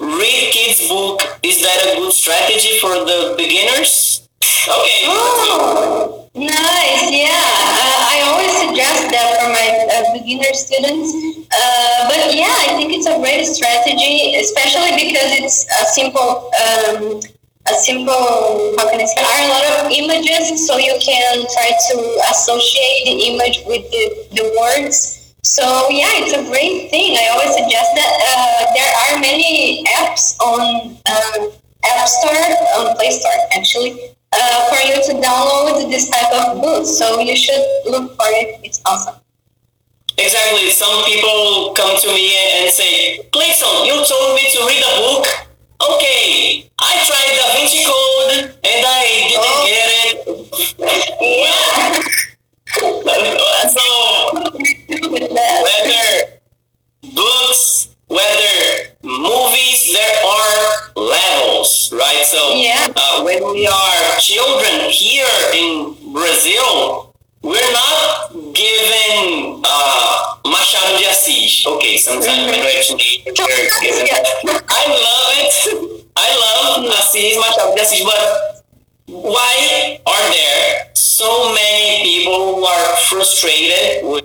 read 0.00 0.50
kids' 0.52 0.88
book. 0.88 1.22
Is 1.42 1.62
that 1.62 1.94
a 1.94 2.00
good 2.00 2.12
strategy 2.12 2.78
for 2.80 2.90
the 2.90 3.34
beginners? 3.38 4.15
Okay. 4.64 5.04
Oh, 5.04 6.30
nice. 6.34 7.04
Yeah, 7.12 7.28
uh, 7.28 7.98
I 8.08 8.16
always 8.24 8.54
suggest 8.56 9.12
that 9.12 9.28
for 9.36 9.52
my 9.52 9.68
uh, 9.84 10.04
beginner 10.16 10.48
students. 10.56 11.12
Uh, 11.52 12.08
but 12.08 12.32
yeah, 12.32 12.50
I 12.64 12.72
think 12.80 12.96
it's 12.96 13.06
a 13.06 13.20
great 13.20 13.44
strategy, 13.44 14.34
especially 14.40 14.96
because 14.96 15.30
it's 15.36 15.68
a 15.68 15.84
simple, 15.92 16.48
um, 16.56 17.20
a 17.68 17.74
simple. 17.76 18.74
How 18.80 18.88
can 18.88 18.98
I 18.98 19.06
say? 19.06 19.20
Are 19.20 19.44
a 19.44 19.48
lot 19.52 19.64
of 19.84 19.92
images, 19.92 20.66
so 20.66 20.80
you 20.80 20.96
can 21.04 21.44
try 21.52 21.70
to 21.92 21.96
associate 22.32 23.12
the 23.12 23.16
image 23.36 23.60
with 23.68 23.84
the, 23.92 24.04
the 24.40 24.44
words. 24.56 25.36
So 25.44 25.62
yeah, 25.92 26.24
it's 26.24 26.32
a 26.32 26.42
great 26.48 26.90
thing. 26.90 27.14
I 27.20 27.28
always 27.36 27.54
suggest 27.54 27.92
that. 27.94 28.12
Uh, 28.24 28.72
there 28.74 28.92
are 29.04 29.20
many 29.20 29.84
apps 30.00 30.34
on 30.40 30.96
um, 31.06 31.52
App 31.84 32.08
Store, 32.08 32.34
on 32.82 32.96
Play 32.96 33.10
Store 33.10 33.32
actually, 33.52 34.15
uh, 34.32 34.68
for 34.68 34.80
you 34.86 34.96
to 35.06 35.12
download 35.26 35.90
this 35.90 36.08
type 36.10 36.32
of 36.32 36.60
book. 36.62 36.84
So 36.86 37.20
you 37.20 37.36
should 37.36 37.62
look 37.86 38.16
for 38.16 38.26
it. 38.28 38.60
It's 38.64 38.80
awesome. 38.84 39.16
Exactly. 40.18 40.70
Some 40.70 41.04
people 41.04 41.74
come 41.76 41.96
to 42.00 42.08
me 42.08 42.32
and 42.62 42.70
say, 42.70 43.18
Clayton, 43.32 43.84
you 43.86 43.94
told 44.04 44.34
me 44.34 44.44
to 44.52 44.60
read 44.66 44.82
a 44.82 44.92
book. 45.04 45.26
Okay, 45.78 46.70
I 46.80 47.04
tried 47.04 47.36
Da 47.36 47.52
Vinci 47.52 47.84
Code 47.84 48.48
and 48.64 48.80
I 48.86 49.04
didn't 49.28 49.44
Oh. 49.44 49.66
get 49.68 49.88
it. 49.92 51.16
Yeah. 51.20 52.00
so 53.68 53.84
whether 55.62 56.40
books, 57.14 57.94
whether 58.08 58.95
movies, 59.06 59.92
there 59.94 60.16
are 60.26 60.90
levels, 60.98 61.90
right? 61.94 62.24
So 62.26 62.54
Yeah. 62.54 62.88
uh, 62.96 63.22
when 63.22 63.38
we 63.54 63.66
are 63.66 63.98
children 64.18 64.90
here 64.90 65.30
in 65.54 65.94
Brazil, 66.12 67.14
we're 67.42 67.72
not 67.72 68.34
given 68.52 69.62
uh, 69.62 70.34
Machado 70.44 70.98
de 70.98 71.06
Assis. 71.06 71.64
Okay, 71.66 71.96
sometimes 71.96 72.50
Mhm. 72.50 72.58
Know 72.58 72.66
actually 72.66 73.22
we're 73.26 73.70
given. 73.80 74.06
Yeah. 74.10 74.58
I 74.68 74.82
love 74.90 75.28
it. 75.38 75.54
I 76.16 76.28
love 76.34 76.90
Assis, 76.90 77.36
Machado 77.38 77.74
de 77.74 77.82
Assis, 77.82 78.02
but 78.02 78.22
why 79.06 80.00
are 80.06 80.26
there 80.34 80.90
so 80.94 81.54
many 81.54 82.02
people 82.02 82.56
who 82.56 82.64
are 82.66 82.96
frustrated 83.08 84.04
with 84.04 84.24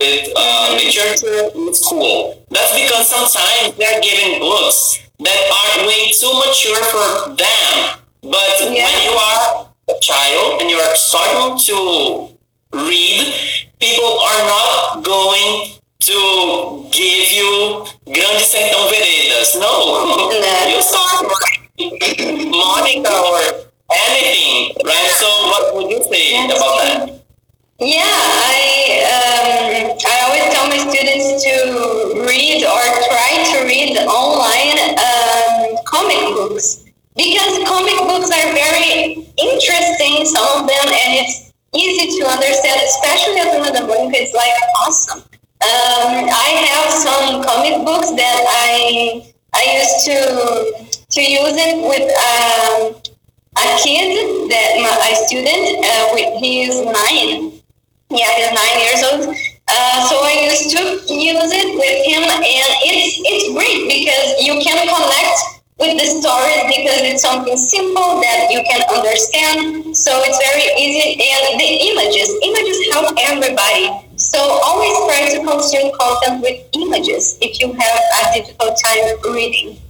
with 0.00 0.32
uh, 0.36 0.76
literature 0.76 1.50
in 1.54 1.74
school. 1.74 2.44
That's 2.50 2.72
because 2.74 3.08
sometimes 3.08 3.76
they're 3.76 4.00
given 4.00 4.40
books 4.40 4.98
that 5.20 5.40
are 5.58 5.86
way 5.86 6.10
too 6.12 6.32
mature 6.34 6.82
for 6.90 7.34
them. 7.34 7.98
But 8.22 8.60
Yeah. 8.60 8.84
when 8.84 8.96
you 9.04 9.12
are 9.12 9.68
a 9.88 9.94
child 10.00 10.60
and 10.62 10.70
you're 10.70 10.94
starting 10.96 11.58
to 11.58 11.78
read, 12.72 13.34
people 13.78 14.18
are 14.20 14.42
not 14.48 15.04
going 15.04 15.70
to 16.00 16.88
give 16.90 17.32
you 17.32 17.86
Grande 18.06 18.44
Sertão 18.44 18.88
Veredas. 18.90 19.54
No. 19.56 19.70
No. 20.04 20.66
you 20.68 20.82
start 20.82 21.24
Monica 21.78 23.12
or 23.12 23.40
anything, 23.92 24.74
right? 24.84 25.10
So 25.20 25.26
what 25.48 25.74
would 25.74 25.90
you 25.90 26.02
say 26.04 26.44
about 26.46 26.76
that? 26.82 27.23
Yeah, 27.84 28.00
I 28.00 29.04
um, 29.12 29.92
I 30.08 30.16
always 30.24 30.48
tell 30.56 30.72
my 30.72 30.80
students 30.88 31.44
to 31.44 32.24
read 32.24 32.64
or 32.64 32.80
try 33.12 33.30
to 33.52 33.56
read 33.68 33.92
online 34.08 34.96
um, 34.96 35.76
comic 35.84 36.32
books 36.32 36.88
because 37.12 37.60
comic 37.68 38.00
books 38.08 38.32
are 38.32 38.48
very 38.56 39.28
interesting, 39.36 40.24
some 40.24 40.48
of 40.56 40.64
them, 40.64 40.86
and 40.96 41.10
it's 41.20 41.52
easy 41.76 42.08
to 42.16 42.24
understand, 42.24 42.80
especially 42.88 43.36
as 43.44 43.52
another 43.52 43.84
book. 43.84 44.08
It's 44.16 44.32
like 44.32 44.56
awesome. 44.80 45.20
Um, 45.60 46.24
I 46.24 46.48
have 46.72 46.88
some 46.88 47.44
comic 47.44 47.84
books 47.84 48.08
that 48.16 48.40
I 48.48 49.28
I 49.52 49.62
used 49.76 50.08
to 50.08 50.16
to 50.88 51.20
use 51.20 51.52
it 51.52 51.84
with 51.84 52.08
um, 52.32 52.96
a 53.60 53.66
kid 53.84 54.48
that 54.48 54.80
my 54.80 54.88
a 54.88 55.16
student. 55.28 55.84
Uh, 55.84 56.08
with, 56.16 56.40
he 56.40 56.62
is 56.64 56.80
nine. 56.80 57.53
Yeah, 58.14 58.30
he's 58.38 58.52
nine 58.54 58.76
years 58.78 59.02
old. 59.10 59.22
Uh, 59.66 59.98
so 60.06 60.14
I 60.22 60.46
used 60.46 60.70
to 60.70 60.82
use 61.10 61.50
it 61.50 61.68
with 61.74 61.98
him, 62.06 62.22
and 62.22 62.70
it's 62.86 63.18
it's 63.18 63.46
great 63.50 63.90
because 63.90 64.38
you 64.38 64.54
can 64.62 64.78
connect 64.86 65.38
with 65.82 65.98
the 65.98 66.06
stories 66.06 66.62
because 66.70 67.00
it's 67.10 67.22
something 67.26 67.58
simple 67.58 68.22
that 68.22 68.54
you 68.54 68.62
can 68.62 68.86
understand. 68.86 69.96
So 69.96 70.14
it's 70.22 70.38
very 70.38 70.68
easy, 70.78 71.18
and 71.18 71.58
the 71.58 71.70
images 71.90 72.30
images 72.38 72.78
help 72.94 73.18
everybody. 73.18 73.90
So 74.14 74.38
always 74.38 74.94
try 75.10 75.34
to 75.34 75.38
consume 75.42 75.90
content 75.98 76.38
with 76.46 76.62
images 76.78 77.36
if 77.42 77.58
you 77.58 77.74
have 77.74 77.98
a 77.98 78.22
difficult 78.38 78.78
time 78.78 79.34
reading. 79.34 79.83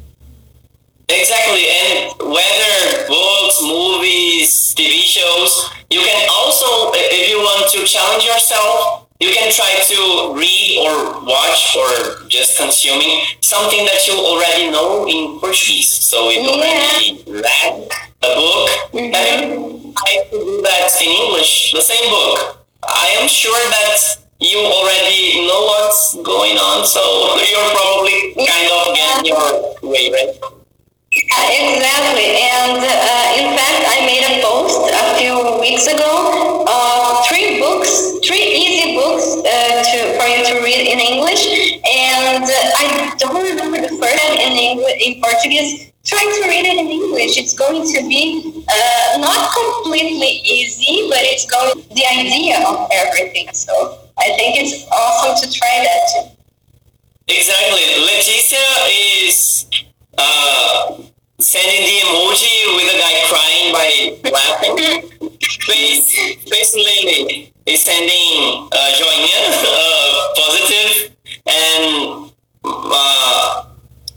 Exactly, 1.09 1.69
and 1.69 2.17
whether 2.19 3.07
books, 3.09 3.61
movies, 3.61 4.75
TV 4.75 5.05
shows, 5.05 5.69
you 5.91 6.01
can 6.01 6.29
also, 6.33 6.93
if 6.97 7.29
you 7.29 7.37
want 7.37 7.71
to 7.73 7.85
challenge 7.85 8.25
yourself, 8.25 9.05
you 9.21 9.29
can 9.29 9.53
try 9.53 9.69
to 9.85 10.33
read 10.33 10.81
or 10.81 11.21
watch 11.25 11.77
or 11.77 12.27
just 12.29 12.59
consuming 12.59 13.21
something 13.43 13.85
that 13.85 14.09
you 14.09 14.15
already 14.15 14.71
know 14.71 15.07
in 15.07 15.39
Portuguese. 15.41 15.93
So 15.93 16.31
you 16.31 16.41
already 16.41 17.23
read 17.29 17.89
a 18.25 18.31
book, 18.33 18.69
mm-hmm. 18.97 19.13
have 19.13 19.45
you 19.45 19.93
tried 19.93 20.25
to 20.33 20.39
do 20.41 20.63
that 20.63 20.89
in 21.03 21.09
English? 21.09 21.73
The 21.73 21.83
same 21.83 22.09
book. 22.09 22.65
I 22.83 23.17
am 23.21 23.29
sure 23.29 23.53
that 23.53 24.25
you 24.41 24.59
already 24.59 25.47
know 25.47 25.69
what's 25.69 26.17
going 26.17 26.57
on, 26.57 26.87
so 26.87 27.01
you're 27.45 27.71
probably 27.77 28.35
kind 28.41 28.69
of 28.73 28.97
getting 28.97 29.25
your 29.33 29.91
way, 29.91 30.11
right? 30.11 30.54
Exactly. 31.31 32.29
And 32.37 32.79
uh, 32.79 33.41
in 33.41 33.57
fact, 33.57 33.81
I 33.89 34.05
made 34.07 34.25
a 34.25 34.43
post 34.43 34.91
a 34.93 35.05
few 35.19 35.61
weeks 35.61 35.87
ago 35.87 36.65
of 36.69 37.27
three 37.29 37.59
books, 37.59 38.19
three 38.27 38.45
easy 38.45 38.95
books 38.95 39.25
uh, 39.25 39.83
to 39.83 39.99
for 40.19 40.27
you 40.29 40.45
to 40.45 40.55
read 40.65 40.85
in 40.87 41.01
English. 41.01 41.81
And 41.85 42.45
uh, 42.45 42.81
I 42.81 43.15
don't 43.19 43.43
remember 43.43 43.81
the 43.81 43.95
first 43.97 44.21
one 44.29 44.39
in 44.39 44.53
English, 44.53 44.99
in 45.05 45.23
Portuguese. 45.23 45.93
Try 46.05 46.21
to 46.21 46.49
read 46.49 46.67
it 46.69 46.77
in 46.77 46.89
English. 46.89 47.39
It's 47.39 47.55
going 47.55 47.81
to 47.81 48.01
be 48.09 48.65
uh, 48.69 49.19
not 49.19 49.53
completely 49.57 50.43
easy, 50.45 51.09
but 51.09 51.21
it's 51.25 51.49
going 51.49 51.81
the 51.95 52.05
idea 52.05 52.61
of 52.61 52.89
everything. 52.93 53.49
So 53.55 53.73
I 54.19 54.29
think 54.37 54.61
it's 54.61 54.85
awesome 54.93 55.35
to 55.41 55.47
try 55.59 55.81
that 55.81 56.01
too. 56.13 56.25
Exactly. 57.27 58.05
Leticia 58.05 58.67
is 59.25 59.67
uh, 60.19 61.05
sending 61.45 61.85
the 61.85 61.97
emoji 62.09 62.57
with 62.75 62.89
a 62.89 62.97
guy 62.97 63.17
crying 63.29 63.69
by 63.77 64.31
laughing. 64.33 64.77
Face, 65.61 66.17
Face 66.49 66.75
Lily 66.75 67.53
is 67.67 67.83
sending 67.85 68.69
uh, 68.73 68.91
joinha, 68.97 69.41
uh, 69.61 70.33
positive, 70.41 71.17
and 71.45 72.33
uh, 72.65 73.67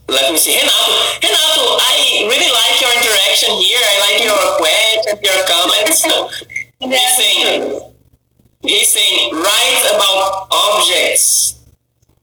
let 0.08 0.32
me 0.32 0.38
see, 0.38 0.56
Renato. 0.56 0.94
Renato, 1.20 1.64
I 1.84 2.28
really 2.32 2.48
like 2.48 2.80
your 2.80 2.96
interaction 2.96 3.52
here. 3.60 3.80
I 3.84 3.96
like 4.08 4.24
your 4.24 4.44
questions, 4.56 5.20
your 5.20 5.44
comments. 5.52 6.08
he's 6.80 7.18
saying, 7.18 7.94
he's 8.62 8.88
saying, 8.88 9.36
write 9.36 9.84
about 9.96 10.48
objects 10.50 11.57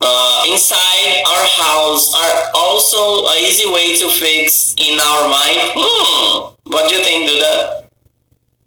uh, 0.01 0.45
inside 0.51 1.23
our 1.27 1.47
house 1.61 2.15
are 2.15 2.51
also 2.55 3.27
an 3.27 3.39
easy 3.43 3.71
way 3.71 3.97
to 3.97 4.09
fix 4.09 4.75
in 4.79 4.99
our 4.99 5.29
mind. 5.29 5.75
Hmm. 5.75 6.55
What 6.71 6.89
do 6.89 6.97
you 6.97 7.05
think, 7.05 7.31
Duda? 7.31 7.85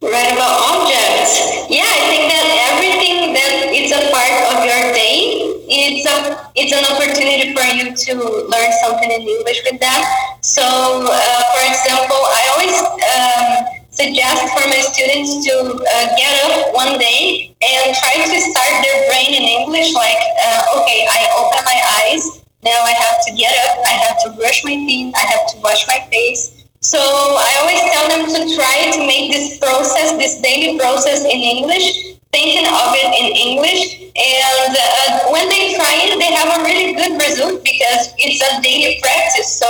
Right 0.01 0.29
about 0.31 0.55
objects. 0.77 1.67
Yeah, 1.69 1.83
I 1.83 1.99
think 2.07 2.29
that 2.29 2.45
everything 2.69 3.33
that 3.33 3.73
is 3.73 3.89
a 3.91 4.13
part 4.13 4.35
of 4.53 4.61
your 4.61 4.93
day, 4.93 5.41
it's 5.67 6.05
a 6.05 6.37
it's 6.53 6.73
an 6.73 6.85
opportunity 6.85 7.53
for 7.53 7.65
you 7.73 7.93
to 7.93 8.13
learn 8.45 8.71
something 8.85 9.09
in 9.09 9.21
English 9.25 9.61
with 9.65 9.81
that. 9.81 10.05
So, 10.41 10.61
uh, 10.61 11.41
for 11.53 11.63
example, 11.65 12.21
I 12.29 12.41
always 12.53 12.77
um, 12.77 13.76
suggest 13.97 14.53
for 14.53 14.61
my 14.69 14.81
students 14.93 15.41
to 15.41 15.73
uh, 15.73 16.05
get 16.13 16.33
up 16.45 16.69
one 16.73 17.01
day 17.01 17.49
and 17.57 17.97
try 17.97 18.13
to 18.21 18.37
start 18.37 18.73
their 18.85 18.97
brain 19.09 19.33
in 19.33 19.41
English. 19.41 19.89
Like, 19.93 20.21
uh, 20.37 20.77
okay, 20.77 21.01
I 21.09 21.19
open 21.41 21.61
my 21.65 21.79
eyes. 21.97 22.45
Now 22.61 22.77
I 22.85 22.93
have 22.93 23.17
to 23.25 23.33
get 23.33 23.53
up. 23.65 23.81
I 23.85 23.93
have 24.05 24.21
to 24.23 24.37
brush 24.37 24.61
my 24.63 24.77
teeth. 24.85 25.13
I 25.17 25.25
have 25.33 25.49
to 25.49 25.55
wash 25.65 25.87
my 25.89 26.05
face. 26.13 26.69
So 26.79 27.01
I 27.01 27.49
always 27.65 27.81
tell 27.89 28.05
them 28.13 28.23
to 28.37 28.41
try 28.53 28.93
to 28.93 28.99
make 29.01 29.33
this 29.33 29.57
process, 29.57 30.13
this 30.21 30.37
daily 30.45 30.77
process 30.77 31.25
in 31.25 31.41
English, 31.41 32.21
thinking 32.29 32.69
of 32.69 32.93
it 33.01 33.09
in 33.17 33.27
English. 33.33 34.13
And 34.13 34.73
uh, 34.77 35.33
when 35.33 35.49
they 35.49 35.73
try 35.73 36.05
it, 36.05 36.13
they 36.21 36.31
have 36.37 36.53
a 36.53 36.61
really 36.61 36.93
good 36.93 37.17
result 37.17 37.65
because 37.65 38.13
it's 38.21 38.41
a 38.45 38.61
daily 38.61 39.01
practice. 39.01 39.57
So 39.57 39.69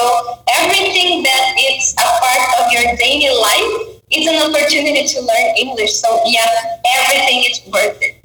everything 0.52 1.24
that 1.24 1.56
is 1.56 1.96
a 1.96 2.08
part 2.20 2.44
of 2.60 2.72
your 2.76 2.92
daily 3.00 3.32
life 3.32 3.97
is 4.12 4.28
an 4.28 4.40
opportunity 4.40 5.08
to 5.08 5.22
learn 5.22 5.48
English. 5.58 6.00
So 6.00 6.08
yeah, 6.26 6.80
everything 6.96 7.44
is 7.52 7.62
worth 7.68 8.00
it. 8.02 8.24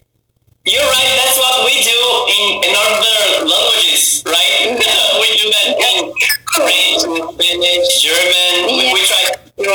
You're 0.64 0.78
right. 0.78 1.10
That's 1.18 1.38
what 1.42 1.66
we 1.66 1.74
do 1.82 1.98
in, 2.30 2.62
in 2.62 2.70
other 2.70 3.50
languages, 3.50 4.22
right? 4.22 4.78
Mm-hmm. 4.78 5.18
we 5.22 5.28
do 5.34 5.46
that 5.50 5.74
in 5.74 6.14
French, 6.54 7.02
Spanish, 7.02 7.88
German. 7.98 8.70
We, 8.70 8.94
we 8.94 9.00
try 9.02 9.26
to 9.58 9.74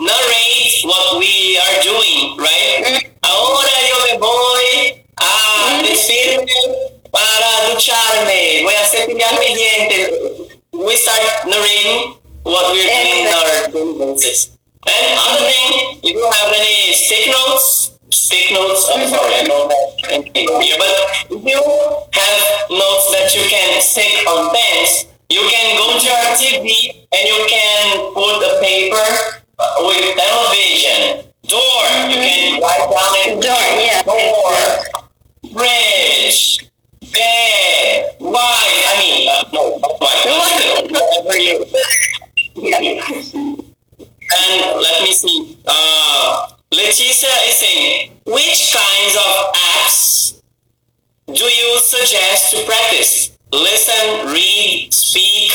narrate 0.00 0.72
what 0.88 1.20
we 1.20 1.60
are 1.60 1.76
doing, 1.84 2.40
right? 2.40 2.80
Mm-hmm. 2.80 3.12
Ahora 3.28 3.76
yo 3.92 3.96
me 4.08 4.12
voy 4.24 5.04
a 5.16 5.28
mm-hmm. 5.28 5.84
decirme 5.84 6.56
para 7.12 7.68
ducharme. 7.68 8.64
Voy 8.64 8.72
a 8.72 8.84
cepillar 8.88 9.36
mis 9.38 9.52
dientes. 9.52 10.10
We 10.72 10.96
start 10.96 11.44
narrating 11.44 12.16
what 12.42 12.72
we're 12.72 12.88
doing 12.88 13.20
in 13.20 13.28
our 13.28 14.16
basis. 14.16 14.51
And 14.84 15.18
other 15.18 15.46
thing, 15.46 16.00
if 16.02 16.14
you 16.14 16.26
have 16.26 16.50
any 16.50 16.92
stick 16.92 17.30
notes, 17.30 17.98
stick 18.10 18.50
notes. 18.52 18.90
I'm 18.90 19.06
sorry, 19.06 19.34
I 19.34 19.44
don't 19.44 19.70
have 19.70 20.10
anything 20.10 20.48
here, 20.60 20.76
but 20.78 20.90
if 21.30 21.42
you 21.44 21.62
have 21.62 22.40
notes 22.70 23.06
that 23.14 23.30
you 23.30 23.46
can 23.46 23.80
stick 23.80 24.26
on 24.26 24.50
pens, 24.50 25.06
you 25.30 25.38
can 25.38 25.76
go 25.78 25.98
to 25.98 26.04
your 26.04 26.34
TV 26.34 27.06
and 27.14 27.22
you 27.30 27.46
can 27.46 28.12
put 28.12 28.42
a 28.42 28.58
paper 28.58 29.06
with 29.86 30.18
television, 30.18 31.30
door. 31.46 31.86
You 32.10 32.18
can 32.18 32.60
write 32.60 32.90
down 32.90 33.14
it. 33.22 33.38
Door, 33.38 33.62
yeah. 33.78 34.02
Door, 34.02 34.58
bridge, 35.54 36.58
bed, 37.12 38.16
wife. 38.18 38.82
I 38.90 38.98
mean, 38.98 39.30
uh, 39.30 39.46
no, 39.52 39.78
wife. 40.00 40.26
Whatever 40.90 41.38
you. 41.38 41.62
And 44.30 44.80
let 44.80 45.02
me 45.02 45.12
see. 45.12 45.58
Uh, 45.66 46.48
Leticia 46.72 47.32
is 47.48 47.56
saying, 47.56 48.12
which 48.26 48.72
kinds 48.72 49.16
of 49.16 49.54
apps 49.54 50.42
do 51.26 51.44
you 51.44 51.78
suggest 51.80 52.52
to 52.52 52.64
practice? 52.64 53.36
Listen, 53.52 54.26
read, 54.32 54.92
speak. 54.92 55.52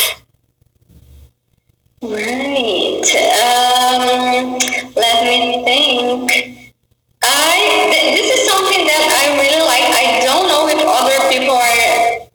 Right. 2.02 3.02
Um, 3.42 4.60
let 4.96 5.24
me 5.26 5.64
think. 5.66 6.74
I 7.24 7.90
th- 7.92 8.14
this 8.16 8.40
is 8.40 8.48
something 8.48 8.86
that 8.86 9.04
I 9.10 9.34
really 9.42 9.66
like. 9.66 9.90
I 9.92 10.22
don't 10.24 10.48
know 10.48 10.68
if 10.70 10.78
other 10.86 11.18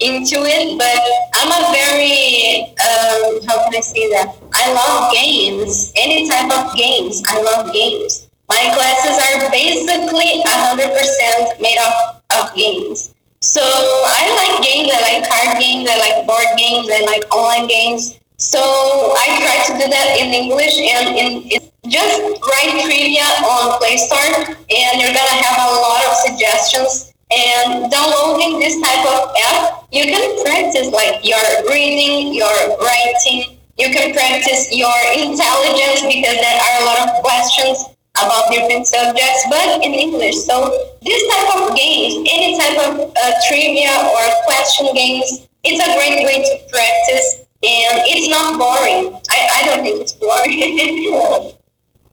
into 0.02 0.42
it, 0.42 0.74
but 0.74 1.00
I'm 1.38 1.50
a 1.54 1.62
very 1.70 2.74
um, 2.74 3.46
how 3.46 3.62
can 3.64 3.78
I 3.78 3.80
say 3.80 4.10
that? 4.10 4.34
I 4.52 4.74
love 4.74 5.14
games, 5.14 5.92
any 5.96 6.28
type 6.28 6.50
of 6.50 6.74
games. 6.74 7.22
I 7.28 7.40
love 7.42 7.72
games. 7.72 8.28
My 8.48 8.62
classes 8.74 9.16
are 9.16 9.50
basically 9.50 10.42
100% 10.42 11.62
made 11.62 11.78
up 11.78 12.24
of 12.34 12.54
games. 12.54 13.14
So 13.40 13.62
I 13.62 14.22
like 14.38 14.62
games. 14.62 14.90
I 14.92 15.00
like 15.00 15.22
card 15.30 15.58
games. 15.58 15.88
I 15.88 15.96
like 15.98 16.26
board 16.26 16.50
games. 16.58 16.88
I 16.90 17.00
like 17.06 17.24
online 17.34 17.66
games. 17.66 18.18
So 18.36 18.58
I 18.58 19.38
try 19.38 19.56
to 19.66 19.72
do 19.78 19.86
that 19.90 20.18
in 20.18 20.34
English 20.34 20.74
and 20.78 21.14
in, 21.14 21.42
in 21.46 21.60
just 21.88 22.22
write 22.22 22.82
trivia 22.82 23.22
on 23.42 23.78
Play 23.78 23.96
Store, 23.96 24.46
and 24.46 24.92
you're 24.98 25.14
gonna 25.14 25.38
have 25.42 25.58
a 25.58 25.70
lot 25.78 26.02
of 26.06 26.14
suggestions. 26.14 27.11
And 27.32 27.90
downloading 27.90 28.60
this 28.60 28.76
type 28.80 29.06
of 29.08 29.32
app, 29.52 29.88
you 29.92 30.04
can 30.04 30.44
practice 30.44 30.92
like 30.92 31.24
your 31.24 31.40
reading, 31.70 32.34
your 32.34 32.52
writing. 32.80 33.56
You 33.78 33.88
can 33.88 34.12
practice 34.12 34.68
your 34.70 34.92
intelligence 35.16 36.04
because 36.04 36.36
there 36.36 36.58
are 36.60 36.74
a 36.80 36.84
lot 36.84 36.98
of 37.08 37.22
questions 37.24 37.92
about 38.20 38.52
different 38.52 38.86
subjects, 38.86 39.46
but 39.48 39.80
in 39.80 39.94
English. 39.94 40.44
So 40.44 40.68
this 41.00 41.22
type 41.32 41.56
of 41.56 41.76
games, 41.76 42.28
any 42.28 42.58
type 42.58 42.78
of 42.84 43.00
uh, 43.00 43.32
trivia 43.48 43.96
or 44.12 44.22
question 44.44 44.92
games, 44.94 45.48
it's 45.64 45.80
a 45.80 45.88
great 45.96 46.24
way 46.28 46.44
to 46.44 46.54
practice, 46.68 47.48
and 47.64 48.04
it's 48.12 48.28
not 48.28 48.58
boring. 48.60 49.16
I, 49.30 49.38
I 49.56 49.66
don't 49.66 49.82
think 49.82 50.02
it's 50.02 50.12
boring. 50.12 51.52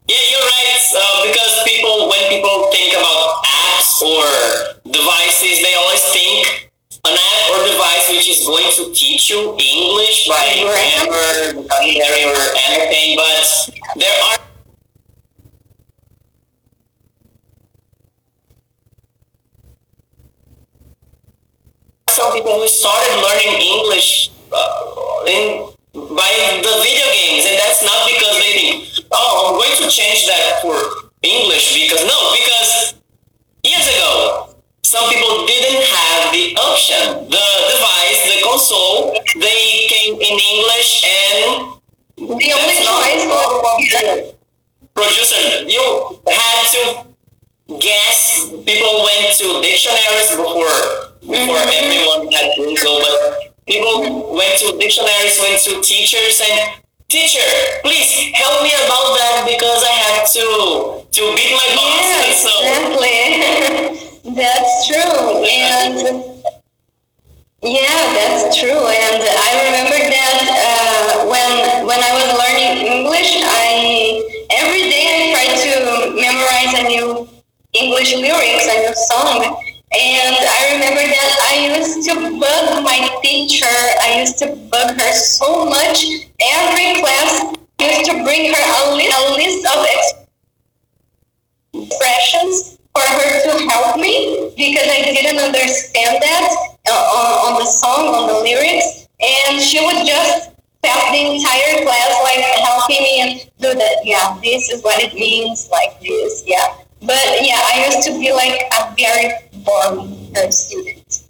Yeah, 0.10 0.18
you're 0.18 0.42
right. 0.42 0.82
Uh, 0.90 1.22
because 1.30 1.54
people, 1.70 2.10
when 2.10 2.34
people 2.34 2.72
think 2.74 2.98
about 2.98 3.46
apps 3.46 3.89
or 4.02 4.24
devices, 4.91 5.62
they 5.62 5.74
always 5.76 6.04
think 6.12 6.72
an 7.06 7.16
app 7.16 7.50
or 7.52 7.68
device 7.68 8.10
which 8.10 8.28
is 8.30 8.45
going 8.45 8.68
to 8.76 8.93
teach 8.93 9.30
you 9.30 9.56
English 9.58 10.28
by 10.28 10.43
grammar, 10.64 11.64
vocabulary, 11.64 12.24
or 12.26 12.41
anything. 12.68 13.16
But 13.16 14.00
there 14.00 14.16
are 14.32 14.38
some 22.10 22.34
people 22.34 22.60
who 22.60 22.68
started 22.68 23.16
learning 23.22 23.62
English 23.62 24.32
uh, 24.52 25.24
in 25.28 25.70
by 25.93 26.30
the 26.62 26.74
video 26.84 27.08
games, 27.16 27.45
and 27.47 27.58
that's 27.58 27.84
not 27.84 28.08
because 28.08 28.36
they 28.38 28.52
think, 28.54 29.08
oh, 29.12 29.50
I'm 29.50 29.56
going 29.58 29.76
to 29.84 29.89
change 29.89 30.28
that 30.28 30.60
for 30.62 30.76
English 31.24 31.74
because 31.74 32.06
no, 32.06 32.18
because 32.36 32.99
years 33.70 33.88
ago, 33.88 34.50
some 34.84 35.08
people 35.10 35.46
didn't 35.46 35.84
have 35.86 36.34
the 36.34 36.56
option. 36.58 37.30
The 37.30 37.46
device, 37.74 38.20
the 38.34 38.38
console, 38.44 39.14
they 39.38 39.86
came 39.88 40.16
in 40.16 40.36
English 40.54 41.06
and 41.06 41.40
the 42.18 42.50
only 42.58 42.76
choice 42.82 43.24
was 43.30 44.34
producer, 44.94 45.44
you 45.70 46.20
had 46.28 46.64
to 46.74 46.84
guess. 47.80 48.50
People 48.66 48.94
went 49.06 49.38
to 49.38 49.62
dictionaries 49.62 50.30
before 50.32 51.10
before 51.22 51.62
Mhm. 51.62 51.80
everyone 51.80 52.32
had 52.32 52.56
Google, 52.58 53.00
but 53.00 53.18
people 53.68 54.34
went 54.34 54.58
to 54.60 54.78
dictionaries, 54.78 55.40
went 55.40 55.62
to 55.64 55.82
teachers, 55.82 56.42
and 56.42 56.79
teacher, 57.10 57.41
please 57.82 58.10
help 58.38 58.62
me 58.62 58.70
about 58.86 59.18
that 59.18 59.43
because 59.49 59.82
I 59.84 59.95
have 60.07 60.22
to 60.38 60.45
to 61.10 61.22
beat 61.36 61.51
my 61.51 61.68
boss. 61.76 62.05
Yeah, 62.05 62.30
So 62.45 62.53
exactly. 62.62 64.34
that's 64.38 64.88
true. 64.88 65.41
And 65.41 65.97
yeah, 67.62 67.99
that's 68.14 68.55
true. 68.57 68.86
And 68.88 69.20
I 69.26 69.49
remember 69.68 69.97
that 69.97 70.38
uh, 70.53 71.26
when 71.28 71.88
when 71.89 71.99
I 71.99 72.12
was 72.14 72.30
learning 72.38 72.86
English, 72.86 73.41
I 73.41 74.22
every 74.53 74.86
day 74.88 75.05
I 75.10 75.20
tried 75.34 75.55
to 75.66 75.74
memorize 76.14 76.74
a 76.78 76.84
new 76.88 77.28
English 77.74 78.16
lyrics, 78.16 78.66
a 78.70 78.76
new 78.86 78.95
song. 79.10 79.69
And 79.92 80.36
I 80.38 80.74
remember 80.78 81.02
that 81.02 81.32
I 81.50 81.54
used 81.74 82.06
to 82.10 82.14
bug 82.38 82.84
my 82.84 83.10
teacher. 83.24 83.66
I 84.06 84.20
used 84.22 84.38
to 84.38 84.56
bug 84.70 84.94
her 84.94 85.14
so 85.14 85.66
much. 85.66 86.06
Every 86.38 87.02
class 87.02 87.58
used 87.82 88.06
to 88.06 88.24
bring 88.24 88.54
her 88.54 88.62
a, 88.62 88.94
li- 88.94 89.10
a 89.10 89.22
list 89.34 89.66
of 89.66 89.80
ex- 89.90 90.14
expressions 91.74 92.78
for 92.94 93.02
her 93.02 93.34
to 93.50 93.70
help 93.70 93.98
me 93.98 94.54
because 94.56 94.86
I 94.86 95.02
didn't 95.10 95.42
understand 95.42 96.22
that 96.22 96.46
uh, 96.86 96.94
on, 96.94 97.54
on 97.54 97.60
the 97.60 97.66
song, 97.66 98.14
on 98.14 98.28
the 98.28 98.40
lyrics. 98.46 99.08
And 99.20 99.60
she 99.60 99.84
would 99.84 100.06
just 100.06 100.52
spend 100.86 101.02
the 101.18 101.34
entire 101.34 101.82
class 101.82 102.12
like 102.24 102.46
helping 102.62 103.02
me 103.02 103.22
and 103.22 103.52
do 103.58 103.74
that. 103.74 104.06
Yeah, 104.06 104.38
this 104.44 104.70
is 104.70 104.84
what 104.84 105.02
it 105.02 105.16
means, 105.16 105.68
like 105.72 106.00
this. 106.00 106.44
Yeah. 106.46 106.78
But 107.02 107.42
yeah, 107.42 107.58
I 107.58 107.90
used 107.90 108.06
to 108.08 108.12
be 108.20 108.32
like 108.32 108.62
a 108.78 108.94
very 108.96 109.34
boring 109.70 110.34
uh, 110.36 110.50
student. 110.50 111.30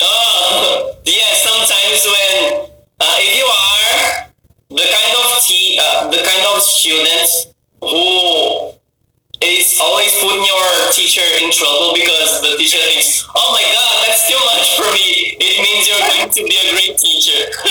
Oh, 0.00 0.94
yeah. 1.04 1.34
Sometimes 1.38 2.02
when 2.10 2.70
uh, 2.98 3.16
if 3.22 3.32
you 3.38 3.46
are 3.46 4.26
the 4.70 4.86
kind 4.90 5.14
of 5.14 5.26
te- 5.46 5.78
uh, 5.78 6.10
the 6.10 6.18
kind 6.18 6.44
of 6.50 6.62
student 6.62 7.54
who 7.80 8.74
is 9.42 9.78
always 9.80 10.12
putting 10.20 10.44
your 10.44 10.90
teacher 10.92 11.24
in 11.42 11.50
trouble 11.52 11.94
because 11.94 12.42
the 12.42 12.56
teacher 12.58 12.82
thinks, 12.90 13.24
"Oh 13.34 13.48
my 13.54 13.62
God, 13.62 13.94
that's 14.06 14.26
too 14.26 14.40
much 14.50 14.66
for 14.76 14.90
me." 14.90 15.36
It 15.38 15.62
means 15.62 15.86
you're 15.86 16.02
going 16.10 16.26
to 16.26 16.42
be 16.42 16.56
a 16.58 16.66
great 16.74 16.98
teacher. 16.98 17.40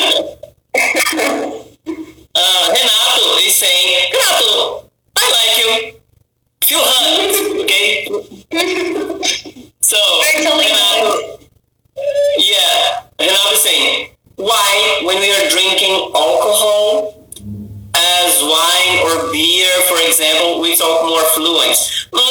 uh, 2.36 2.64
Renato 2.72 3.26
is 3.44 3.56
saying, 3.58 4.12
"Renato, 4.14 4.90
I 5.18 5.26
like 5.36 5.56
you. 5.60 6.00
Few 6.64 6.80
hugs, 6.80 7.38
okay?" 7.64 8.08
so 9.90 9.98
Renato. 10.38 11.40
Yeah, 12.38 13.10
and 13.18 13.32
I 13.34 13.44
was 13.50 13.64
saying, 13.64 14.14
why, 14.36 15.02
when 15.02 15.18
we 15.18 15.34
are 15.34 15.50
drinking 15.50 16.14
alcohol, 16.14 17.26
as 17.98 18.32
wine 18.46 18.94
or 19.10 19.32
beer, 19.34 19.74
for 19.90 19.98
example, 20.06 20.62
we 20.62 20.78
talk 20.78 21.10
more 21.10 21.26
fluent. 21.34 21.74
Mm, 22.14 22.22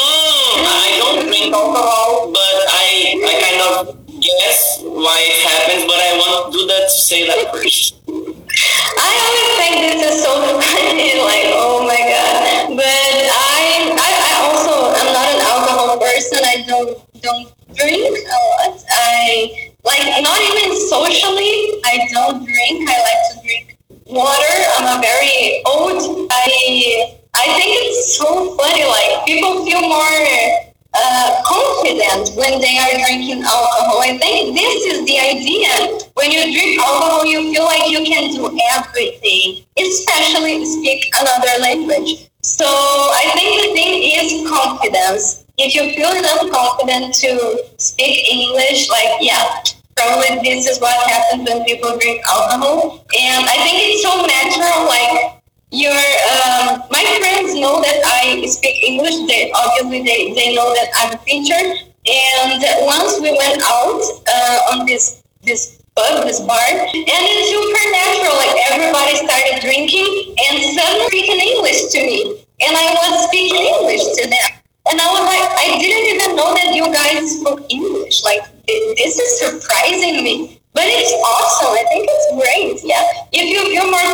I 0.70 1.02
don't 1.02 1.26
drink 1.26 1.52
alcohol, 1.52 2.30
but 2.30 2.54
I, 2.70 3.18
I 3.26 3.34
kind 3.42 3.60
of 3.66 4.06
guess 4.22 4.78
why 4.86 5.18
it 5.18 5.42
happens, 5.42 5.82
but 5.82 5.98
I 5.98 6.14
want 6.14 6.52
to 6.54 6.58
do 6.58 6.66
that 6.68 6.86
to 6.86 6.94
say 6.94 7.26
that 7.26 7.50
first. 7.52 7.98
I 8.06 9.10
always 9.18 9.50
think 9.58 9.74
this 9.82 10.14
is 10.14 10.22
so 10.22 10.30
funny, 10.62 11.10
like, 11.18 11.50
oh 11.58 11.82
my 11.82 11.98
god. 12.06 12.78
But 12.78 12.86
I, 12.86 13.98
I, 13.98 14.10
I 14.14 14.32
also 14.46 14.94
I'm 14.94 15.10
not 15.10 15.26
an 15.26 15.40
alcohol 15.42 15.98
person. 15.98 16.38
I 16.46 16.62
don't 16.62 17.07
don't 17.20 17.48
drink 17.74 18.18
a 18.18 18.38
lot. 18.48 18.84
I 18.90 19.72
like 19.84 20.22
not 20.22 20.40
even 20.40 20.76
socially. 20.88 21.80
I 21.84 22.08
don't 22.12 22.44
drink. 22.44 22.88
I 22.88 22.96
like 23.02 23.22
to 23.30 23.34
drink 23.42 23.78
water. 24.06 24.54
I'm 24.76 24.98
a 24.98 25.00
very 25.00 25.62
old. 25.66 26.28
I 26.30 27.18
I 27.34 27.44
think 27.54 27.70
it's 27.86 28.16
so 28.16 28.56
funny. 28.56 28.84
Like 28.84 29.26
people 29.26 29.64
feel 29.64 29.80
more 29.82 30.68
uh, 30.94 31.42
confident 31.44 32.34
when 32.36 32.60
they 32.60 32.78
are 32.78 32.94
drinking 32.98 33.42
alcohol. 33.42 34.00
I 34.02 34.18
think 34.18 34.56
this 34.56 34.84
is 34.92 35.04
the 35.06 35.18
idea. 35.18 35.70
When 36.14 36.32
you 36.32 36.42
drink 36.52 36.80
alcohol, 36.80 37.26
you 37.26 37.52
feel 37.52 37.64
like 37.64 37.90
you 37.90 38.02
can 38.04 38.34
do 38.34 38.50
everything, 38.74 39.64
especially 39.78 40.64
speak 40.66 41.12
another 41.20 41.54
language. 41.60 42.28
So 42.42 42.66
I 42.66 43.30
think 43.34 43.50
the 43.62 43.68
thing 43.74 43.94
is 44.18 44.48
confidence. 44.48 45.44
If 45.58 45.74
you 45.74 45.90
feel 45.98 46.14
enough 46.14 46.46
confident 46.54 47.14
to 47.26 47.66
speak 47.82 48.30
English, 48.30 48.88
like 48.88 49.18
yeah, 49.18 49.58
probably 49.98 50.38
this 50.46 50.70
is 50.70 50.78
what 50.78 50.94
happens 51.10 51.50
when 51.50 51.66
people 51.66 51.98
drink 51.98 52.22
alcohol. 52.30 53.02
And 53.18 53.42
I 53.42 53.58
think 53.66 53.74
it's 53.82 54.06
so 54.06 54.14
natural, 54.22 54.86
like 54.86 55.42
your 55.74 55.98
um, 56.46 56.86
my 56.94 57.02
friends 57.18 57.58
know 57.58 57.82
that 57.82 57.98
I 58.06 58.46
speak 58.46 58.86
English. 58.86 59.18
They 59.26 59.50
obviously 59.50 60.06
they, 60.06 60.30
they 60.38 60.54
know 60.54 60.70
that 60.78 60.94
I'm 60.94 61.18
a 61.18 61.20
teacher. 61.26 61.58
And 62.06 62.62
once 62.86 63.18
we 63.18 63.34
went 63.34 63.58
out 63.66 63.98
uh, 64.30 64.70
on 64.70 64.86
this 64.86 65.26
this 65.42 65.82
pub, 65.98 66.22
this 66.22 66.38
bar, 66.38 66.70
and 66.70 66.94
it's 66.94 67.50
super 67.50 67.84
natural. 67.98 68.38
Like 68.38 68.54
everybody 68.70 69.26
started 69.26 69.58
drinking 69.58 70.38
and 70.38 70.54
suddenly 70.70 71.10
speaking 71.10 71.42
English 71.42 71.90
to 71.90 71.98
me, 71.98 72.46
and 72.62 72.78
I 72.78 72.94
was 72.94 73.26
speaking 73.26 73.58
English 73.58 74.06
to 74.22 74.30
them. 74.30 74.57
And 74.90 75.00
I 75.00 75.06
was 75.12 75.24
like, 75.28 75.46
I 75.56 75.78
didn't 75.78 76.06
even 76.16 76.36
know 76.36 76.54
that 76.54 76.74
you 76.74 76.86
guys 76.92 77.40
spoke 77.40 77.60
English. 77.68 78.22
Like 78.24 78.42
this 78.66 79.18
is 79.18 79.30
surprising 79.40 80.24
me. 80.24 80.60
But 80.72 80.84
it's 80.86 81.12
awesome. 81.12 81.74
I 81.74 81.84
think 81.90 82.06
it's 82.06 82.28
great. 82.38 82.78
Yeah. 82.84 83.02
If 83.32 83.44
you 83.50 83.60
feel 83.68 83.90
more 83.90 84.04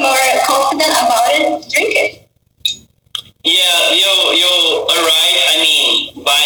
more, 0.00 0.28
confident 0.46 0.90
about 0.90 1.28
it, 1.32 1.70
drink 1.70 1.92
it. 1.94 2.10
Yeah, 3.44 3.94
you 3.94 4.12
you 4.36 4.52
are 4.90 5.02
right. 5.06 5.38
I 5.48 5.54
mean, 5.64 6.24
by 6.24 6.44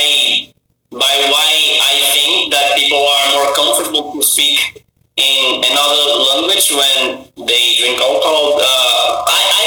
by 0.95 1.15
why 1.33 1.51
I 1.83 1.95
think 2.15 2.53
that 2.53 2.79
people 2.79 3.03
are 3.03 3.27
more 3.35 3.51
comfortable 3.55 4.13
to 4.15 4.23
speak 4.23 4.85
in 5.17 5.63
another 5.65 6.05
language 6.31 6.71
when 6.71 7.27
they 7.47 7.75
drink 7.79 7.99
alcohol. 7.99 8.59
Uh, 8.59 9.25
I, 9.27 9.43
I, 9.59 9.67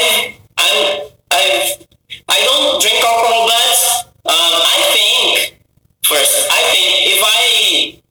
I'm, 0.56 0.78
I've, 1.32 1.86
I 2.28 2.38
don't 2.44 2.80
drink 2.80 3.00
alcohol, 3.04 3.48
but 3.48 3.67
um, 4.28 4.54
I 4.60 4.78
think 4.92 5.58
first, 6.04 6.48
I 6.52 6.60
think 6.72 6.88
if 7.16 7.20
I 7.24 7.40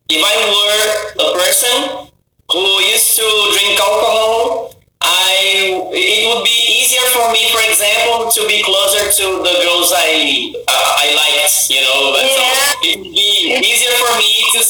if 0.09 0.21
I 0.23 0.35
were 0.49 0.83
a 1.23 1.29
person 1.37 2.09
who 2.51 2.63
used 2.93 3.15
to 3.17 3.27
drink 3.53 3.79
alcohol, 3.79 4.73
I 5.01 5.77
it 5.93 6.23
would 6.29 6.43
be 6.43 6.57
easier 6.81 7.05
for 7.13 7.31
me, 7.31 7.41
for 7.53 7.61
example, 7.69 8.31
to 8.31 8.41
be 8.47 8.63
closer 8.63 9.05
to 9.11 9.25
the 9.45 9.53
girls 9.63 9.93
I 9.93 10.53
uh, 10.67 11.03
I 11.03 11.05
liked, 11.13 11.69
you 11.69 11.81
know. 11.81 12.13
But 12.15 12.25
so 12.31 12.41
Yeah. 12.41 12.89
it 12.89 12.97
would 12.99 13.13
be 13.13 13.31
easier 13.61 13.93
for 14.01 14.13
me 14.17 14.31
to, 14.57 14.61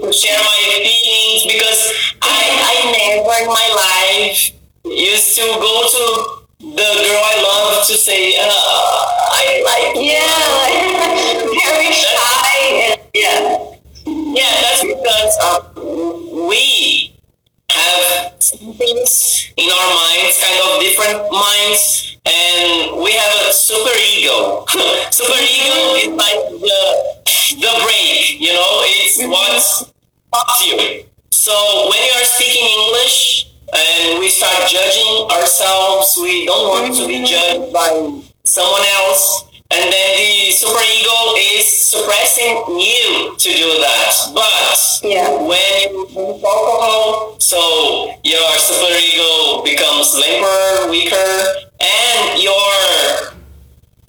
to 0.00 0.12
share 0.12 0.40
my 0.40 0.58
feelings 0.80 1.42
because 1.50 1.80
I 2.22 2.40
I 2.72 2.74
never 2.94 3.36
in 3.42 3.48
my 3.48 3.68
life 3.76 4.52
used 4.84 5.34
to 5.36 5.44
go 5.60 5.74
to 5.94 6.45
the 6.58 6.66
girl 6.66 7.22
I 7.24 7.42
love 7.42 7.86
to 7.86 7.94
say 7.94 8.34
uh, 8.38 8.48
I 8.48 9.62
like. 9.64 9.96
Yeah, 9.96 11.46
very 11.64 11.92
shy. 11.92 12.56
And, 12.90 13.00
yeah. 13.14 13.76
Yeah, 14.06 14.52
that's 14.62 14.82
because 14.84 15.36
uh, 15.42 15.60
we 16.48 17.14
have 17.70 18.38
things 18.38 19.52
in 19.56 19.68
our 19.70 19.88
minds, 19.94 20.40
kind 20.40 20.58
of 20.64 20.80
different 20.80 21.30
minds, 21.32 22.16
and 22.24 23.02
we 23.02 23.12
have 23.12 23.48
a 23.48 23.52
super 23.52 23.96
ego. 24.16 24.64
super 25.10 25.40
ego 25.40 25.94
is 25.96 26.08
like 26.08 26.40
the 26.60 27.16
the 27.60 27.72
break, 27.84 28.40
you 28.40 28.52
know, 28.52 28.82
it's 28.84 29.18
what 29.26 29.60
stops 29.60 30.66
you. 30.66 31.04
So 31.30 31.52
when 31.90 31.98
you 32.02 32.12
are 32.12 32.24
speaking 32.24 32.66
English 32.66 33.55
and 33.74 34.18
we 34.20 34.28
start 34.28 34.68
judging 34.68 35.28
ourselves, 35.30 36.16
we 36.20 36.46
don't 36.46 36.68
want 36.68 36.94
to 36.96 37.06
be 37.06 37.24
judged 37.24 37.72
by 37.72 37.90
someone 38.44 38.82
else. 39.02 39.44
And 39.68 39.82
then 39.92 40.10
the 40.16 40.52
super 40.52 40.78
ego 40.78 41.34
is 41.36 41.66
suppressing 41.90 42.54
you 42.78 43.34
to 43.36 43.48
do 43.50 43.68
that. 43.82 44.14
But 44.32 44.78
Yeah. 45.02 45.28
when 45.42 45.90
you 45.90 46.06
drink 46.14 46.44
alcohol, 46.44 47.34
so 47.40 48.14
your 48.22 48.46
super 48.58 48.94
ego 48.94 49.62
becomes 49.62 50.14
limper, 50.14 50.88
weaker, 50.88 51.66
and 51.80 52.38
your 52.40 53.34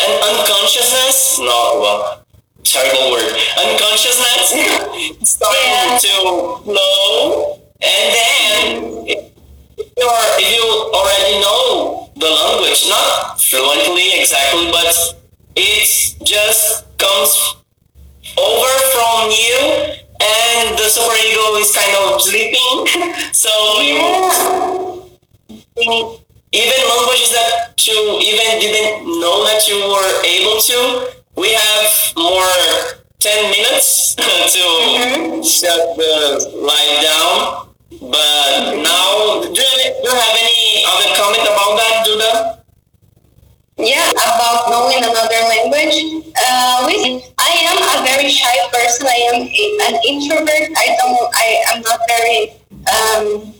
un- 0.06 0.22
unconsciousness, 0.30 1.40
no, 1.40 1.80
well, 1.82 2.26
terrible 2.64 3.12
word, 3.12 3.34
unconsciousness 3.66 4.54
starting 5.24 5.72
Yeah. 5.74 5.98
to 5.98 6.14
flow, 6.64 7.60
and 7.82 8.14
then 8.14 9.32
if 9.78 9.94
you're, 9.98 10.24
if 10.42 10.50
you 10.54 10.66
already 10.94 11.40
know 11.40 12.10
the 12.16 12.30
language, 12.30 12.90
not 12.90 13.40
fluently 13.42 14.20
exactly, 14.20 14.72
but 14.72 14.90
it 15.56 16.18
just 16.26 16.86
comes 16.98 17.56
over 18.38 18.74
from 18.94 19.30
you 19.30 19.98
and 20.20 20.78
the 20.78 20.90
super 20.90 21.14
ego 21.14 21.56
is 21.62 21.72
kind 21.74 21.94
of 21.98 22.22
sleeping. 22.22 23.14
So 23.34 23.50
you 23.82 24.02
even 26.52 26.80
languages 26.90 27.32
that 27.34 27.86
you 27.86 28.20
even 28.20 28.60
didn't 28.60 29.06
know 29.22 29.46
that 29.46 29.68
you 29.68 29.78
were 29.78 30.12
able 30.26 30.60
to 30.60 31.14
we 31.36 31.54
have 31.54 32.14
more 32.18 32.98
10 33.20 33.52
minutes 33.52 34.16
to 34.16 34.24
mm-hmm. 34.24 35.42
shut 35.44 35.98
the 35.98 36.50
light 36.56 37.04
down 37.04 37.67
but 37.90 38.76
now 38.84 39.42
do 39.42 39.48
you, 39.48 39.54
do 39.54 40.08
you 40.08 40.16
have 40.16 40.36
any 40.36 40.84
other 40.88 41.10
comment 41.16 41.44
about 41.48 41.72
that 41.80 41.96
duda 42.06 42.32
Yeah, 43.78 44.10
about 44.12 44.70
knowing 44.70 45.00
another 45.06 45.42
language. 45.54 45.96
Uh, 46.36 46.84
we, 46.90 47.22
I 47.38 47.52
am 47.70 47.78
a 47.78 47.96
very 48.04 48.30
shy 48.30 48.58
person. 48.74 49.06
I 49.06 49.20
am 49.30 49.38
a, 49.46 49.66
an 49.88 49.96
introvert. 50.02 50.74
I 50.76 50.98
don't. 50.98 51.18
I 51.36 51.48
am 51.70 51.82
not 51.86 52.00
very 52.10 52.58
um, 52.90 53.54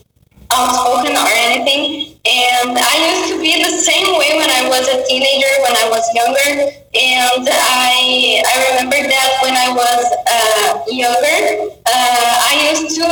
outspoken 0.52 1.16
or 1.16 1.28
anything. 1.28 2.16
And 2.24 2.76
I 2.76 2.94
used 3.08 3.32
to 3.32 3.40
be 3.40 3.62
the 3.62 3.70
same 3.70 4.16
way 4.18 4.36
when 4.36 4.50
I 4.50 4.68
was 4.68 4.88
a 4.88 5.04
teenager, 5.06 5.52
when 5.62 5.76
I 5.76 5.88
was 5.88 6.04
younger. 6.14 6.72
And 6.94 7.44
I 7.48 8.42
I 8.44 8.54
remember 8.72 8.96
that 8.96 9.30
when 9.44 9.54
I 9.54 9.68
was 9.72 10.04
uh, 10.26 10.84
younger, 10.88 11.40
uh, 11.84 12.32
I 12.48 12.72
used 12.72 12.96
to 12.96 13.08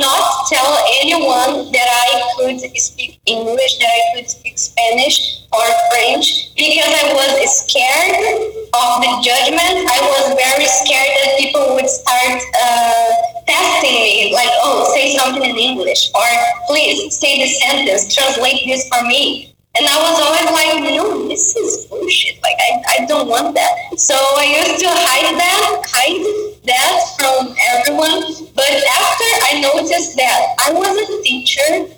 not 0.00 0.46
tell 0.48 0.70
anyone 1.02 1.72
that 1.72 1.88
I 1.90 2.32
could 2.36 2.60
speak 2.78 3.20
English, 3.26 3.78
that 3.78 3.90
I 3.90 4.16
could 4.16 4.30
speak 4.30 4.45
Spanish 4.56 5.44
or 5.52 5.64
French, 5.92 6.52
because 6.56 6.90
I 6.90 7.12
was 7.12 7.30
scared 7.62 8.24
of 8.72 8.90
the 9.00 9.12
judgment. 9.22 9.86
I 9.88 9.98
was 10.00 10.34
very 10.34 10.66
scared 10.66 11.12
that 11.22 11.38
people 11.38 11.76
would 11.76 11.88
start 11.88 12.40
uh, 12.40 13.08
testing 13.46 13.94
me, 13.94 14.34
like, 14.34 14.50
oh, 14.64 14.92
say 14.94 15.16
something 15.16 15.44
in 15.44 15.56
English, 15.56 16.10
or 16.14 16.26
please 16.66 17.16
say 17.16 17.38
the 17.38 17.48
sentence, 17.48 18.12
translate 18.14 18.66
this 18.66 18.88
for 18.88 19.06
me. 19.06 19.52
And 19.78 19.84
I 19.84 19.96
was 20.00 20.16
always 20.24 20.48
like, 20.56 20.96
no, 20.96 21.28
this 21.28 21.54
is 21.54 21.84
bullshit. 21.86 22.40
Like, 22.42 22.56
I, 22.56 23.02
I 23.02 23.06
don't 23.06 23.28
want 23.28 23.54
that. 23.54 23.72
So 23.98 24.16
I 24.16 24.56
used 24.56 24.80
to 24.80 24.88
hide 24.88 25.36
that, 25.36 25.84
hide 25.84 26.24
that 26.64 26.96
from 27.20 27.54
everyone. 27.76 28.24
But 28.56 28.72
after 28.72 29.28
I 29.52 29.60
noticed 29.60 30.16
that 30.16 30.56
I 30.64 30.72
was 30.72 30.96
a 30.96 31.22
teacher 31.22 31.92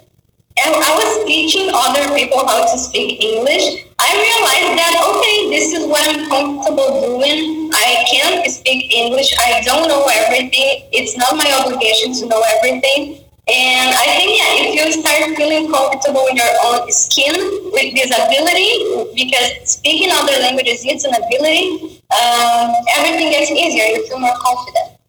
and 0.65 0.75
I 0.75 0.91
was 0.97 1.25
teaching 1.27 1.71
other 1.73 2.15
people 2.15 2.47
how 2.47 2.67
to 2.67 2.79
speak 2.79 3.23
English, 3.23 3.85
I 3.99 4.11
realized 4.15 4.73
that, 4.79 4.95
okay, 5.11 5.37
this 5.51 5.73
is 5.75 5.87
what 5.87 6.03
I'm 6.07 6.29
comfortable 6.31 7.01
doing. 7.03 7.71
I 7.75 8.05
can't 8.11 8.47
speak 8.51 8.93
English. 8.95 9.35
I 9.39 9.61
don't 9.65 9.89
know 9.89 10.07
everything. 10.07 10.87
It's 10.93 11.17
not 11.17 11.37
my 11.37 11.51
obligation 11.61 12.15
to 12.23 12.27
know 12.27 12.43
everything. 12.59 13.25
And 13.49 13.89
I 13.97 14.07
think, 14.17 14.29
yeah, 14.37 14.61
if 14.61 14.77
you 14.77 14.87
start 14.93 15.25
feeling 15.37 15.73
comfortable 15.73 16.27
in 16.31 16.37
your 16.37 16.55
own 16.69 16.91
skin 16.93 17.35
with 17.73 17.97
this 17.97 18.13
ability, 18.13 19.13
because 19.17 19.51
speaking 19.65 20.11
other 20.13 20.37
languages 20.41 20.85
is 20.85 21.05
an 21.05 21.17
ability, 21.17 22.03
um, 22.13 22.73
everything 22.97 23.33
gets 23.33 23.51
easier. 23.51 23.85
You 23.97 24.07
feel 24.07 24.21
more 24.21 24.37
confident. 24.37 25.01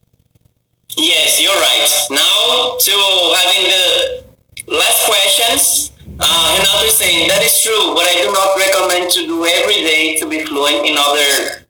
Yes, 0.96 1.42
you're 1.42 1.56
right. 1.56 1.88
Now 2.12 2.76
to 2.80 2.94
having 3.38 3.64
the 3.70 4.29
last 4.72 5.06
questions. 5.06 5.92
Uh, 6.22 6.84
is 6.86 6.98
saying 6.98 7.28
that 7.30 7.42
is 7.44 7.62
true, 7.62 7.96
but 7.96 8.04
I 8.04 8.20
do 8.22 8.32
not 8.34 8.58
recommend 8.58 9.12
to 9.14 9.22
do 9.24 9.46
every 9.46 9.88
day 9.88 10.18
to 10.20 10.28
be 10.28 10.44
fluent 10.44 10.86
in 10.86 10.98
other. 10.98 11.64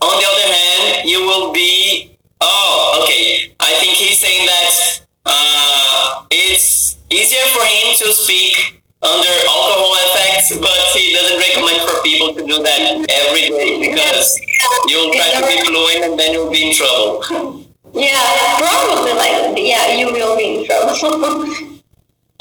On 0.00 0.14
the 0.20 0.26
other 0.26 0.48
hand, 0.48 1.08
you 1.08 1.20
will 1.20 1.52
be. 1.52 2.16
Oh, 2.40 3.02
okay. 3.04 3.54
I 3.60 3.72
think 3.80 3.92
he's 3.96 4.18
saying 4.18 4.46
that 4.46 5.00
uh, 5.26 6.24
it's 6.30 6.96
easier 7.10 7.44
for 7.52 7.64
him 7.64 7.94
to 8.00 8.12
speak 8.12 8.82
under 9.02 9.34
alcohol 9.44 9.92
effects, 10.08 10.56
but 10.56 10.80
he 10.96 11.12
doesn't 11.12 11.38
recommend 11.38 11.80
for 11.84 12.02
people 12.02 12.34
to 12.34 12.42
do 12.46 12.62
that 12.62 12.80
every 13.08 13.48
day 13.52 13.76
because 13.80 14.40
you'll 14.88 15.12
try 15.12 15.28
to 15.36 15.46
be 15.46 15.60
fluent 15.68 16.04
and 16.04 16.18
then 16.18 16.32
you'll 16.32 16.50
be 16.50 16.70
in 16.70 16.74
trouble. 16.74 17.60
Yeah, 17.96 18.58
probably 18.58 19.12
like, 19.12 19.56
yeah, 19.56 19.94
you 19.94 20.10
will 20.12 20.36
be 20.36 20.58
in 20.58 20.66
trouble. 20.66 21.70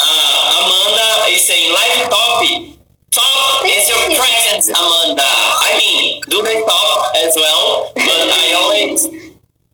Uh, 0.03 0.59
Amanda 0.59 1.31
is 1.31 1.47
saying 1.47 1.71
live 1.71 2.09
copy. 2.11 2.79
Top 3.11 3.63
is 3.63 3.87
your 3.87 4.03
presence, 4.19 4.67
Amanda. 4.67 5.23
I 5.23 5.79
mean, 5.79 6.21
do 6.27 6.41
they 6.43 6.59
talk 6.61 7.15
as 7.15 7.35
well? 7.35 7.93
But 7.95 8.27
I 8.27 8.53
always 8.59 9.07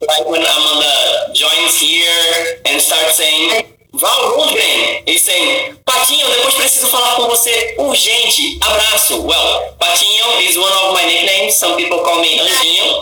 like 0.06 0.26
when 0.30 0.42
Amanda 0.42 1.34
joins 1.34 1.80
here 1.82 2.62
and 2.66 2.82
starts 2.82 3.18
saying, 3.18 3.74
Val 3.94 4.38
Rundgren 4.38 5.04
is 5.08 5.22
saying, 5.24 5.76
Patinho, 5.84 6.30
depois 6.30 6.54
preciso 6.54 6.88
falar 6.88 7.16
com 7.16 7.28
você 7.28 7.76
urgente. 7.80 8.60
Abraço. 8.62 9.26
Well, 9.26 9.76
Patinho 9.80 10.40
is 10.48 10.56
one 10.58 10.72
of 10.72 10.94
my 10.94 11.06
nicknames. 11.06 11.56
Some 11.56 11.76
people 11.76 12.00
call 12.00 12.22
me 12.22 12.38
Anjinho. 12.40 13.02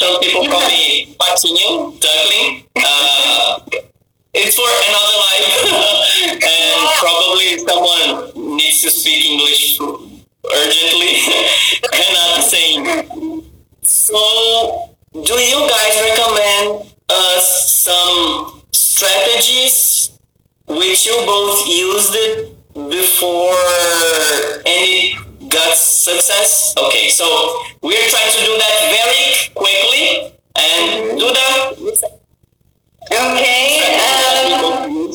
Some 0.00 0.20
people 0.20 0.46
call 0.48 0.68
me 0.68 1.16
Patinho, 1.18 1.98
Duckling. 1.98 2.64
Uh, 2.76 3.60
it's 4.34 4.56
for 4.56 4.70
another 4.88 5.18
life, 5.26 5.48
and 6.44 6.78
probably 6.98 7.58
someone 7.66 8.56
needs 8.56 8.82
to 8.82 8.90
speak 8.90 9.24
English 9.26 9.80
urgently. 9.80 11.14
and 11.92 12.42
saying, 12.42 12.84
so 13.82 14.96
do 15.12 15.34
you 15.34 15.68
guys 15.68 15.94
recommend 16.02 16.94
us 17.08 17.72
some 17.72 18.62
strategies 18.72 20.18
which 20.66 21.06
you 21.06 21.14
both 21.26 21.66
used 21.68 22.14
it 22.14 22.56
before 22.74 23.54
it 24.66 25.50
got 25.50 25.76
success? 25.76 26.74
Okay, 26.78 27.08
so 27.08 27.24
we're 27.82 28.08
trying 28.08 28.32
to 28.32 28.44
do 28.44 28.58
that 28.58 28.76
very 28.96 29.54
quickly. 29.54 30.34
And 30.56 31.18
Duda, 31.20 32.19
Okay. 33.10 33.98
Um, 34.06 35.10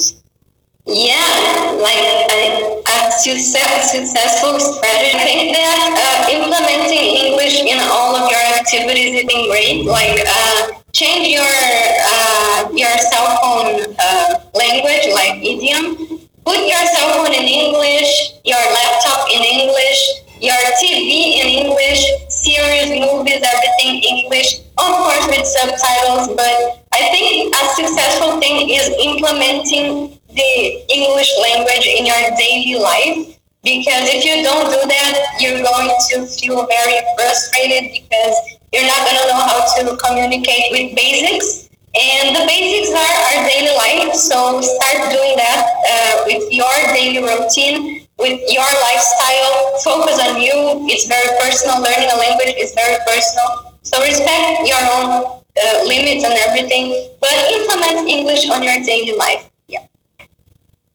yeah, 0.83 1.79
like 1.79 2.27
a, 2.27 2.83
a 2.83 3.11
success, 3.15 3.95
successful 3.95 4.59
strategy. 4.59 5.15
I 5.15 5.23
think 5.23 5.55
that 5.55 5.79
uh, 5.95 6.35
implementing 6.35 7.23
English 7.23 7.55
in 7.63 7.79
all 7.87 8.19
of 8.19 8.27
your 8.27 8.43
activities 8.59 9.23
is 9.23 9.31
great. 9.47 9.87
Like 9.87 10.19
uh, 10.27 10.75
change 10.91 11.31
your 11.31 11.47
uh, 11.47 12.67
your 12.75 12.91
cell 12.99 13.31
phone 13.39 13.95
uh, 13.95 14.43
language, 14.51 15.15
like 15.15 15.39
idiom. 15.39 16.19
Put 16.43 16.67
your 16.67 16.83
cell 16.91 17.23
phone 17.23 17.31
in 17.31 17.47
English, 17.47 18.11
your 18.43 18.59
laptop 18.59 19.23
in 19.31 19.39
English, 19.39 19.99
your 20.43 20.59
TV 20.83 21.39
in 21.39 21.47
English, 21.63 22.03
series, 22.27 22.91
movies, 22.91 23.39
everything 23.39 24.03
English. 24.03 24.64
Of 24.77 24.91
course, 24.91 25.25
with 25.31 25.47
subtitles, 25.47 26.35
but 26.35 26.83
I 26.91 27.07
think 27.15 27.55
a 27.55 27.63
successful 27.79 28.39
thing 28.43 28.67
is 28.69 28.91
implementing 28.99 30.19
the 30.35 30.51
English 30.91 31.31
language 31.47 31.87
in 31.87 32.05
your 32.05 32.23
daily 32.35 32.75
life. 32.75 33.39
Because 33.63 34.05
if 34.11 34.21
you 34.27 34.43
don't 34.43 34.67
do 34.69 34.81
that, 34.83 35.39
you're 35.39 35.63
going 35.63 35.89
to 35.89 36.27
feel 36.27 36.67
very 36.67 36.99
frustrated 37.17 37.89
because 37.97 38.35
you're 38.71 38.85
not 38.85 39.01
going 39.07 39.17
to 39.17 39.25
know 39.31 39.41
how 39.47 39.63
to 39.79 39.97
communicate 39.97 40.69
with 40.69 40.93
basics. 40.93 41.65
And 41.95 42.35
the 42.35 42.43
basics 42.45 42.91
are 42.91 43.15
our 43.31 43.47
daily 43.47 43.73
life. 43.79 44.13
So 44.13 44.59
start 44.59 45.09
doing 45.09 45.39
that 45.39 45.59
uh, 45.87 46.13
with 46.27 46.51
your 46.51 46.75
daily 46.91 47.23
routine, 47.23 48.05
with 48.19 48.37
your 48.51 48.67
lifestyle. 48.67 49.79
Focus 49.81 50.19
on 50.19 50.43
you. 50.43 50.85
It's 50.91 51.07
very 51.07 51.31
personal. 51.39 51.81
Learning 51.81 52.11
a 52.11 52.17
language 52.19 52.53
is 52.59 52.75
very 52.75 52.99
personal. 53.07 53.74
So 53.85 54.01
respect 54.01 54.65
your 54.65 54.81
own 54.97 55.09
uh, 55.37 55.83
limits 55.85 56.25
and 56.25 56.33
everything, 56.49 56.89
but 57.21 57.31
implement 57.53 58.09
English 58.09 58.49
on 58.49 58.63
your 58.63 58.81
daily 58.81 59.13
life. 59.13 59.45
Yeah. 59.67 59.85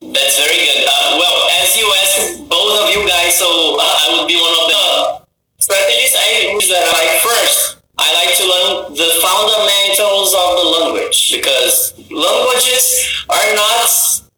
That's 0.02 0.36
very 0.42 0.58
good. 0.58 0.82
Uh, 0.90 1.16
well, 1.22 1.38
as 1.62 1.78
you 1.78 1.86
asked 2.02 2.48
both 2.50 2.82
of 2.82 2.90
you 2.90 3.06
guys, 3.06 3.38
so 3.38 3.46
uh, 3.46 3.82
I 3.82 4.18
would 4.18 4.26
be 4.26 4.34
one 4.34 4.56
of 4.58 4.66
the 4.74 4.84
strategies 5.62 6.18
I 6.18 6.50
use 6.50 6.66
that 6.66 6.82
like 6.90 7.22
first. 7.22 7.78
I 7.96 8.10
like 8.10 8.34
to 8.42 8.44
learn 8.50 8.94
the 8.98 9.10
fundamentals 9.22 10.34
of 10.34 10.48
the 10.58 10.66
language 10.82 11.30
because 11.30 11.94
languages 12.10 13.06
are 13.30 13.54
not 13.54 13.86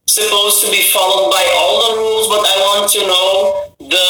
supposed 0.07 0.61
to 0.67 0.71
be 0.71 0.83
followed 0.93 1.31
by 1.33 1.45
all 1.57 1.89
the 1.89 1.93
rules, 2.05 2.29
but 2.29 2.45
I 2.45 2.57
want 2.69 2.91
to 2.93 3.01
know 3.07 3.73
the 3.81 4.07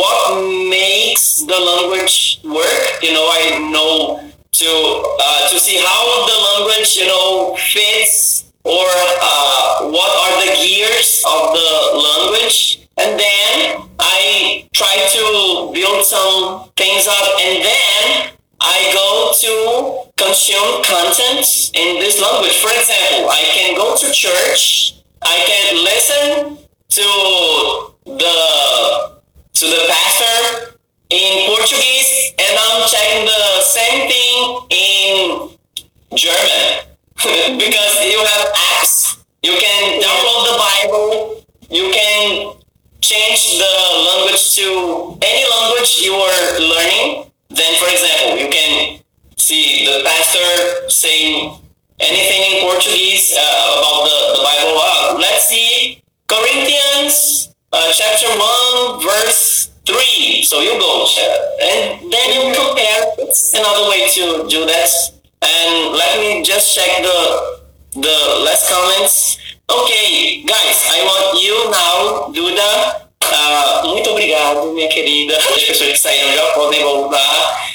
what 0.00 0.40
makes 0.70 1.42
the 1.42 1.58
language 1.58 2.29
work. 2.44 3.02
You 3.02 3.12
know, 3.12 3.26
I 3.28 3.70
know 3.72 4.30
to 4.52 4.66
uh, 4.66 5.48
to 5.50 5.58
see 5.58 5.78
how 5.78 6.26
the 6.26 6.36
language 6.48 6.96
you 6.96 7.06
know 7.06 7.56
fits 7.56 8.52
or 8.64 8.86
uh, 9.22 9.88
what 9.88 10.10
are 10.10 10.44
the 10.44 10.52
gears 10.56 11.24
of 11.26 11.54
the 11.54 11.70
language. 11.96 12.88
And 12.98 13.18
then 13.18 13.88
i 13.98 14.68
try 14.74 14.94
to 15.16 15.72
build 15.72 16.04
some 16.04 16.68
things 16.76 17.06
up. 17.06 17.40
And 17.40 17.64
then 17.64 18.32
i 18.60 18.78
go 18.92 19.32
to 19.40 20.12
consume 20.22 20.84
content 20.84 21.46
in 21.74 21.98
this 22.00 22.20
language. 22.20 22.56
For 22.58 22.68
example 22.68 23.30
i 23.30 23.42
can 23.54 23.76
go 23.76 23.96
to 23.96 24.12
church. 24.12 24.96
I 25.22 25.36
can 25.46 25.84
listen 25.84 26.58
to 26.90 27.08
the 28.04 29.20
to 29.54 29.66
the 29.66 29.84
pastor 29.88 30.79
in 31.10 31.46
Portuguese 31.50 32.34
and 32.38 32.54
I'm 32.54 32.88
checking 32.88 33.26
the 33.26 33.60
same 33.60 34.08
thing 34.08 34.36
in 34.70 35.50
German 36.14 36.86
because 37.58 37.94
you 38.06 38.18
have 38.22 38.54
apps. 38.54 39.18
You 39.42 39.58
can 39.58 40.00
download 40.00 40.42
the 40.46 40.56
Bible. 40.56 41.44
You 41.68 41.90
can 41.92 42.54
change 43.00 43.58
the 43.58 43.74
language 44.06 44.54
to 44.54 45.18
any 45.22 45.44
language 45.50 45.98
you 46.02 46.14
are 46.14 46.60
learning. 46.60 47.30
Then, 47.48 47.74
for 47.76 47.90
example, 47.90 48.38
you 48.38 48.48
can 48.48 49.00
see 49.36 49.86
the 49.86 50.04
pastor 50.04 50.88
saying 50.90 51.58
anything 51.98 52.42
in 52.54 52.70
Portuguese 52.70 53.34
uh, 53.36 53.42
about 53.42 54.04
the, 54.06 54.38
the 54.38 54.42
Bible. 54.46 54.78
Uh, 54.78 55.18
let's 55.18 55.48
see 55.48 56.02
Corinthians 56.28 57.52
uh, 57.72 57.90
chapter 57.92 58.28
1, 58.28 59.02
verse 59.02 59.69
three. 59.90 60.42
So 60.46 60.60
you 60.62 60.78
go, 60.78 61.06
and 61.58 62.10
then 62.10 62.28
you. 62.34 62.60
It's 63.30 63.54
another 63.54 63.88
way 63.88 64.08
to 64.10 64.48
do 64.48 64.66
that. 64.66 64.90
And 65.42 65.94
let 65.94 66.18
me 66.18 66.42
just 66.42 66.74
check 66.74 67.02
the 67.02 67.60
the 67.94 68.16
last 68.42 68.70
comments. 68.70 69.38
Okay, 69.70 70.42
guys, 70.42 70.78
I 70.90 70.98
want 71.06 71.38
you 71.38 71.56
now, 71.70 72.30
Duda. 72.34 73.06
Uh, 73.22 73.86
muito 73.86 74.10
obrigado, 74.10 74.72
minha 74.74 74.88
querida. 74.88 75.38
As 75.38 75.62
pessoas 75.62 75.92
que 75.92 75.98
saíram 75.98 76.34
já 76.34 76.46
podem 76.54 76.82
voltar. 76.82 77.70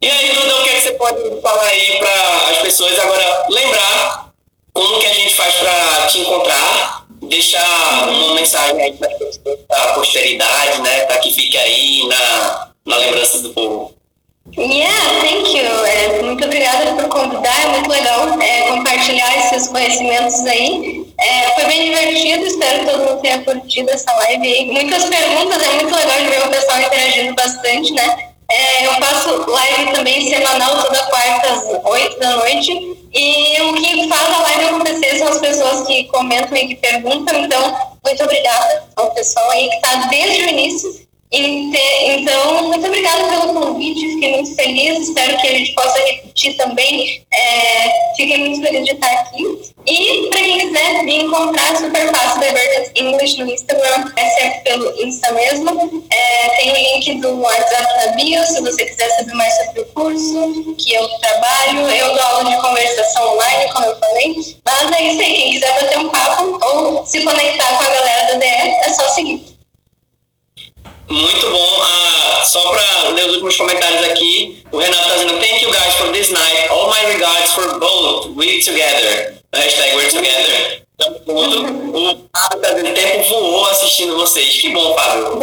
E 0.00 0.08
aí, 0.08 0.32
Duda, 0.32 0.56
o 0.56 0.62
que, 0.62 0.70
é 0.70 0.74
que 0.74 0.80
você 0.80 0.92
pode 0.92 1.40
falar 1.42 1.66
aí 1.66 1.98
para 1.98 2.50
as 2.52 2.58
pessoas 2.58 2.98
agora 3.00 3.46
lembrar 3.50 4.30
como 4.72 5.00
que 5.00 5.06
a 5.06 5.12
gente 5.12 5.34
faz 5.34 5.54
para 5.56 6.06
te 6.06 6.20
encontrar? 6.20 6.99
Deixar 7.30 8.08
uma 8.08 8.34
mensagem 8.34 8.82
aí 8.82 8.92
para 8.92 9.82
a 9.82 9.94
posteridade, 9.94 10.82
né? 10.82 11.04
Para 11.06 11.18
que 11.18 11.32
fique 11.32 11.56
aí 11.56 12.06
na, 12.08 12.68
na 12.84 12.96
lembrança 12.96 13.38
do 13.38 13.50
povo. 13.50 13.94
Yeah, 14.58 15.20
thank 15.20 15.56
you. 15.56 15.86
É, 15.86 16.22
muito 16.22 16.44
obrigada 16.44 16.92
por 16.96 17.08
convidar, 17.08 17.62
é 17.62 17.68
muito 17.68 17.88
legal 17.88 18.40
é, 18.40 18.62
compartilhar 18.68 19.38
esses 19.38 19.68
conhecimentos 19.68 20.44
aí. 20.44 21.06
É, 21.18 21.54
foi 21.54 21.66
bem 21.66 21.84
divertido, 21.84 22.44
espero 22.44 22.80
que 22.80 22.86
todo 22.86 23.04
mundo 23.04 23.22
tenha 23.22 23.44
curtido 23.44 23.90
essa 23.90 24.12
live. 24.12 24.64
Muitas 24.72 25.04
perguntas, 25.04 25.62
é 25.62 25.72
muito 25.74 25.94
legal 25.94 26.18
de 26.18 26.28
ver 26.28 26.42
o 26.42 26.50
pessoal 26.50 26.80
interagindo 26.80 27.34
bastante, 27.34 27.92
né? 27.92 28.29
É, 28.50 28.86
eu 28.86 28.92
faço 28.94 29.50
live 29.50 29.92
também 29.92 30.28
semanal, 30.28 30.82
toda 30.82 31.04
quarta 31.04 31.52
às 31.52 31.64
8 31.84 32.18
da 32.18 32.36
noite. 32.36 32.72
E 33.12 33.60
o 33.62 33.74
que 33.74 34.08
faz 34.08 34.34
a 34.34 34.42
live 34.42 34.64
acontecer 34.64 35.18
são 35.18 35.28
as 35.28 35.38
pessoas 35.38 35.86
que 35.86 36.04
comentam 36.04 36.56
e 36.56 36.68
que 36.68 36.76
perguntam. 36.76 37.44
Então, 37.44 37.76
muito 38.04 38.24
obrigada 38.24 38.84
ao 38.96 39.10
pessoal 39.12 39.50
aí 39.50 39.68
que 39.68 39.76
está 39.76 39.96
desde 40.08 40.44
o 40.44 40.48
início. 40.48 41.09
Então, 41.32 42.64
muito 42.64 42.84
obrigada 42.84 43.22
pelo 43.28 43.54
convite, 43.54 44.14
fiquei 44.14 44.32
muito 44.32 44.52
feliz, 44.56 45.08
espero 45.08 45.40
que 45.40 45.46
a 45.46 45.54
gente 45.54 45.74
possa 45.74 45.98
repetir 46.00 46.56
também. 46.56 47.24
É, 47.32 48.14
fiquei 48.16 48.36
muito 48.38 48.60
feliz 48.60 48.84
de 48.84 48.90
estar 48.90 49.12
aqui. 49.20 49.72
E 49.86 50.28
para 50.28 50.40
quem 50.40 50.58
quiser 50.58 51.04
me 51.04 51.22
encontrar, 51.22 51.76
super 51.76 52.10
fácil, 52.10 52.40
Diverted 52.40 52.90
English 52.96 53.38
no 53.38 53.48
Instagram, 53.48 54.12
é 54.16 54.28
sempre 54.30 54.60
pelo 54.64 55.02
Insta 55.02 55.32
mesmo. 55.32 56.04
É, 56.10 56.48
tem 56.56 56.72
o 56.72 56.74
link 56.74 57.20
do 57.20 57.40
WhatsApp 57.40 58.06
na 58.06 58.12
bio, 58.12 58.44
se 58.44 58.60
você 58.60 58.84
quiser 58.84 59.10
saber 59.10 59.34
mais 59.34 59.54
sobre 59.54 59.82
o 59.82 59.86
curso 59.86 60.74
que 60.78 60.94
eu 60.94 61.08
trabalho. 61.20 61.88
Eu 61.90 62.12
dou 62.12 62.22
aula 62.22 62.50
de 62.50 62.60
conversação 62.60 63.34
online, 63.34 63.72
como 63.72 63.86
eu 63.86 63.96
falei. 64.00 64.34
Mas 64.64 64.92
é 64.92 65.02
isso 65.04 65.20
aí, 65.20 65.32
quem 65.32 65.52
quiser 65.52 65.80
bater 65.80 65.98
um 65.98 66.08
papo 66.08 66.58
ou 66.60 67.06
se 67.06 67.22
conectar 67.22 67.78
com 67.78 67.84
a 67.84 67.88
galera 67.88 68.32
do 68.32 68.40
DE, 68.40 68.46
é 68.46 68.92
só 68.92 69.08
seguir. 69.10 69.59
Muito 71.10 71.50
bom. 71.50 71.82
Ah, 71.82 72.42
só 72.44 72.70
para 72.70 73.08
ler 73.10 73.26
os 73.26 73.32
últimos 73.32 73.56
comentários 73.56 74.04
aqui, 74.04 74.62
o 74.70 74.78
Renato 74.78 75.02
está 75.02 75.14
dizendo 75.14 75.40
Thank 75.40 75.62
you 75.62 75.70
guys 75.70 75.94
for 75.96 76.12
this 76.12 76.30
night. 76.30 76.68
All 76.70 76.88
my 76.88 77.12
regards 77.12 77.52
for 77.52 77.78
both. 77.78 78.36
We 78.36 78.62
together. 78.62 79.34
Hashtag 79.52 79.96
we're 79.96 80.10
together. 80.10 80.82
Tamo 80.96 81.50
junto. 81.50 81.98
O 81.98 82.28
Fábio 82.34 82.56
está 82.56 82.72
dizendo 82.74 82.94
tempo 82.94 83.28
voou 83.28 83.66
assistindo 83.66 84.16
vocês. 84.16 84.60
Que 84.60 84.70
bom, 84.70 84.94
Fábio. 84.94 85.40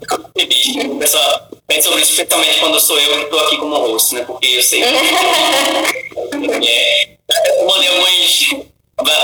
Fico 0.00 0.30
feliz. 0.36 0.84
O 0.86 0.96
pessoal 0.98 1.48
pensa 1.66 1.88
sobre 1.88 2.02
isso, 2.02 2.12
especialmente 2.12 2.60
quando 2.60 2.80
sou 2.80 2.98
eu 2.98 3.18
que 3.18 3.24
estou 3.24 3.40
aqui 3.40 3.56
como 3.58 3.76
host, 3.76 4.14
né? 4.14 4.24
Porque 4.26 4.46
eu 4.46 4.62
sei 4.62 4.82
que... 4.82 4.88
é, 6.66 7.60
eu 7.60 7.66
mandei 7.66 7.88
algumas 7.88 8.14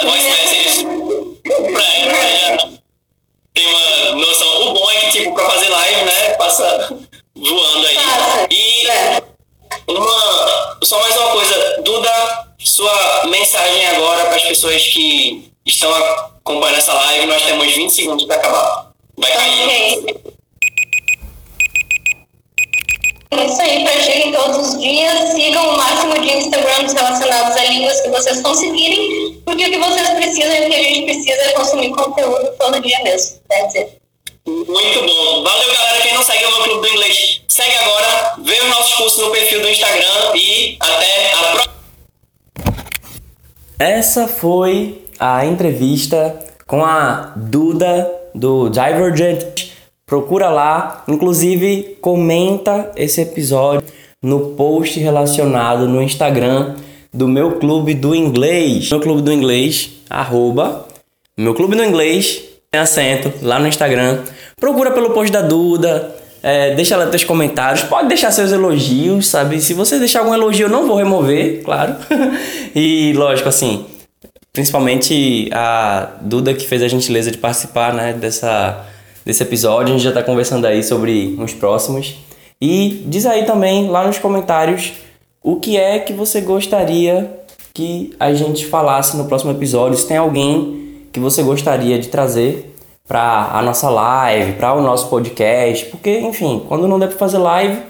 voice 0.02 0.28
messages 0.28 0.82
pra 1.42 1.84
ele, 1.96 2.79
tem 3.54 3.66
uma 3.66 4.16
noção. 4.16 4.68
O 4.68 4.74
bom 4.74 4.90
é 4.90 5.00
que, 5.00 5.12
tipo, 5.12 5.34
pra 5.34 5.50
fazer 5.50 5.68
live, 5.68 6.04
né, 6.04 6.30
passa 6.34 6.96
voando 7.34 7.86
aí. 7.86 7.96
E 8.50 8.86
uma, 9.88 10.78
só 10.82 11.00
mais 11.00 11.16
uma 11.16 11.30
coisa, 11.30 11.82
Duda, 11.82 12.48
sua 12.58 13.26
mensagem 13.26 13.86
agora 13.88 14.26
para 14.26 14.36
as 14.36 14.42
pessoas 14.42 14.82
que 14.88 15.50
estão 15.66 15.92
acompanhando 15.94 16.78
essa 16.78 16.92
live, 16.92 17.26
nós 17.26 17.42
temos 17.42 17.74
20 17.74 17.90
segundos 17.90 18.26
para 18.26 18.36
acabar. 18.36 18.92
Vai 19.16 19.32
cair. 19.32 19.98
Okay. 19.98 20.39
Isso 23.32 23.62
aí, 23.62 23.84
pratiquem 23.84 24.32
todos 24.32 24.68
os 24.68 24.80
dias, 24.80 25.28
sigam 25.30 25.68
o 25.70 25.76
máximo 25.76 26.20
de 26.20 26.36
Instagrams 26.36 26.92
relacionados 26.92 27.56
a 27.56 27.64
línguas 27.66 28.00
que 28.00 28.08
vocês 28.08 28.42
conseguirem, 28.42 29.40
porque 29.44 29.66
o 29.66 29.70
que 29.70 29.78
vocês 29.78 30.10
precisam 30.10 30.52
e 30.52 30.66
o 30.66 30.68
que 30.68 30.74
a 30.74 30.82
gente 30.82 31.04
precisa 31.04 31.42
é 31.42 31.52
consumir 31.52 31.90
conteúdo 31.90 32.50
todo 32.58 32.80
dia 32.80 32.98
mesmo. 33.04 33.38
That's 33.48 33.76
it. 33.76 34.00
Muito 34.46 35.00
bom. 35.06 35.42
Valeu, 35.44 35.72
galera. 35.72 36.00
Quem 36.02 36.14
não 36.14 36.24
segue 36.24 36.44
o 36.44 36.50
meu 36.50 36.62
clube 36.64 36.88
do 36.88 36.94
inglês, 36.94 37.42
segue 37.48 37.76
agora, 37.76 38.34
vê 38.42 38.60
os 38.62 38.68
nossos 38.68 38.94
cursos 38.94 39.22
no 39.22 39.30
perfil 39.30 39.60
do 39.62 39.68
Instagram 39.68 40.34
e 40.34 40.76
até 40.80 41.32
a 41.32 41.38
próxima. 41.38 41.74
Essa 43.78 44.26
foi 44.26 45.04
a 45.20 45.46
entrevista 45.46 46.44
com 46.66 46.84
a 46.84 47.32
Duda 47.36 48.10
do 48.34 48.68
Divergent. 48.68 49.69
Procura 50.10 50.50
lá, 50.50 51.04
inclusive 51.06 51.96
comenta 52.00 52.90
esse 52.96 53.20
episódio 53.20 53.80
no 54.20 54.56
post 54.56 54.98
relacionado 54.98 55.86
no 55.86 56.02
Instagram 56.02 56.74
do 57.14 57.28
meu 57.28 57.60
clube 57.60 57.94
do 57.94 58.12
inglês. 58.12 58.90
Meu 58.90 58.98
clube 58.98 59.22
do 59.22 59.32
inglês, 59.32 59.92
arroba, 60.10 60.84
meu 61.38 61.54
clube 61.54 61.76
do 61.76 61.84
inglês, 61.84 62.42
tem 62.72 62.80
acento 62.80 63.32
lá 63.40 63.60
no 63.60 63.68
Instagram. 63.68 64.24
Procura 64.58 64.90
pelo 64.90 65.10
post 65.10 65.30
da 65.30 65.42
Duda, 65.42 66.12
é, 66.42 66.74
deixa 66.74 66.96
lá 66.96 67.06
teus 67.06 67.22
comentários, 67.22 67.84
pode 67.84 68.08
deixar 68.08 68.32
seus 68.32 68.50
elogios, 68.50 69.28
sabe? 69.28 69.60
Se 69.60 69.74
você 69.74 69.96
deixar 69.96 70.20
algum 70.20 70.34
elogio, 70.34 70.66
eu 70.66 70.70
não 70.70 70.88
vou 70.88 70.96
remover, 70.96 71.62
claro. 71.62 71.94
e 72.74 73.12
lógico, 73.12 73.48
assim, 73.48 73.86
principalmente 74.52 75.48
a 75.52 76.14
Duda 76.20 76.52
que 76.52 76.66
fez 76.66 76.82
a 76.82 76.88
gentileza 76.88 77.30
de 77.30 77.38
participar, 77.38 77.94
né, 77.94 78.12
dessa, 78.12 78.84
desse 79.30 79.44
episódio. 79.44 79.94
A 79.94 79.96
gente 79.96 80.04
já 80.04 80.12
tá 80.12 80.22
conversando 80.22 80.66
aí 80.66 80.82
sobre 80.82 81.36
uns 81.38 81.54
próximos. 81.54 82.16
E 82.60 83.04
diz 83.06 83.24
aí 83.24 83.44
também 83.44 83.88
lá 83.88 84.06
nos 84.06 84.18
comentários 84.18 84.92
o 85.42 85.56
que 85.56 85.76
é 85.76 85.98
que 86.00 86.12
você 86.12 86.40
gostaria 86.40 87.38
que 87.72 88.14
a 88.18 88.34
gente 88.34 88.66
falasse 88.66 89.16
no 89.16 89.26
próximo 89.26 89.52
episódio. 89.52 89.96
Se 89.96 90.06
tem 90.06 90.16
alguém 90.16 91.06
que 91.12 91.20
você 91.20 91.42
gostaria 91.42 91.98
de 91.98 92.08
trazer 92.08 92.74
para 93.06 93.50
a 93.52 93.62
nossa 93.62 93.88
live, 93.88 94.52
para 94.54 94.74
o 94.74 94.82
nosso 94.82 95.08
podcast, 95.08 95.86
porque, 95.86 96.20
enfim, 96.20 96.62
quando 96.68 96.86
não 96.86 96.98
der 96.98 97.08
para 97.08 97.18
fazer 97.18 97.38
live, 97.38 97.80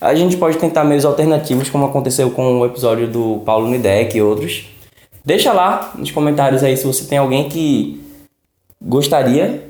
a 0.00 0.14
gente 0.14 0.36
pode 0.36 0.58
tentar 0.58 0.84
meios 0.84 1.04
alternativos, 1.04 1.70
como 1.70 1.86
aconteceu 1.86 2.30
com 2.30 2.60
o 2.60 2.66
episódio 2.66 3.06
do 3.06 3.42
Paulo 3.44 3.68
Nidec 3.68 4.16
e 4.16 4.20
outros. 4.20 4.66
Deixa 5.24 5.52
lá 5.52 5.92
nos 5.96 6.10
comentários 6.10 6.62
aí 6.62 6.76
se 6.76 6.86
você 6.86 7.04
tem 7.04 7.18
alguém 7.18 7.48
que 7.48 8.00
gostaria 8.82 9.64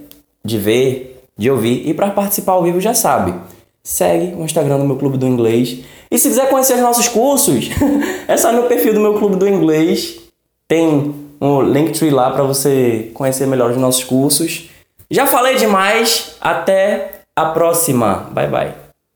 de 0.45 0.59
ver, 0.59 1.16
de 1.39 1.51
ouvir 1.51 1.89
e 1.89 1.93
para 1.93 2.11
participar 2.11 2.53
ao 2.53 2.63
vivo 2.63 2.81
já 2.81 2.95
sabe. 2.95 3.35
Segue 3.83 4.35
o 4.35 4.45
Instagram 4.45 4.79
do 4.79 4.85
meu 4.85 4.97
Clube 4.97 5.17
do 5.17 5.27
Inglês. 5.27 5.85
E 6.11 6.19
se 6.19 6.29
quiser 6.29 6.49
conhecer 6.49 6.75
os 6.75 6.81
nossos 6.81 7.09
cursos, 7.09 7.71
é 8.27 8.37
só 8.37 8.53
no 8.53 8.65
perfil 8.65 8.95
do 8.95 9.01
meu 9.01 9.15
Clube 9.15 9.37
do 9.37 9.49
Inglês. 9.49 10.19
Tem 10.67 11.15
um 11.41 11.63
Linktree 11.63 12.11
lá 12.11 12.31
para 12.31 12.43
você 12.43 13.11
conhecer 13.15 13.47
melhor 13.47 13.71
os 13.71 13.77
nossos 13.77 14.03
cursos. 14.03 14.71
Já 15.11 15.27
falei 15.27 15.57
demais, 15.57 16.37
até 16.41 17.21
a 17.37 17.47
próxima. 17.47 18.29
Bye 18.33 18.49
bye. 18.49 18.86